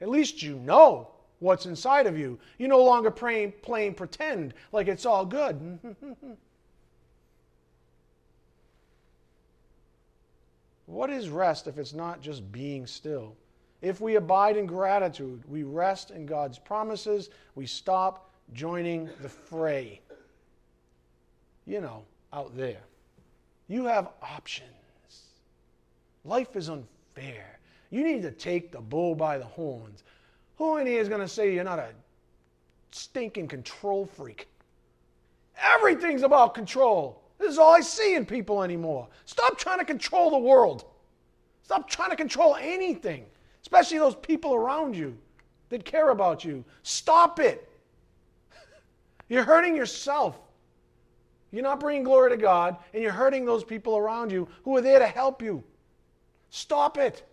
At 0.00 0.08
least 0.08 0.42
you 0.42 0.54
know 0.60 1.10
what's 1.40 1.66
inside 1.66 2.06
of 2.06 2.18
you. 2.18 2.38
You 2.56 2.68
no 2.68 2.82
longer 2.82 3.10
playing, 3.10 3.52
playing 3.60 3.96
pretend 3.96 4.54
like 4.72 4.88
it's 4.88 5.04
all 5.04 5.26
good. 5.26 5.78
what 10.94 11.10
is 11.10 11.28
rest 11.28 11.66
if 11.66 11.76
it's 11.76 11.92
not 11.92 12.20
just 12.20 12.50
being 12.52 12.86
still? 12.86 13.34
If 13.82 14.00
we 14.00 14.14
abide 14.14 14.56
in 14.56 14.64
gratitude, 14.64 15.42
we 15.48 15.64
rest 15.64 16.12
in 16.12 16.24
God's 16.24 16.56
promises, 16.56 17.30
we 17.56 17.66
stop 17.66 18.30
joining 18.52 19.10
the 19.20 19.28
fray. 19.28 20.00
You 21.66 21.80
know, 21.80 22.04
out 22.32 22.56
there. 22.56 22.80
You 23.66 23.84
have 23.86 24.10
options. 24.22 24.70
Life 26.24 26.54
is 26.54 26.70
unfair. 26.70 27.58
You 27.90 28.04
need 28.04 28.22
to 28.22 28.30
take 28.30 28.70
the 28.70 28.80
bull 28.80 29.16
by 29.16 29.36
the 29.38 29.44
horns. 29.44 30.04
Who 30.58 30.76
in 30.76 30.86
here 30.86 31.00
is 31.00 31.08
going 31.08 31.20
to 31.20 31.28
say 31.28 31.52
you're 31.52 31.64
not 31.64 31.80
a 31.80 31.88
stinking 32.92 33.48
control 33.48 34.06
freak? 34.06 34.46
Everything's 35.60 36.22
about 36.22 36.54
control. 36.54 37.23
This 37.44 37.52
is 37.52 37.58
all 37.58 37.74
I 37.74 37.80
see 37.80 38.14
in 38.14 38.24
people 38.24 38.62
anymore. 38.62 39.06
Stop 39.26 39.58
trying 39.58 39.78
to 39.78 39.84
control 39.84 40.30
the 40.30 40.38
world. 40.38 40.86
Stop 41.62 41.90
trying 41.90 42.08
to 42.08 42.16
control 42.16 42.56
anything, 42.58 43.26
especially 43.60 43.98
those 43.98 44.14
people 44.14 44.54
around 44.54 44.96
you 44.96 45.14
that 45.68 45.84
care 45.84 46.08
about 46.08 46.42
you. 46.42 46.64
Stop 46.84 47.40
it. 47.40 47.68
You're 49.28 49.44
hurting 49.44 49.76
yourself. 49.76 50.38
You're 51.52 51.62
not 51.62 51.80
bringing 51.80 52.02
glory 52.02 52.30
to 52.30 52.38
God, 52.38 52.78
and 52.94 53.02
you're 53.02 53.12
hurting 53.12 53.44
those 53.44 53.62
people 53.62 53.98
around 53.98 54.32
you 54.32 54.48
who 54.64 54.74
are 54.78 54.80
there 54.80 54.98
to 54.98 55.06
help 55.06 55.42
you. 55.42 55.62
Stop 56.48 56.96
it. 56.96 57.28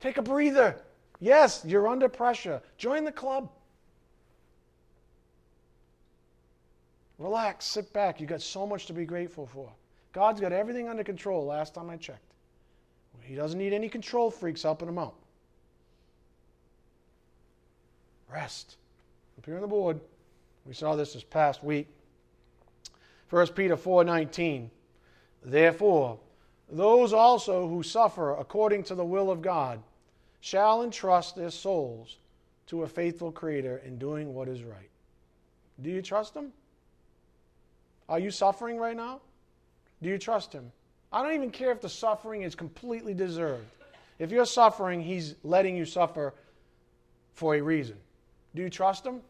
Take 0.00 0.18
a 0.18 0.22
breather. 0.22 0.82
Yes, 1.20 1.62
you're 1.64 1.86
under 1.86 2.08
pressure. 2.08 2.60
Join 2.76 3.04
the 3.04 3.12
club. 3.12 3.48
Relax, 7.22 7.66
sit 7.66 7.92
back. 7.92 8.20
You've 8.20 8.30
got 8.30 8.42
so 8.42 8.66
much 8.66 8.86
to 8.86 8.92
be 8.92 9.04
grateful 9.04 9.46
for. 9.46 9.70
God's 10.12 10.40
got 10.40 10.52
everything 10.52 10.88
under 10.88 11.04
control 11.04 11.46
last 11.46 11.72
time 11.72 11.88
I 11.88 11.96
checked. 11.96 12.34
He 13.22 13.36
doesn't 13.36 13.58
need 13.58 13.72
any 13.72 13.88
control 13.88 14.30
freaks 14.30 14.64
helping 14.64 14.88
him 14.88 14.98
out. 14.98 15.14
Rest. 18.28 18.76
Up 19.38 19.46
here 19.46 19.54
on 19.54 19.60
the 19.60 19.68
board. 19.68 20.00
We 20.66 20.74
saw 20.74 20.96
this 20.96 21.12
this 21.12 21.22
past 21.22 21.62
week. 21.62 21.86
1 23.30 23.54
Peter 23.54 23.76
4:19. 23.76 24.68
Therefore, 25.44 26.18
those 26.68 27.12
also 27.12 27.68
who 27.68 27.84
suffer 27.84 28.32
according 28.32 28.82
to 28.84 28.96
the 28.96 29.04
will 29.04 29.30
of 29.30 29.42
God 29.42 29.80
shall 30.40 30.82
entrust 30.82 31.36
their 31.36 31.50
souls 31.50 32.16
to 32.66 32.82
a 32.82 32.88
faithful 32.88 33.30
Creator 33.30 33.82
in 33.84 33.98
doing 33.98 34.34
what 34.34 34.48
is 34.48 34.64
right. 34.64 34.90
Do 35.80 35.88
you 35.88 36.02
trust 36.02 36.34
Him? 36.34 36.52
Are 38.12 38.18
you 38.18 38.30
suffering 38.30 38.76
right 38.76 38.94
now? 38.94 39.22
Do 40.02 40.10
you 40.10 40.18
trust 40.18 40.52
Him? 40.52 40.70
I 41.14 41.22
don't 41.22 41.32
even 41.32 41.50
care 41.50 41.72
if 41.72 41.80
the 41.80 41.88
suffering 41.88 42.42
is 42.42 42.54
completely 42.54 43.14
deserved. 43.14 43.64
If 44.18 44.30
you're 44.30 44.44
suffering, 44.44 45.00
He's 45.00 45.34
letting 45.44 45.74
you 45.78 45.86
suffer 45.86 46.34
for 47.32 47.54
a 47.54 47.62
reason. 47.62 47.96
Do 48.54 48.60
you 48.60 48.68
trust 48.68 49.06
Him? 49.06 49.22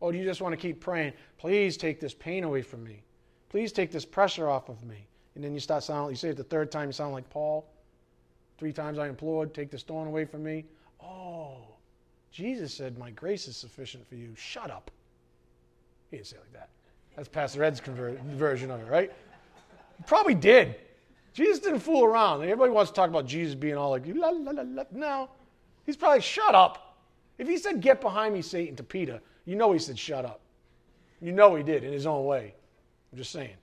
Or 0.00 0.10
do 0.10 0.18
you 0.18 0.24
just 0.24 0.42
want 0.42 0.52
to 0.52 0.56
keep 0.56 0.80
praying, 0.80 1.12
please 1.38 1.76
take 1.76 2.00
this 2.00 2.12
pain 2.12 2.42
away 2.42 2.60
from 2.62 2.82
me? 2.82 3.04
Please 3.50 3.70
take 3.70 3.92
this 3.92 4.04
pressure 4.04 4.50
off 4.50 4.68
of 4.68 4.82
me. 4.82 5.06
And 5.36 5.44
then 5.44 5.54
you 5.54 5.60
start 5.60 5.84
sounding, 5.84 6.10
you 6.10 6.16
say 6.16 6.30
it 6.30 6.36
the 6.36 6.42
third 6.42 6.72
time, 6.72 6.88
you 6.88 6.92
sound 6.92 7.12
like 7.12 7.30
Paul. 7.30 7.64
Three 8.58 8.72
times 8.72 8.98
I 8.98 9.06
implored, 9.06 9.54
take 9.54 9.70
the 9.70 9.78
stone 9.78 10.08
away 10.08 10.24
from 10.24 10.42
me. 10.42 10.64
Oh, 11.00 11.58
Jesus 12.32 12.74
said, 12.74 12.98
My 12.98 13.12
grace 13.12 13.46
is 13.46 13.56
sufficient 13.56 14.04
for 14.08 14.16
you. 14.16 14.34
Shut 14.34 14.72
up. 14.72 14.90
He 16.10 16.16
didn't 16.16 16.26
say 16.26 16.38
like 16.38 16.52
that. 16.52 16.68
That's 17.16 17.28
Pastor 17.28 17.62
Ed's 17.62 17.80
conver- 17.80 18.20
version 18.22 18.70
of 18.70 18.80
it, 18.80 18.90
right? 18.90 19.12
He 19.98 20.04
probably 20.04 20.34
did. 20.34 20.76
Jesus 21.34 21.58
didn't 21.58 21.80
fool 21.80 22.04
around. 22.04 22.42
Everybody 22.42 22.72
wants 22.72 22.90
to 22.90 22.94
talk 22.94 23.08
about 23.08 23.26
Jesus 23.26 23.54
being 23.54 23.76
all 23.76 23.90
like, 23.90 24.04
la, 24.06 24.28
la, 24.28 24.50
la, 24.52 24.62
la. 24.62 24.84
No. 24.90 25.30
He's 25.86 25.96
probably, 25.96 26.20
shut 26.20 26.54
up. 26.54 26.96
If 27.38 27.48
he 27.48 27.56
said, 27.56 27.80
get 27.80 28.00
behind 28.00 28.34
me, 28.34 28.42
Satan, 28.42 28.76
to 28.76 28.82
Peter, 28.82 29.20
you 29.44 29.56
know 29.56 29.72
he 29.72 29.78
said, 29.78 29.98
shut 29.98 30.24
up. 30.24 30.40
You 31.20 31.32
know 31.32 31.54
he 31.54 31.62
did 31.62 31.84
in 31.84 31.92
his 31.92 32.06
own 32.06 32.24
way. 32.24 32.54
I'm 33.10 33.18
just 33.18 33.32
saying. 33.32 33.56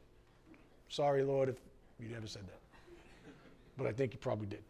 Sorry, 0.90 1.24
Lord, 1.24 1.50
if 1.50 1.56
you 2.00 2.16
ever 2.16 2.28
said 2.28 2.44
that. 2.48 2.60
But 3.78 3.88
I 3.88 3.92
think 3.92 4.14
you 4.14 4.20
probably 4.20 4.48
did. 4.48 4.64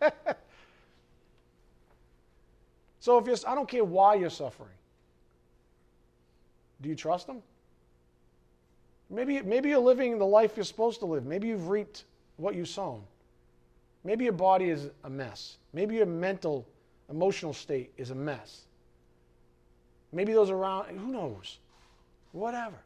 so 3.00 3.18
if 3.18 3.26
you're, 3.26 3.36
I 3.46 3.54
don't 3.54 3.68
care 3.68 3.84
why 3.84 4.14
you're 4.14 4.30
suffering. 4.30 4.70
Do 6.82 6.88
you 6.88 6.94
trust 6.94 7.28
him? 7.28 7.42
Maybe, 9.08 9.40
maybe 9.42 9.68
you're 9.68 9.78
living 9.78 10.18
the 10.18 10.26
life 10.26 10.56
you're 10.56 10.64
supposed 10.64 11.00
to 11.00 11.06
live. 11.06 11.24
Maybe 11.24 11.48
you've 11.48 11.68
reaped 11.68 12.04
what 12.36 12.54
you've 12.54 12.68
sown. 12.68 13.02
Maybe 14.04 14.24
your 14.24 14.32
body 14.32 14.70
is 14.70 14.90
a 15.04 15.10
mess. 15.10 15.58
Maybe 15.72 15.96
your 15.96 16.06
mental, 16.06 16.66
emotional 17.10 17.52
state 17.52 17.92
is 17.96 18.10
a 18.10 18.14
mess. 18.14 18.62
Maybe 20.12 20.32
those 20.32 20.50
around, 20.50 20.98
who 20.98 21.12
knows? 21.12 21.58
Whatever. 22.32 22.76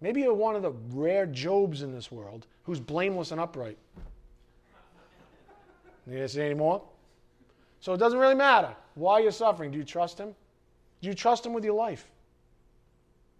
Maybe 0.00 0.22
you're 0.22 0.34
one 0.34 0.56
of 0.56 0.62
the 0.62 0.72
rare 0.92 1.26
Jobs 1.26 1.82
in 1.82 1.92
this 1.92 2.10
world 2.10 2.46
who's 2.64 2.80
blameless 2.80 3.30
and 3.30 3.40
upright. 3.40 3.78
You 6.06 6.14
gonna 6.14 6.28
say 6.28 6.46
any 6.46 6.54
more? 6.54 6.82
So 7.80 7.92
it 7.94 7.98
doesn't 7.98 8.18
really 8.18 8.34
matter 8.34 8.74
why 8.94 9.20
you're 9.20 9.32
suffering. 9.32 9.70
Do 9.70 9.78
you 9.78 9.84
trust 9.84 10.18
Him? 10.18 10.34
Do 11.02 11.08
you 11.08 11.14
trust 11.14 11.44
Him 11.44 11.52
with 11.52 11.64
your 11.64 11.74
life? 11.74 12.10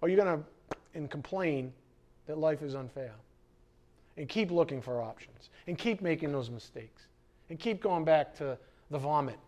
Are 0.02 0.08
you 0.08 0.16
going 0.16 0.38
to 0.38 0.44
and 0.94 1.10
complain 1.10 1.72
that 2.26 2.38
life 2.38 2.62
is 2.62 2.74
unfair? 2.74 3.12
And 4.16 4.28
keep 4.28 4.50
looking 4.50 4.80
for 4.80 5.02
options. 5.02 5.50
And 5.66 5.76
keep 5.76 6.00
making 6.00 6.32
those 6.32 6.50
mistakes. 6.50 7.02
And 7.50 7.58
keep 7.58 7.82
going 7.82 8.04
back 8.04 8.34
to 8.36 8.56
the 8.90 8.98
vomit 8.98 9.38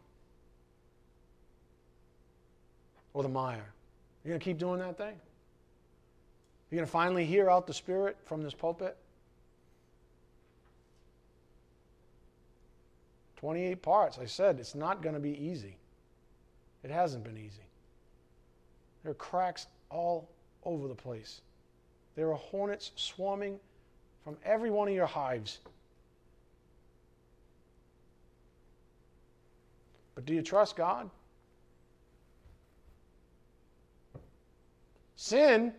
or 3.15 3.23
the 3.23 3.29
mire. 3.29 3.73
You're 4.25 4.33
going 4.33 4.41
to 4.41 4.45
keep 4.45 4.59
doing 4.59 4.81
that 4.81 4.99
thing? 4.99 5.15
You're 6.71 6.79
going 6.79 6.87
to 6.87 6.93
finally 6.93 7.25
hear 7.25 7.49
out 7.49 7.67
the 7.67 7.73
Spirit 7.75 8.17
from 8.27 8.43
this 8.43 8.53
pulpit? 8.53 8.97
28 13.37 13.81
parts. 13.83 14.19
I 14.19 14.27
said 14.27 14.59
it's 14.59 14.75
not 14.75 15.01
going 15.01 15.15
to 15.15 15.21
be 15.21 15.33
easy. 15.43 15.77
It 16.83 16.91
hasn't 16.91 17.25
been 17.25 17.39
easy. 17.39 17.63
There 19.03 19.13
are 19.13 19.15
cracks 19.15 19.67
all 19.91 20.29
over 20.65 20.89
the 20.89 20.95
place. 20.95 21.41
There 22.17 22.31
are 22.31 22.37
hornets 22.37 22.93
swarming 22.97 23.59
from 24.25 24.37
every 24.45 24.71
one 24.71 24.89
of 24.89 24.95
your 24.95 25.07
hives. 25.07 25.61
But 30.15 30.25
do 30.25 30.35
you 30.35 30.43
trust 30.43 30.77
God? 30.77 31.09
Sin 35.17 35.73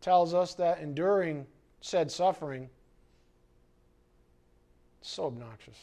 tells 0.00 0.34
us 0.34 0.54
that 0.54 0.80
enduring 0.80 1.46
said 1.80 2.10
suffering 2.10 2.68
is 5.02 5.08
so 5.08 5.26
obnoxious. 5.26 5.76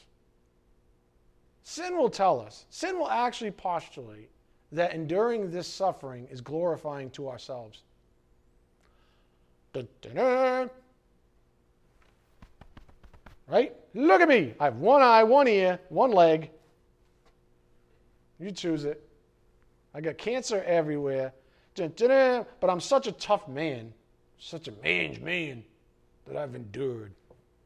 Sin 1.63 1.97
will 1.97 2.09
tell 2.09 2.39
us, 2.39 2.65
sin 2.69 2.97
will 2.97 3.09
actually 3.09 3.51
postulate 3.51 4.29
that 4.71 4.93
enduring 4.93 5.51
this 5.51 5.67
suffering 5.67 6.27
is 6.31 6.39
glorifying 6.39 7.09
to 7.11 7.27
ourselves. 7.29 7.83
Da-da-da. 9.73 10.67
Right? 13.47 13.75
Look 13.93 14.21
at 14.21 14.27
me. 14.27 14.53
I 14.59 14.65
have 14.65 14.77
one 14.77 15.01
eye, 15.01 15.23
one 15.23 15.47
ear, 15.47 15.79
one 15.89 16.11
leg. 16.11 16.49
You 18.39 18.51
choose 18.51 18.85
it. 18.85 19.07
I 19.93 20.01
got 20.01 20.17
cancer 20.17 20.63
everywhere. 20.65 21.33
But 21.75 22.69
I'm 22.69 22.79
such 22.79 23.07
a 23.07 23.11
tough 23.11 23.47
man, 23.47 23.93
such 24.39 24.67
a 24.67 24.71
man's 24.83 25.19
man 25.19 25.63
that 26.27 26.35
I've 26.35 26.55
endured. 26.55 27.13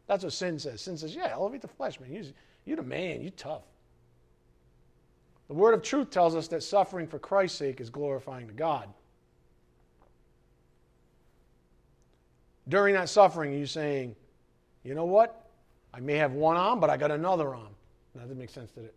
That's 0.08 0.24
what 0.24 0.34
sin 0.34 0.60
says. 0.60 0.82
Sin 0.82 0.98
says, 0.98 1.16
yeah, 1.16 1.30
elevate 1.32 1.62
the 1.62 1.70
flesh, 1.70 2.00
man. 2.00 2.12
You're, 2.12 2.26
you're 2.66 2.78
the 2.78 2.84
man. 2.84 3.22
You're 3.22 3.32
tough. 3.32 3.64
The 5.48 5.54
word 5.54 5.74
of 5.74 5.82
truth 5.82 6.10
tells 6.10 6.36
us 6.36 6.48
that 6.50 6.62
suffering 6.64 7.08
for 7.08 7.20
Christ's 7.20 7.58
sake 7.58 7.82
is 7.82 7.90
glorifying 7.90 8.48
to 8.48 8.54
God. 8.54 8.88
During 12.68 12.94
that 12.96 13.10
suffering, 13.10 13.54
you 13.54 13.66
saying, 13.66 14.16
you 14.84 14.94
know 14.96 15.06
what? 15.06 15.50
I 15.94 16.00
may 16.00 16.16
have 16.16 16.34
one 16.34 16.58
arm, 16.58 16.80
but 16.80 16.90
I 16.90 16.98
got 16.98 17.12
another 17.12 17.54
arm. 17.54 17.76
That 18.14 18.22
doesn't 18.22 18.38
make 18.38 18.50
sense, 18.50 18.72
did 18.72 18.86
it? 18.86 18.96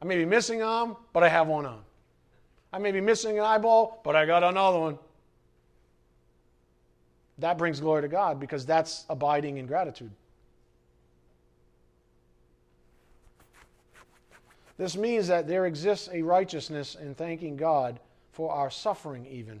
I 0.00 0.04
may 0.04 0.16
be 0.16 0.24
missing 0.24 0.62
arm, 0.62 0.96
but 1.12 1.22
I 1.22 1.28
have 1.28 1.46
one 1.46 1.66
arm. 1.66 1.84
I 2.72 2.78
may 2.78 2.92
be 2.92 3.00
missing 3.00 3.38
an 3.38 3.44
eyeball, 3.44 4.00
but 4.04 4.14
I 4.14 4.26
got 4.26 4.44
another 4.44 4.78
one. 4.78 4.98
That 7.38 7.56
brings 7.56 7.80
glory 7.80 8.02
to 8.02 8.08
God 8.08 8.40
because 8.40 8.66
that's 8.66 9.04
abiding 9.08 9.58
in 9.58 9.66
gratitude. 9.66 10.10
This 14.76 14.96
means 14.96 15.26
that 15.26 15.48
there 15.48 15.66
exists 15.66 16.08
a 16.12 16.22
righteousness 16.22 16.96
in 17.00 17.14
thanking 17.14 17.56
God 17.56 17.98
for 18.32 18.52
our 18.52 18.70
suffering, 18.70 19.26
even. 19.26 19.60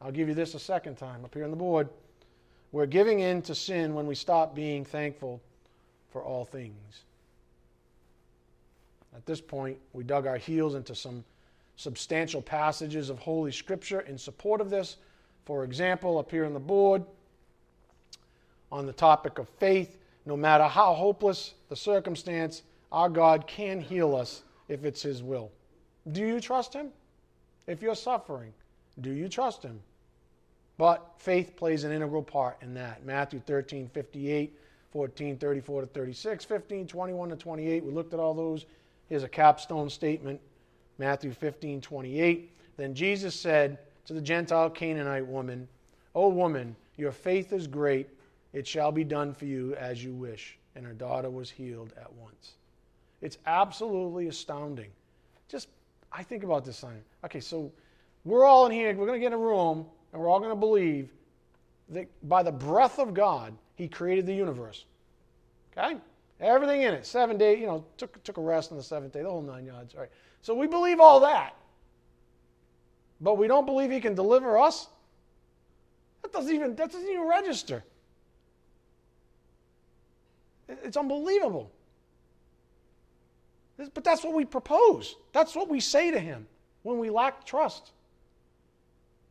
I'll 0.00 0.12
give 0.12 0.28
you 0.28 0.34
this 0.34 0.54
a 0.54 0.58
second 0.58 0.96
time 0.96 1.24
up 1.24 1.34
here 1.34 1.44
on 1.44 1.50
the 1.50 1.56
board. 1.56 1.88
We're 2.72 2.86
giving 2.86 3.20
in 3.20 3.42
to 3.42 3.54
sin 3.54 3.94
when 3.94 4.06
we 4.06 4.14
stop 4.14 4.54
being 4.54 4.84
thankful 4.84 5.40
for 6.10 6.22
all 6.22 6.44
things. 6.44 7.02
At 9.16 9.24
this 9.26 9.40
point, 9.40 9.78
we 9.92 10.04
dug 10.04 10.26
our 10.26 10.36
heels 10.36 10.74
into 10.74 10.94
some 10.94 11.24
substantial 11.76 12.42
passages 12.42 13.08
of 13.08 13.18
Holy 13.18 13.52
Scripture 13.52 14.00
in 14.00 14.18
support 14.18 14.60
of 14.60 14.68
this. 14.68 14.96
For 15.44 15.64
example, 15.64 16.18
up 16.18 16.30
here 16.30 16.44
on 16.44 16.52
the 16.52 16.60
board, 16.60 17.04
on 18.70 18.86
the 18.86 18.92
topic 18.92 19.38
of 19.38 19.48
faith, 19.48 19.98
no 20.26 20.36
matter 20.36 20.64
how 20.64 20.92
hopeless 20.92 21.54
the 21.68 21.76
circumstance, 21.76 22.62
our 22.92 23.08
God 23.08 23.46
can 23.46 23.80
heal 23.80 24.14
us 24.14 24.42
if 24.68 24.84
it's 24.84 25.02
His 25.02 25.22
will. 25.22 25.50
Do 26.12 26.20
you 26.20 26.40
trust 26.40 26.74
Him? 26.74 26.90
If 27.66 27.80
you're 27.80 27.94
suffering, 27.94 28.52
do 29.00 29.10
you 29.10 29.28
trust 29.28 29.62
Him? 29.62 29.80
But 30.78 31.12
faith 31.18 31.56
plays 31.56 31.84
an 31.84 31.92
integral 31.92 32.22
part 32.22 32.56
in 32.62 32.72
that. 32.74 33.04
Matthew 33.04 33.40
13, 33.40 33.88
58, 33.88 34.56
14, 34.92 35.36
34 35.36 35.80
to 35.82 35.86
36, 35.88 36.44
15, 36.44 36.86
21 36.86 37.28
to 37.28 37.36
28. 37.36 37.84
We 37.84 37.92
looked 37.92 38.14
at 38.14 38.20
all 38.20 38.32
those. 38.32 38.64
Here's 39.08 39.24
a 39.24 39.28
capstone 39.28 39.90
statement 39.90 40.40
Matthew 40.98 41.32
15, 41.32 41.80
28. 41.80 42.56
Then 42.76 42.94
Jesus 42.94 43.34
said 43.34 43.78
to 44.06 44.12
the 44.12 44.20
Gentile 44.20 44.70
Canaanite 44.70 45.26
woman, 45.26 45.68
O 46.14 46.28
woman, 46.28 46.74
your 46.96 47.12
faith 47.12 47.52
is 47.52 47.66
great. 47.66 48.08
It 48.52 48.66
shall 48.66 48.92
be 48.92 49.04
done 49.04 49.34
for 49.34 49.44
you 49.44 49.74
as 49.74 50.02
you 50.02 50.14
wish. 50.14 50.58
And 50.74 50.86
her 50.86 50.92
daughter 50.92 51.28
was 51.28 51.50
healed 51.50 51.92
at 52.00 52.12
once. 52.14 52.54
It's 53.20 53.38
absolutely 53.46 54.28
astounding. 54.28 54.90
Just, 55.48 55.68
I 56.12 56.22
think 56.22 56.44
about 56.44 56.64
this 56.64 56.76
sign. 56.76 57.00
Okay, 57.24 57.40
so 57.40 57.72
we're 58.24 58.44
all 58.44 58.66
in 58.66 58.72
here, 58.72 58.94
we're 58.94 59.06
going 59.06 59.20
to 59.20 59.24
get 59.24 59.32
a 59.32 59.38
room, 59.38 59.86
and 60.12 60.20
we're 60.20 60.28
all 60.28 60.38
going 60.38 60.50
to 60.50 60.56
believe 60.56 61.10
that 61.90 62.08
by 62.28 62.42
the 62.42 62.52
breath 62.52 62.98
of 62.98 63.14
God, 63.14 63.54
He 63.76 63.88
created 63.88 64.26
the 64.26 64.34
universe. 64.34 64.84
Okay? 65.76 65.96
Everything 66.40 66.82
in 66.82 66.94
it. 66.94 67.06
Seven 67.06 67.38
days, 67.38 67.60
you 67.60 67.66
know, 67.66 67.84
took, 67.96 68.22
took 68.22 68.36
a 68.36 68.40
rest 68.40 68.70
on 68.70 68.78
the 68.78 68.82
seventh 68.82 69.12
day, 69.12 69.22
the 69.22 69.30
whole 69.30 69.42
nine 69.42 69.66
yards. 69.66 69.94
All 69.94 70.00
right. 70.00 70.10
So 70.42 70.54
we 70.54 70.66
believe 70.66 71.00
all 71.00 71.20
that. 71.20 71.54
But 73.20 73.34
we 73.36 73.48
don't 73.48 73.66
believe 73.66 73.90
He 73.90 74.00
can 74.00 74.14
deliver 74.14 74.58
us? 74.58 74.88
That 76.22 76.32
doesn't 76.32 76.54
even, 76.54 76.74
that 76.76 76.92
doesn't 76.92 77.08
even 77.08 77.26
register. 77.26 77.84
It's 80.68 80.96
unbelievable. 80.96 81.70
But 83.94 84.04
that's 84.04 84.24
what 84.24 84.34
we 84.34 84.44
propose. 84.44 85.16
That's 85.32 85.54
what 85.54 85.68
we 85.68 85.80
say 85.80 86.10
to 86.10 86.18
him 86.18 86.46
when 86.82 86.98
we 86.98 87.10
lack 87.10 87.44
trust. 87.44 87.92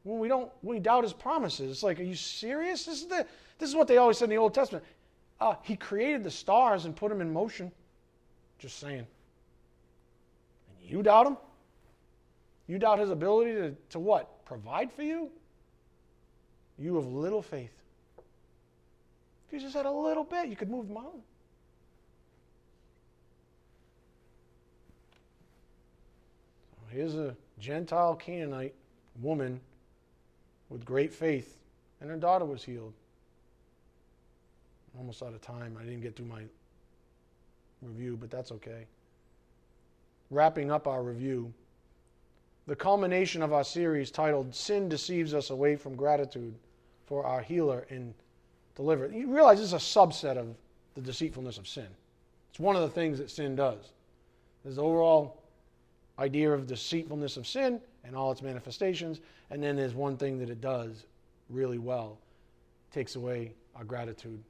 When 0.08 0.20
we 0.20 0.30
don't, 0.30 0.50
when 0.62 0.78
we 0.78 0.80
doubt 0.80 1.04
his 1.04 1.12
promises. 1.12 1.70
It's 1.70 1.84
like, 1.84 2.00
are 2.00 2.04
you 2.04 2.16
serious? 2.16 2.86
This 2.86 3.02
is, 3.02 3.08
the, 3.08 3.26
this 3.60 3.68
is 3.68 3.76
what 3.76 3.90
they 3.90 3.98
always 3.98 4.18
said 4.18 4.26
in 4.26 4.30
the 4.30 4.38
Old 4.38 4.54
Testament. 4.54 4.86
Uh, 5.42 5.56
he 5.64 5.76
created 5.76 6.24
the 6.24 6.32
stars 6.32 6.86
and 6.86 6.96
put 6.96 7.10
them 7.10 7.20
in 7.20 7.34
motion. 7.34 7.70
Just 8.58 8.80
saying. 8.80 9.06
And 10.70 10.90
you 10.90 11.04
doubt 11.04 11.28
him? 11.28 11.38
You 12.68 12.80
doubt 12.80 13.00
his 13.00 13.10
ability 13.10 13.52
to, 13.56 13.76
to 13.90 14.00
what? 14.00 14.46
Provide 14.46 14.94
for 14.94 15.04
you? 15.04 15.30
You 16.80 16.96
have 16.96 17.08
little 17.08 17.42
faith. 17.42 17.74
If 19.48 19.54
you 19.54 19.60
just 19.60 19.76
had 19.76 19.86
a 19.86 19.92
little 19.92 20.24
bit, 20.24 20.48
you 20.48 20.56
could 20.56 20.70
move 20.70 20.88
the 20.88 20.94
mountain. 20.94 21.22
Here's 26.90 27.16
a 27.16 27.36
Gentile 27.60 28.16
Canaanite 28.16 28.74
woman 29.22 29.60
with 30.70 30.86
great 30.86 31.14
faith, 31.14 31.58
and 32.02 32.10
her 32.10 32.18
daughter 32.18 32.46
was 32.46 32.64
healed. 32.64 32.94
almost 34.98 35.22
out 35.22 35.34
of 35.34 35.42
time. 35.42 35.78
I 35.80 35.84
didn't 35.84 36.02
get 36.02 36.16
through 36.16 36.26
my 36.26 36.42
review, 37.82 38.18
but 38.20 38.32
that's 38.32 38.52
okay. 38.52 38.86
Wrapping 40.32 40.72
up 40.72 40.88
our 40.88 41.04
review, 41.04 41.54
the 42.66 42.76
culmination 42.76 43.42
of 43.42 43.54
our 43.54 43.64
series 43.64 44.12
titled 44.12 44.54
Sin 44.54 44.90
Deceives 44.90 45.34
Us 45.34 45.52
Away 45.52 45.76
from 45.76 45.96
Gratitude 45.96 46.54
for 47.06 47.26
Our 47.26 47.42
Healer 47.42 47.86
and 47.90 48.14
Deliverer. 48.76 49.12
You 49.12 49.34
realize 49.34 49.60
this 49.60 49.68
is 49.68 49.74
a 49.74 49.78
subset 49.78 50.38
of 50.38 50.56
the 50.96 51.02
deceitfulness 51.02 51.58
of 51.58 51.68
sin. 51.68 51.88
It's 52.50 52.60
one 52.60 52.76
of 52.76 52.82
the 52.82 52.90
things 52.90 53.20
that 53.20 53.30
sin 53.30 53.56
does. 53.56 53.94
There's 54.64 54.76
the 54.76 54.84
overall 54.84 55.42
idea 56.20 56.52
of 56.52 56.68
deceitfulness 56.68 57.38
of 57.38 57.48
sin 57.48 57.80
and 58.08 58.16
all 58.16 58.32
its 58.32 58.42
manifestations, 58.42 59.20
and 59.52 59.62
then 59.62 59.76
there's 59.76 59.94
one 59.94 60.18
thing 60.18 60.40
that 60.40 60.50
it 60.50 60.62
does 60.62 61.06
really 61.50 61.78
well 61.78 62.18
takes 62.92 63.16
away 63.16 63.54
our 63.76 63.84
gratitude 63.84 64.42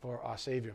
for 0.00 0.20
our 0.22 0.38
Savior. 0.38 0.74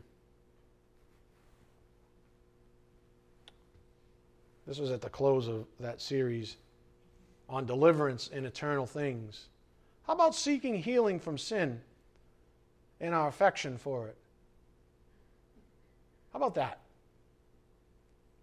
This 4.67 4.79
was 4.79 4.91
at 4.91 5.01
the 5.01 5.09
close 5.09 5.47
of 5.47 5.65
that 5.79 6.01
series 6.01 6.57
on 7.49 7.65
deliverance 7.65 8.27
in 8.27 8.45
eternal 8.45 8.85
things. 8.85 9.47
How 10.05 10.13
about 10.13 10.35
seeking 10.35 10.81
healing 10.81 11.19
from 11.19 11.37
sin 11.37 11.81
and 12.99 13.15
our 13.15 13.27
affection 13.27 13.77
for 13.77 14.07
it? 14.07 14.17
How 16.33 16.37
about 16.37 16.55
that? 16.55 16.79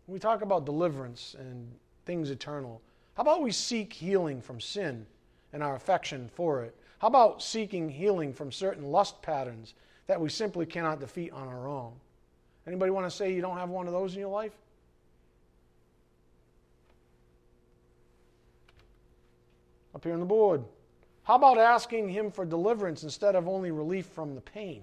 When 0.06 0.14
we 0.14 0.18
talk 0.18 0.42
about 0.42 0.66
deliverance 0.66 1.36
and 1.38 1.70
things 2.06 2.30
eternal, 2.30 2.80
how 3.14 3.22
about 3.22 3.42
we 3.42 3.52
seek 3.52 3.92
healing 3.92 4.40
from 4.40 4.60
sin 4.60 5.06
and 5.52 5.62
our 5.62 5.76
affection 5.76 6.28
for 6.34 6.62
it? 6.62 6.76
How 6.98 7.08
about 7.08 7.42
seeking 7.42 7.88
healing 7.88 8.32
from 8.32 8.50
certain 8.50 8.90
lust 8.90 9.22
patterns 9.22 9.74
that 10.06 10.20
we 10.20 10.28
simply 10.28 10.66
cannot 10.66 11.00
defeat 11.00 11.32
on 11.32 11.48
our 11.48 11.68
own? 11.68 11.92
Anybody 12.66 12.90
want 12.90 13.06
to 13.06 13.10
say 13.10 13.32
you 13.32 13.40
don't 13.40 13.58
have 13.58 13.68
one 13.68 13.86
of 13.86 13.92
those 13.92 14.14
in 14.14 14.20
your 14.20 14.30
life? 14.30 14.52
Up 19.94 20.02
here 20.02 20.14
on 20.14 20.20
the 20.20 20.26
board. 20.26 20.64
How 21.22 21.36
about 21.36 21.58
asking 21.58 22.08
Him 22.08 22.30
for 22.32 22.44
deliverance 22.44 23.04
instead 23.04 23.36
of 23.36 23.46
only 23.46 23.70
relief 23.70 24.06
from 24.06 24.34
the 24.34 24.40
pain? 24.40 24.82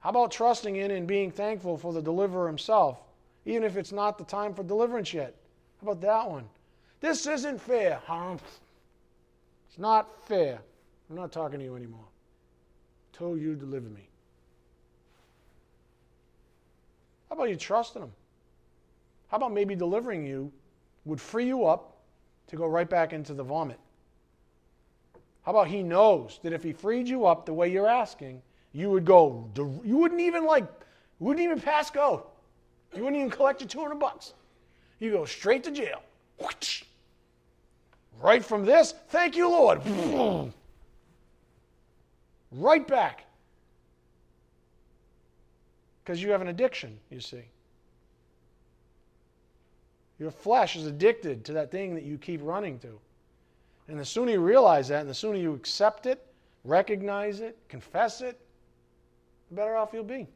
How 0.00 0.10
about 0.10 0.30
trusting 0.30 0.76
in 0.76 0.90
and 0.90 1.06
being 1.06 1.30
thankful 1.30 1.76
for 1.76 1.92
the 1.92 2.02
deliverer 2.02 2.46
Himself, 2.46 3.03
even 3.44 3.64
if 3.64 3.76
it's 3.76 3.92
not 3.92 4.18
the 4.18 4.24
time 4.24 4.54
for 4.54 4.62
deliverance 4.62 5.12
yet? 5.12 5.34
How 5.80 5.90
about 5.90 6.00
that 6.00 6.30
one? 6.30 6.44
This 7.00 7.26
isn't 7.26 7.60
fair. 7.60 8.00
It's 9.68 9.78
not 9.78 10.26
fair. 10.26 10.60
I'm 11.10 11.16
not 11.16 11.32
talking 11.32 11.58
to 11.58 11.64
you 11.64 11.76
anymore. 11.76 12.06
Told 13.12 13.40
you 13.40 13.54
deliver 13.54 13.88
me. 13.88 14.08
How 17.28 17.36
about 17.36 17.50
you 17.50 17.56
trusting 17.56 18.02
Him? 18.02 18.12
How 19.28 19.36
about 19.36 19.52
maybe 19.52 19.74
delivering 19.74 20.24
you 20.24 20.52
would 21.04 21.20
free 21.20 21.46
you 21.46 21.66
up 21.66 21.98
to 22.46 22.56
go 22.56 22.66
right 22.66 22.88
back 22.88 23.12
into 23.12 23.34
the 23.34 23.42
vomit? 23.42 23.78
How 25.42 25.50
about 25.50 25.68
He 25.68 25.82
knows 25.82 26.40
that 26.42 26.52
if 26.52 26.62
He 26.62 26.72
freed 26.72 27.08
you 27.08 27.26
up 27.26 27.44
the 27.44 27.52
way 27.52 27.70
you're 27.70 27.88
asking, 27.88 28.40
you 28.72 28.90
would 28.90 29.04
go, 29.04 29.50
you 29.84 29.96
wouldn't 29.96 30.20
even 30.20 30.44
like, 30.46 30.66
wouldn't 31.18 31.44
even 31.44 31.60
pass 31.60 31.90
go. 31.90 32.26
You 32.94 33.02
wouldn't 33.02 33.20
even 33.20 33.30
collect 33.30 33.60
your 33.60 33.68
200 33.68 33.96
bucks. 33.96 34.34
You 34.98 35.10
go 35.10 35.24
straight 35.24 35.64
to 35.64 35.70
jail. 35.70 36.02
Right 38.20 38.44
from 38.44 38.64
this, 38.64 38.94
thank 39.08 39.36
you, 39.36 39.48
Lord. 39.48 39.80
Right 42.52 42.86
back. 42.86 43.24
Because 46.02 46.22
you 46.22 46.30
have 46.30 46.40
an 46.40 46.48
addiction, 46.48 46.98
you 47.10 47.20
see. 47.20 47.42
Your 50.18 50.30
flesh 50.30 50.76
is 50.76 50.86
addicted 50.86 51.44
to 51.46 51.52
that 51.54 51.70
thing 51.70 51.94
that 51.94 52.04
you 52.04 52.18
keep 52.18 52.40
running 52.42 52.78
to. 52.80 53.00
And 53.88 53.98
the 53.98 54.04
sooner 54.04 54.32
you 54.32 54.40
realize 54.40 54.88
that, 54.88 55.00
and 55.00 55.10
the 55.10 55.14
sooner 55.14 55.36
you 55.36 55.54
accept 55.54 56.06
it, 56.06 56.24
recognize 56.64 57.40
it, 57.40 57.58
confess 57.68 58.20
it, 58.20 58.38
the 59.50 59.56
better 59.56 59.76
off 59.76 59.90
you'll 59.92 60.04
be. 60.04 60.28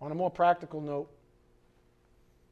On 0.00 0.10
a 0.10 0.14
more 0.14 0.30
practical 0.30 0.80
note, 0.80 1.10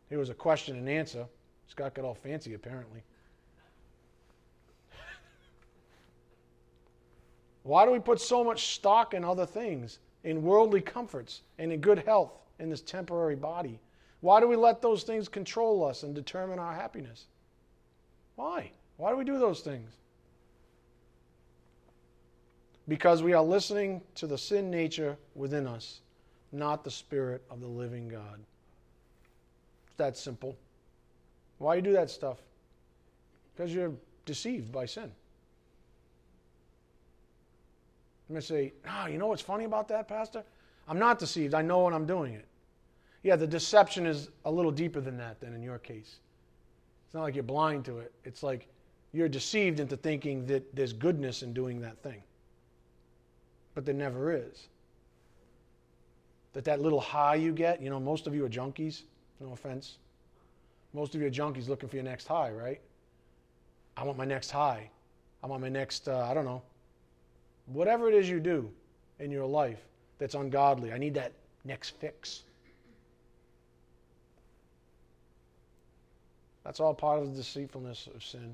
here 0.08 0.18
was 0.18 0.30
a 0.30 0.34
question 0.34 0.76
and 0.76 0.88
answer. 0.88 1.26
Scott 1.68 1.94
got 1.94 2.04
all 2.04 2.14
fancy, 2.14 2.54
apparently. 2.54 3.02
Why 7.62 7.84
do 7.84 7.92
we 7.92 7.98
put 7.98 8.20
so 8.20 8.42
much 8.42 8.74
stock 8.74 9.12
in 9.12 9.24
other 9.24 9.44
things, 9.44 9.98
in 10.24 10.42
worldly 10.42 10.80
comforts, 10.80 11.42
and 11.58 11.70
in 11.70 11.80
good 11.80 11.98
health 11.98 12.32
in 12.58 12.70
this 12.70 12.80
temporary 12.80 13.36
body? 13.36 13.78
Why 14.20 14.40
do 14.40 14.48
we 14.48 14.56
let 14.56 14.80
those 14.80 15.02
things 15.02 15.28
control 15.28 15.84
us 15.84 16.02
and 16.02 16.14
determine 16.14 16.58
our 16.58 16.74
happiness? 16.74 17.26
Why? 18.36 18.72
Why 18.96 19.10
do 19.10 19.16
we 19.16 19.24
do 19.24 19.38
those 19.38 19.60
things? 19.60 19.92
Because 22.88 23.22
we 23.22 23.34
are 23.34 23.42
listening 23.42 24.00
to 24.14 24.26
the 24.26 24.38
sin 24.38 24.70
nature 24.70 25.18
within 25.34 25.66
us, 25.66 26.00
not 26.52 26.84
the 26.84 26.90
Spirit 26.90 27.42
of 27.50 27.60
the 27.60 27.66
living 27.66 28.08
God. 28.08 28.40
It's 29.88 29.96
that 29.96 30.16
simple. 30.16 30.56
Why 31.58 31.74
do 31.74 31.78
you 31.78 31.82
do 31.82 31.92
that 31.98 32.10
stuff? 32.10 32.38
Because 33.54 33.74
you're 33.74 33.92
deceived 34.24 34.70
by 34.70 34.86
sin. 34.86 35.10
Going 38.28 38.40
to 38.40 38.46
say, 38.46 38.72
ah, 38.86 39.04
oh, 39.04 39.08
you 39.08 39.16
know 39.16 39.26
what's 39.26 39.42
funny 39.42 39.64
about 39.64 39.88
that, 39.88 40.06
Pastor? 40.06 40.44
I'm 40.86 40.98
not 40.98 41.18
deceived. 41.18 41.54
I 41.54 41.62
know 41.62 41.84
when 41.84 41.94
I'm 41.94 42.06
doing 42.06 42.34
it. 42.34 42.46
Yeah, 43.22 43.36
the 43.36 43.46
deception 43.46 44.06
is 44.06 44.28
a 44.44 44.50
little 44.50 44.70
deeper 44.70 45.00
than 45.00 45.16
that, 45.16 45.40
than 45.40 45.54
in 45.54 45.62
your 45.62 45.78
case. 45.78 46.16
It's 47.06 47.14
not 47.14 47.22
like 47.22 47.34
you're 47.34 47.42
blind 47.42 47.86
to 47.86 47.98
it. 47.98 48.12
It's 48.24 48.42
like 48.42 48.68
you're 49.12 49.28
deceived 49.28 49.80
into 49.80 49.96
thinking 49.96 50.46
that 50.46 50.74
there's 50.76 50.92
goodness 50.92 51.42
in 51.42 51.54
doing 51.54 51.80
that 51.80 52.02
thing. 52.02 52.22
But 53.74 53.86
there 53.86 53.94
never 53.94 54.32
is. 54.32 54.68
That 56.58 56.64
that 56.64 56.80
little 56.80 57.00
high 57.00 57.36
you 57.36 57.52
get, 57.52 57.80
you 57.80 57.88
know, 57.88 58.00
most 58.00 58.26
of 58.26 58.34
you 58.34 58.44
are 58.44 58.48
junkies, 58.48 59.02
no 59.38 59.52
offense. 59.52 59.98
Most 60.92 61.14
of 61.14 61.20
you 61.20 61.28
are 61.28 61.30
junkies 61.30 61.68
looking 61.68 61.88
for 61.88 61.94
your 61.94 62.04
next 62.04 62.26
high, 62.26 62.50
right? 62.50 62.80
I 63.96 64.02
want 64.02 64.18
my 64.18 64.24
next 64.24 64.50
high. 64.50 64.90
I 65.40 65.46
want 65.46 65.62
my 65.62 65.68
next, 65.68 66.08
uh, 66.08 66.26
I 66.28 66.34
don't 66.34 66.44
know, 66.44 66.60
whatever 67.66 68.08
it 68.08 68.14
is 68.16 68.28
you 68.28 68.40
do 68.40 68.68
in 69.20 69.30
your 69.30 69.46
life 69.46 69.78
that's 70.18 70.34
ungodly. 70.34 70.92
I 70.92 70.98
need 70.98 71.14
that 71.14 71.30
next 71.64 71.90
fix. 71.90 72.42
That's 76.64 76.80
all 76.80 76.92
part 76.92 77.20
of 77.20 77.30
the 77.30 77.36
deceitfulness 77.36 78.08
of 78.12 78.24
sin. 78.24 78.52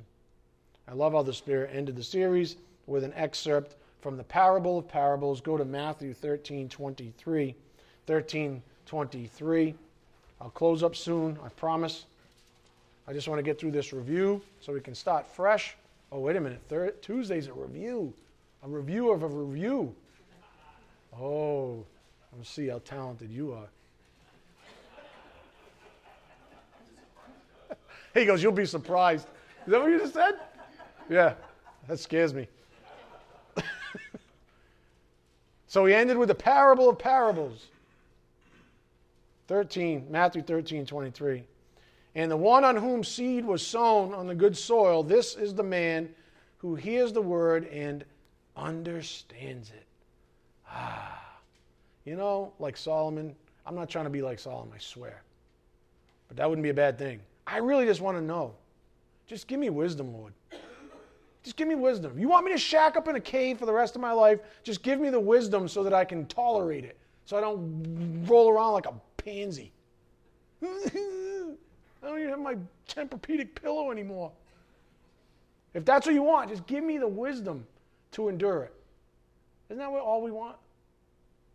I 0.87 0.93
love 0.93 1.15
how 1.15 1.23
the 1.23 1.33
Spirit 1.33 1.71
ended 1.73 1.97
the 1.97 2.05
series 2.05 2.57
with 2.87 3.03
an 3.03 3.15
excerpt 3.15 3.77
from 4.03 4.19
the 4.19 4.25
parable 4.25 4.77
of 4.77 4.89
parables. 4.89 5.41
Go 5.41 5.57
to 5.57 5.65
Matthew 5.65 6.13
13 6.13 6.69
23. 6.69 7.55
13 8.07 8.63
23. 8.87 9.75
I'll 10.41 10.51
close 10.51 10.83
up 10.83 10.95
soon, 10.95 11.39
I 11.45 11.49
promise. 11.49 12.05
I 13.07 13.13
just 13.13 13.29
want 13.29 13.39
to 13.39 13.43
get 13.43 13.59
through 13.59 13.73
this 13.73 13.93
review 13.93 14.41
so 14.61 14.73
we 14.73 14.81
can 14.81 14.95
start 14.95 15.27
fresh. 15.27 15.77
Oh, 16.11 16.21
wait 16.21 16.37
a 16.37 16.41
minute. 16.41 16.61
Third, 16.69 17.03
Tuesday's 17.03 17.49
a 17.49 17.53
review. 17.53 18.13
A 18.63 18.69
review 18.69 19.11
of 19.11 19.23
a 19.23 19.27
review. 19.27 19.95
Oh, 21.19 21.85
let's 22.37 22.49
see 22.49 22.69
how 22.69 22.81
talented 22.85 23.31
you 23.31 23.53
are. 23.53 23.69
He 28.15 28.25
goes, 28.25 28.43
You'll 28.43 28.53
be 28.53 28.65
surprised. 28.65 29.27
Is 29.67 29.73
that 29.73 29.81
what 29.81 29.91
you 29.91 29.99
just 29.99 30.15
said? 30.15 30.35
Yeah, 31.11 31.35
that 31.89 31.99
scares 31.99 32.33
me. 32.33 32.49
so 35.67 35.85
he 35.85 35.95
ended 35.95 36.17
with 36.17 36.29
the 36.29 36.35
parable 36.35 36.89
of 36.89 36.99
parables. 36.99 37.67
13, 39.49 40.07
Matthew 40.11 40.43
13, 40.43 40.87
23. 40.87 41.45
And 42.15 42.31
the 42.31 42.37
one 42.37 42.65
on 42.65 42.77
whom 42.77 43.03
seed 43.03 43.45
was 43.45 43.67
sown 43.67 44.15
on 44.15 44.27
the 44.27 44.35
good 44.35 44.57
soil, 44.57 45.03
this 45.03 45.35
is 45.35 45.55
the 45.55 45.63
man 45.63 46.09
who 46.59 46.75
hears 46.75 47.13
the 47.13 47.21
word 47.21 47.67
and 47.67 48.05
understands 48.57 49.71
it. 49.71 49.87
Ah. 50.69 51.21
You 52.05 52.17
know, 52.17 52.53
like 52.59 52.77
Solomon, 52.77 53.35
I'm 53.67 53.75
not 53.75 53.89
trying 53.89 54.05
to 54.05 54.11
be 54.11 54.23
like 54.23 54.39
Solomon, 54.39 54.73
I 54.75 54.79
swear. 54.79 55.23
But 56.29 56.37
that 56.37 56.49
wouldn't 56.49 56.63
be 56.63 56.71
a 56.71 56.75
bad 56.75 56.99
thing. 56.99 57.21
I 57.47 57.59
really 57.59 57.87
just 57.87 58.01
want 58.01 58.17
to 58.17 58.23
know. 58.23 58.55
Just 59.27 59.47
give 59.47 59.59
me 59.59 59.71
wisdom, 59.71 60.13
Lord. 60.13 60.33
Just 61.43 61.57
give 61.57 61.69
me 61.69 61.75
wisdom. 61.75 62.19
You 62.19 62.29
want 62.29 62.47
me 62.47 62.53
to 62.53 62.59
shack 62.59 62.97
up 62.97 63.09
in 63.09 63.17
a 63.17 63.21
cave 63.21 63.59
for 63.59 63.67
the 63.67 63.73
rest 63.73 63.97
of 63.97 64.01
my 64.01 64.13
life? 64.13 64.41
Just 64.63 64.83
give 64.83 64.99
me 65.01 65.11
the 65.11 65.21
wisdom 65.21 65.69
so 65.69 65.83
that 65.83 65.93
I 65.93 66.05
can 66.05 66.27
tolerate 66.27 66.85
it, 66.85 66.99
so 67.27 67.37
I 67.37 67.41
don't 67.41 68.25
roll 68.27 68.49
around 68.49 68.73
like 68.73 68.87
a 68.87 68.95
pansy. 69.25 69.73
I 70.63 70.67
don't 72.03 72.19
even 72.19 72.29
have 72.31 72.41
my 72.41 72.57
Tempur-Pedic 72.89 73.55
pillow 73.55 73.91
anymore. 73.91 74.33
If 75.73 75.85
that's 75.85 76.07
what 76.07 76.15
you 76.15 76.23
want, 76.23 76.51
just 76.51 76.67
give 76.67 76.85
me 76.85 76.99
the 76.99 77.09
wisdom 77.09 77.67
to 78.13 78.29
endure 78.29 78.63
it. 78.63 78.75
Isn't 79.69 79.79
that 79.79 79.91
what 79.91 80.03
all 80.03 80.23
we 80.23 80.31
want? 80.31 80.57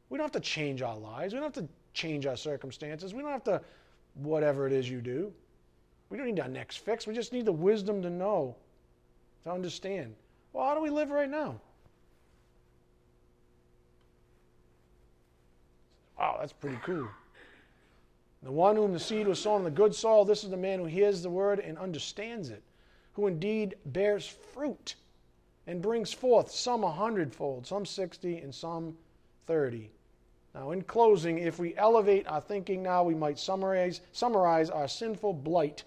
We 0.10 0.18
don't 0.18 0.26
have 0.26 0.32
to 0.32 0.40
change 0.40 0.82
our 0.82 0.98
lives. 0.98 1.34
We 1.34 1.40
don't 1.40 1.56
have 1.56 1.64
to 1.64 1.70
change 1.94 2.26
our 2.26 2.36
circumstances. 2.36 3.14
We 3.14 3.22
don't 3.22 3.32
have 3.32 3.44
to, 3.46 3.62
whatever 4.16 4.66
it 4.68 4.74
is 4.74 4.90
you 4.90 5.02
do. 5.02 5.32
We 6.10 6.18
don't 6.18 6.26
need 6.26 6.40
our 6.40 6.48
next 6.48 6.78
fix. 6.78 7.06
We 7.06 7.14
just 7.14 7.32
need 7.32 7.46
the 7.46 7.52
wisdom 7.52 8.02
to 8.02 8.10
know, 8.10 8.56
to 9.44 9.52
understand. 9.52 10.16
Well, 10.52 10.66
how 10.66 10.74
do 10.74 10.82
we 10.82 10.90
live 10.90 11.12
right 11.12 11.30
now? 11.30 11.62
Wow, 16.18 16.38
that's 16.40 16.52
pretty 16.52 16.80
cool. 16.84 17.08
The 18.42 18.52
one 18.52 18.76
whom 18.76 18.94
the 18.94 19.00
seed 19.00 19.28
was 19.28 19.42
sown 19.42 19.60
in 19.60 19.66
the 19.66 19.72
good 19.72 19.94
soil, 19.94 20.24
this 20.24 20.44
is 20.44 20.50
the 20.50 20.58
man 20.58 20.80
who 20.80 20.86
hears 20.86 21.22
the 21.22 21.30
word 21.30 21.60
and 21.60 21.78
understands 21.78 22.50
it, 22.50 22.64
who 23.14 23.28
indeed 23.28 23.76
bears 23.86 24.26
fruit 24.26 24.96
and 25.68 25.82
brings 25.82 26.14
forth 26.14 26.50
some 26.50 26.84
a 26.84 26.92
hundredfold, 26.92 27.68
some 27.68 27.86
sixty, 27.86 28.38
and 28.38 28.54
some 28.56 28.98
thirty. 29.46 29.92
Now, 30.56 30.72
in 30.72 30.82
closing, 30.82 31.38
if 31.38 31.60
we 31.60 31.76
elevate 31.76 32.28
our 32.28 32.42
thinking 32.42 32.82
now, 32.82 33.04
we 33.04 33.14
might 33.14 33.38
summarize, 33.38 34.02
summarize 34.14 34.70
our 34.70 34.88
sinful 34.88 35.34
blight 35.34 35.84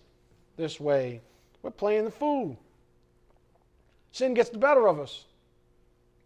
this 0.56 0.78
way 0.78 1.20
We're 1.62 1.70
playing 1.70 2.04
the 2.04 2.10
fool. 2.10 2.58
Sin 4.12 4.34
gets 4.34 4.50
the 4.50 4.58
better 4.58 4.86
of 4.86 5.00
us, 5.00 5.24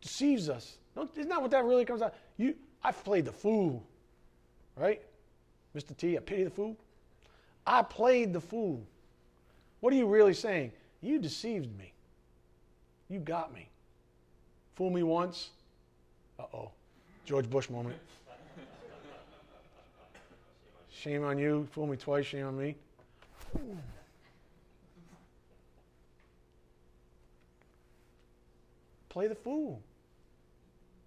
deceives 0.00 0.48
us. 0.48 0.78
Isn't 1.16 1.28
that 1.28 1.40
what 1.40 1.52
that 1.52 1.64
really 1.64 1.84
comes 1.84 2.02
out? 2.02 2.14
You, 2.36 2.54
I've 2.82 3.02
played 3.04 3.26
the 3.26 3.32
fool, 3.32 3.86
right? 4.76 5.02
Mr. 5.76 5.96
T, 5.96 6.16
I 6.16 6.20
pity 6.20 6.44
the 6.44 6.50
fool. 6.50 6.76
I 7.66 7.82
played 7.82 8.32
the 8.32 8.40
fool. 8.40 8.82
What 9.80 9.92
are 9.92 9.96
you 9.96 10.06
really 10.06 10.32
saying? 10.32 10.72
You 11.02 11.18
deceived 11.18 11.76
me. 11.78 11.92
You 13.08 13.20
got 13.20 13.52
me. 13.52 13.68
Fool 14.74 14.90
me 14.90 15.02
once. 15.02 15.50
Uh 16.38 16.44
oh. 16.54 16.70
George 17.24 17.50
Bush 17.50 17.68
moment. 17.68 17.96
Shame 20.90 21.24
on 21.24 21.38
you. 21.38 21.68
Fool 21.72 21.86
me 21.86 21.96
twice. 21.96 22.24
Shame 22.26 22.46
on 22.46 22.58
me. 22.58 22.74
Play 29.08 29.28
the 29.28 29.34
fool. 29.34 29.80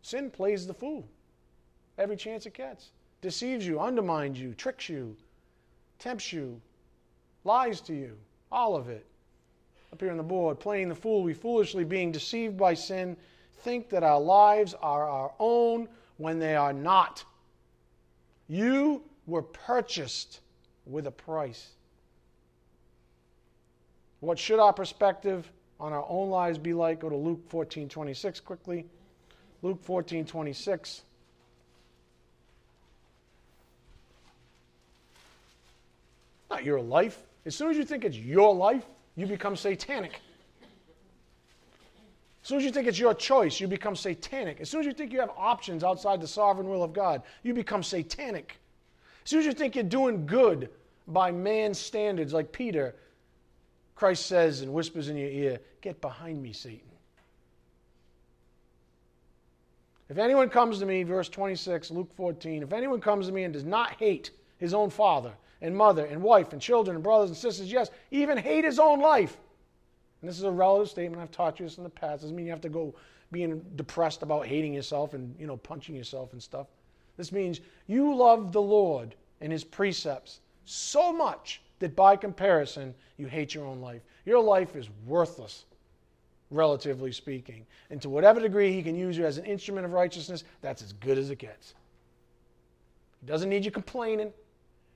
Sin 0.01 0.29
plays 0.29 0.67
the 0.67 0.73
fool 0.73 1.05
every 1.99 2.15
chance 2.15 2.45
it 2.45 2.53
gets. 2.53 2.89
Deceives 3.21 3.65
you, 3.65 3.79
undermines 3.79 4.39
you, 4.39 4.53
tricks 4.53 4.87
you, 4.87 5.15
tempts 5.97 6.31
you, 6.31 6.61
lies 7.43 7.81
to 7.81 7.93
you. 7.93 8.17
All 8.51 8.75
of 8.75 8.89
it. 8.89 9.05
Up 9.91 9.99
here 9.99 10.11
on 10.11 10.17
the 10.17 10.23
board, 10.23 10.59
playing 10.59 10.89
the 10.89 10.95
fool, 10.95 11.23
we 11.23 11.33
foolishly, 11.33 11.83
being 11.83 12.11
deceived 12.11 12.57
by 12.57 12.73
sin, 12.73 13.17
think 13.57 13.89
that 13.89 14.03
our 14.03 14.19
lives 14.19 14.73
are 14.81 15.07
our 15.07 15.33
own 15.39 15.87
when 16.17 16.39
they 16.39 16.55
are 16.55 16.73
not. 16.73 17.23
You 18.47 19.03
were 19.25 19.41
purchased 19.41 20.41
with 20.85 21.07
a 21.07 21.11
price. 21.11 21.69
What 24.19 24.37
should 24.37 24.59
our 24.59 24.73
perspective 24.73 25.51
on 25.79 25.93
our 25.93 26.05
own 26.09 26.29
lives 26.29 26.57
be 26.57 26.73
like? 26.73 26.99
Go 26.99 27.09
to 27.09 27.15
Luke 27.15 27.47
14 27.49 27.87
26 27.87 28.39
quickly. 28.41 28.85
Luke 29.61 29.83
14 29.83 30.25
26. 30.25 31.01
Not 36.49 36.63
your 36.63 36.81
life. 36.81 37.17
As 37.45 37.55
soon 37.55 37.69
as 37.69 37.77
you 37.77 37.85
think 37.85 38.03
it's 38.03 38.17
your 38.17 38.53
life, 38.53 38.85
you 39.15 39.25
become 39.25 39.55
satanic. 39.55 40.21
As 42.41 42.47
soon 42.47 42.57
as 42.59 42.63
you 42.63 42.71
think 42.71 42.87
it's 42.87 42.99
your 42.99 43.13
choice, 43.13 43.59
you 43.59 43.67
become 43.67 43.95
satanic. 43.95 44.59
As 44.61 44.69
soon 44.69 44.79
as 44.79 44.85
you 44.85 44.93
think 44.93 45.11
you 45.11 45.19
have 45.19 45.31
options 45.37 45.83
outside 45.83 46.21
the 46.21 46.27
sovereign 46.27 46.69
will 46.69 46.83
of 46.83 46.93
God, 46.93 47.21
you 47.43 47.53
become 47.53 47.83
satanic. 47.83 48.59
As 49.23 49.29
soon 49.29 49.39
as 49.39 49.45
you 49.45 49.51
think 49.51 49.75
you're 49.75 49.83
doing 49.83 50.25
good 50.25 50.69
by 51.07 51.31
man's 51.31 51.77
standards, 51.77 52.33
like 52.33 52.51
Peter, 52.51 52.95
Christ 53.95 54.25
says 54.25 54.61
and 54.61 54.73
whispers 54.73 55.09
in 55.09 55.17
your 55.17 55.29
ear, 55.29 55.59
Get 55.81 56.01
behind 56.01 56.41
me, 56.41 56.53
Satan. 56.53 56.81
If 60.09 60.17
anyone 60.17 60.49
comes 60.49 60.79
to 60.79 60.85
me, 60.85 61.03
verse 61.03 61.29
26, 61.29 61.91
Luke 61.91 62.09
14, 62.15 62.63
if 62.63 62.73
anyone 62.73 62.99
comes 62.99 63.27
to 63.27 63.31
me 63.31 63.43
and 63.43 63.53
does 63.53 63.63
not 63.63 63.91
hate 63.91 64.31
his 64.57 64.73
own 64.73 64.89
father 64.89 65.33
and 65.61 65.75
mother 65.75 66.05
and 66.05 66.21
wife 66.21 66.53
and 66.53 66.61
children 66.61 66.95
and 66.95 67.03
brothers 67.03 67.29
and 67.29 67.37
sisters, 67.37 67.71
yes, 67.71 67.89
even 68.11 68.37
hate 68.37 68.63
his 68.63 68.79
own 68.79 68.99
life. 68.99 69.37
And 70.21 70.29
this 70.29 70.37
is 70.37 70.43
a 70.43 70.51
relative 70.51 70.89
statement. 70.89 71.21
I've 71.21 71.31
taught 71.31 71.59
you 71.59 71.65
this 71.65 71.77
in 71.77 71.83
the 71.83 71.89
past. 71.89 72.21
Doesn't 72.21 72.35
mean 72.35 72.45
you 72.45 72.51
have 72.51 72.61
to 72.61 72.69
go 72.69 72.93
being 73.31 73.63
depressed 73.75 74.23
about 74.23 74.45
hating 74.45 74.73
yourself 74.73 75.13
and 75.13 75.35
you 75.39 75.47
know 75.47 75.57
punching 75.57 75.95
yourself 75.95 76.33
and 76.33 76.41
stuff. 76.41 76.67
This 77.17 77.31
means 77.31 77.61
you 77.87 78.15
love 78.15 78.51
the 78.51 78.61
Lord 78.61 79.15
and 79.41 79.51
his 79.51 79.63
precepts 79.63 80.39
so 80.65 81.11
much 81.11 81.61
that 81.79 81.95
by 81.95 82.15
comparison, 82.15 82.93
you 83.17 83.27
hate 83.27 83.53
your 83.53 83.65
own 83.65 83.81
life. 83.81 84.01
Your 84.25 84.41
life 84.41 84.75
is 84.75 84.89
worthless, 85.05 85.65
relatively 86.51 87.11
speaking. 87.11 87.65
And 87.89 88.01
to 88.01 88.09
whatever 88.09 88.39
degree 88.39 88.73
he 88.73 88.83
can 88.83 88.95
use 88.95 89.17
you 89.17 89.25
as 89.25 89.37
an 89.37 89.45
instrument 89.45 89.85
of 89.85 89.93
righteousness, 89.93 90.43
that's 90.61 90.81
as 90.81 90.93
good 90.93 91.17
as 91.17 91.29
it 91.29 91.37
gets. 91.37 91.73
He 93.21 93.27
doesn't 93.27 93.49
need 93.49 93.65
you 93.65 93.71
complaining, 93.71 94.31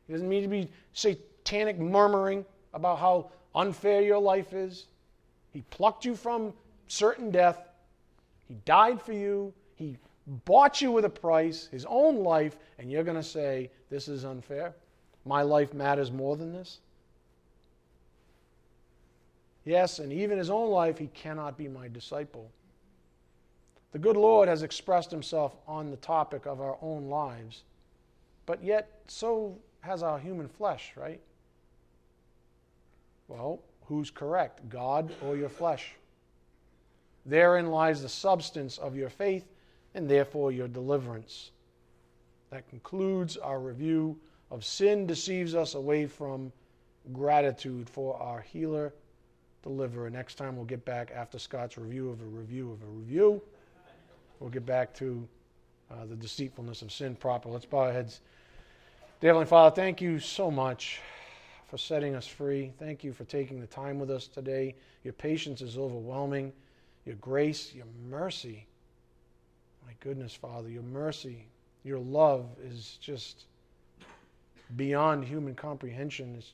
he 0.08 0.14
doesn't 0.14 0.30
need 0.30 0.41
to 0.41 0.47
be 0.47 0.70
satanic 0.93 1.80
murmuring 1.80 2.45
about 2.74 2.99
how 2.99 3.32
unfair 3.56 4.01
your 4.01 4.20
life 4.20 4.54
is. 4.54 4.88
He 5.51 5.62
plucked 5.70 6.06
you 6.06 6.16
from 6.16 6.54
certain 6.88 7.32
death, 7.32 7.70
He 8.47 8.56
died 8.66 9.01
for 9.01 9.14
you, 9.14 9.54
He 9.76 9.97
bought 10.45 10.82
you 10.82 10.91
with 10.91 11.06
a 11.06 11.10
price, 11.10 11.68
his 11.72 11.86
own 11.88 12.24
life, 12.24 12.58
and 12.80 12.91
you're 12.91 13.04
going 13.04 13.18
to 13.18 13.24
say, 13.24 13.70
This 13.89 14.08
is 14.08 14.26
unfair? 14.26 14.74
My 15.26 15.41
life 15.41 15.74
matters 15.74 16.12
more 16.12 16.36
than 16.36 16.54
this? 16.54 16.80
Yes, 19.66 19.99
and 19.99 20.12
even 20.12 20.38
his 20.38 20.49
own 20.49 20.70
life, 20.70 20.97
he 20.97 21.08
cannot 21.08 21.58
be 21.58 21.70
my 21.70 21.88
disciple. 21.88 22.51
The 23.93 24.00
good 24.00 24.17
Lord 24.17 24.50
has 24.50 24.63
expressed 24.63 25.12
himself 25.12 25.55
on 25.67 25.89
the 25.89 25.97
topic 25.97 26.46
of 26.46 26.59
our 26.59 26.78
own 26.82 27.09
lives, 27.09 27.63
but 28.46 28.62
yet 28.62 28.89
so 29.08 29.58
has 29.84 30.01
our 30.01 30.18
human 30.18 30.47
flesh, 30.47 30.93
right? 30.96 31.20
Well, 33.28 33.60
who's 33.86 34.10
correct, 34.10 34.70
God 34.70 35.14
or 35.22 35.36
your 35.36 35.50
flesh? 35.50 35.93
Therein 37.26 37.68
lies 37.68 38.01
the 38.01 38.10
substance 38.10 38.78
of 38.78 38.96
your 38.96 39.10
faith 39.10 39.46
and 39.93 40.10
therefore 40.10 40.51
your 40.51 40.68
deliverance. 40.68 41.51
That 42.50 42.68
concludes 42.70 43.36
our 43.38 43.60
review 43.60 44.18
of 44.51 44.64
sin 44.64 45.05
deceives 45.05 45.54
us 45.54 45.76
away 45.76 46.05
from 46.05 46.51
gratitude 47.12 47.89
for 47.89 48.16
our 48.22 48.39
healer, 48.39 48.93
deliverer. 49.64 50.10
Next 50.10 50.36
time 50.36 50.55
we'll 50.55 50.66
get 50.66 50.86
back 50.86 51.12
after 51.14 51.38
Scott's 51.38 51.78
review 51.78 52.10
of 52.10 52.22
a 52.22 52.26
review 52.26 52.72
of 52.72 52.82
a 52.84 52.92
review. 52.92 53.42
We'll 54.39 54.50
get 54.50 54.66
back 54.66 54.93
to 54.96 55.28
uh, 55.92 56.05
the 56.05 56.16
deceitfulness 56.16 56.82
of 56.82 56.92
sin 56.92 57.16
proper. 57.16 57.50
Let's 57.50 57.66
bow 57.66 57.80
our 57.80 57.92
heads. 57.92 58.22
Dear 59.24 59.29
Heavenly 59.29 59.45
Father, 59.45 59.74
thank 59.74 60.01
you 60.01 60.20
so 60.20 60.51
much 60.51 61.00
for 61.70 61.78
setting 61.78 62.13
us 62.13 62.28
free. 62.28 62.74
Thank 62.78 63.05
you 63.05 63.13
for 63.13 63.24
taking 63.24 63.62
the 63.62 63.67
time 63.67 63.97
with 63.97 64.12
us 64.12 64.28
today. 64.28 64.75
Your 65.05 65.13
patience 65.13 65.62
is 65.62 65.78
overwhelming. 65.78 66.51
Your 67.05 67.16
grace, 67.16 67.74
your 67.74 67.86
mercy 68.09 68.67
my 69.86 69.93
goodness, 70.01 70.36
Father, 70.36 70.67
your 70.67 70.83
mercy, 70.83 71.45
your 71.86 72.00
love 72.00 72.50
is 72.62 72.97
just 73.00 73.45
beyond 74.75 75.24
human 75.24 75.55
comprehension. 75.55 76.36
It's 76.37 76.51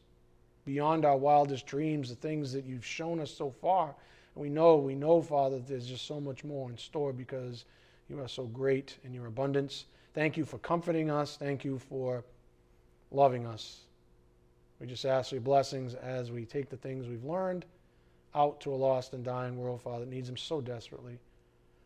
beyond 0.64 1.06
our 1.06 1.18
wildest 1.18 1.66
dreams, 1.66 2.10
the 2.10 2.16
things 2.16 2.54
that 2.54 2.66
you've 2.66 2.86
shown 2.86 3.20
us 3.20 3.32
so 3.32 3.50
far. 3.50 3.96
And 4.36 4.44
we 4.44 4.50
know, 4.50 4.78
we 4.78 4.94
know, 4.94 5.24
Father, 5.24 5.58
that 5.58 5.68
there's 5.68 5.88
just 5.88 6.06
so 6.06 6.22
much 6.22 6.44
more 6.44 6.70
in 6.70 6.78
store 6.78 7.14
because 7.14 7.66
you 8.10 8.22
are 8.22 8.28
so 8.28 8.46
great 8.46 9.00
in 9.04 9.12
your 9.12 9.26
abundance. 9.26 9.86
Thank 10.14 10.38
you 10.38 10.46
for 10.46 10.60
comforting 10.60 11.10
us. 11.10 11.36
Thank 11.36 11.66
you 11.66 11.80
for 11.80 12.24
loving 13.12 13.46
us. 13.46 13.82
We 14.80 14.88
just 14.88 15.06
ask 15.06 15.32
your 15.32 15.42
blessings 15.42 15.94
as 15.94 16.32
we 16.32 16.46
take 16.46 16.70
the 16.70 16.78
things 16.78 17.08
we've 17.08 17.26
learned 17.26 17.66
out 18.36 18.62
to 18.62 18.74
a 18.74 18.76
lost 18.76 19.14
and 19.14 19.24
dying 19.24 19.58
world, 19.58 19.82
Father, 19.82 20.06
that 20.06 20.12
needs 20.12 20.28
them 20.28 20.38
so 20.38 20.62
desperately. 20.62 21.20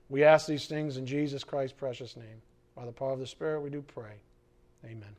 We 0.09 0.23
ask 0.23 0.45
these 0.45 0.67
things 0.67 0.97
in 0.97 1.05
Jesus 1.05 1.43
Christ's 1.43 1.77
precious 1.77 2.15
name. 2.15 2.41
By 2.75 2.85
the 2.85 2.91
power 2.91 3.13
of 3.13 3.19
the 3.19 3.27
Spirit, 3.27 3.61
we 3.61 3.69
do 3.69 3.81
pray. 3.81 4.15
Amen. 4.85 5.15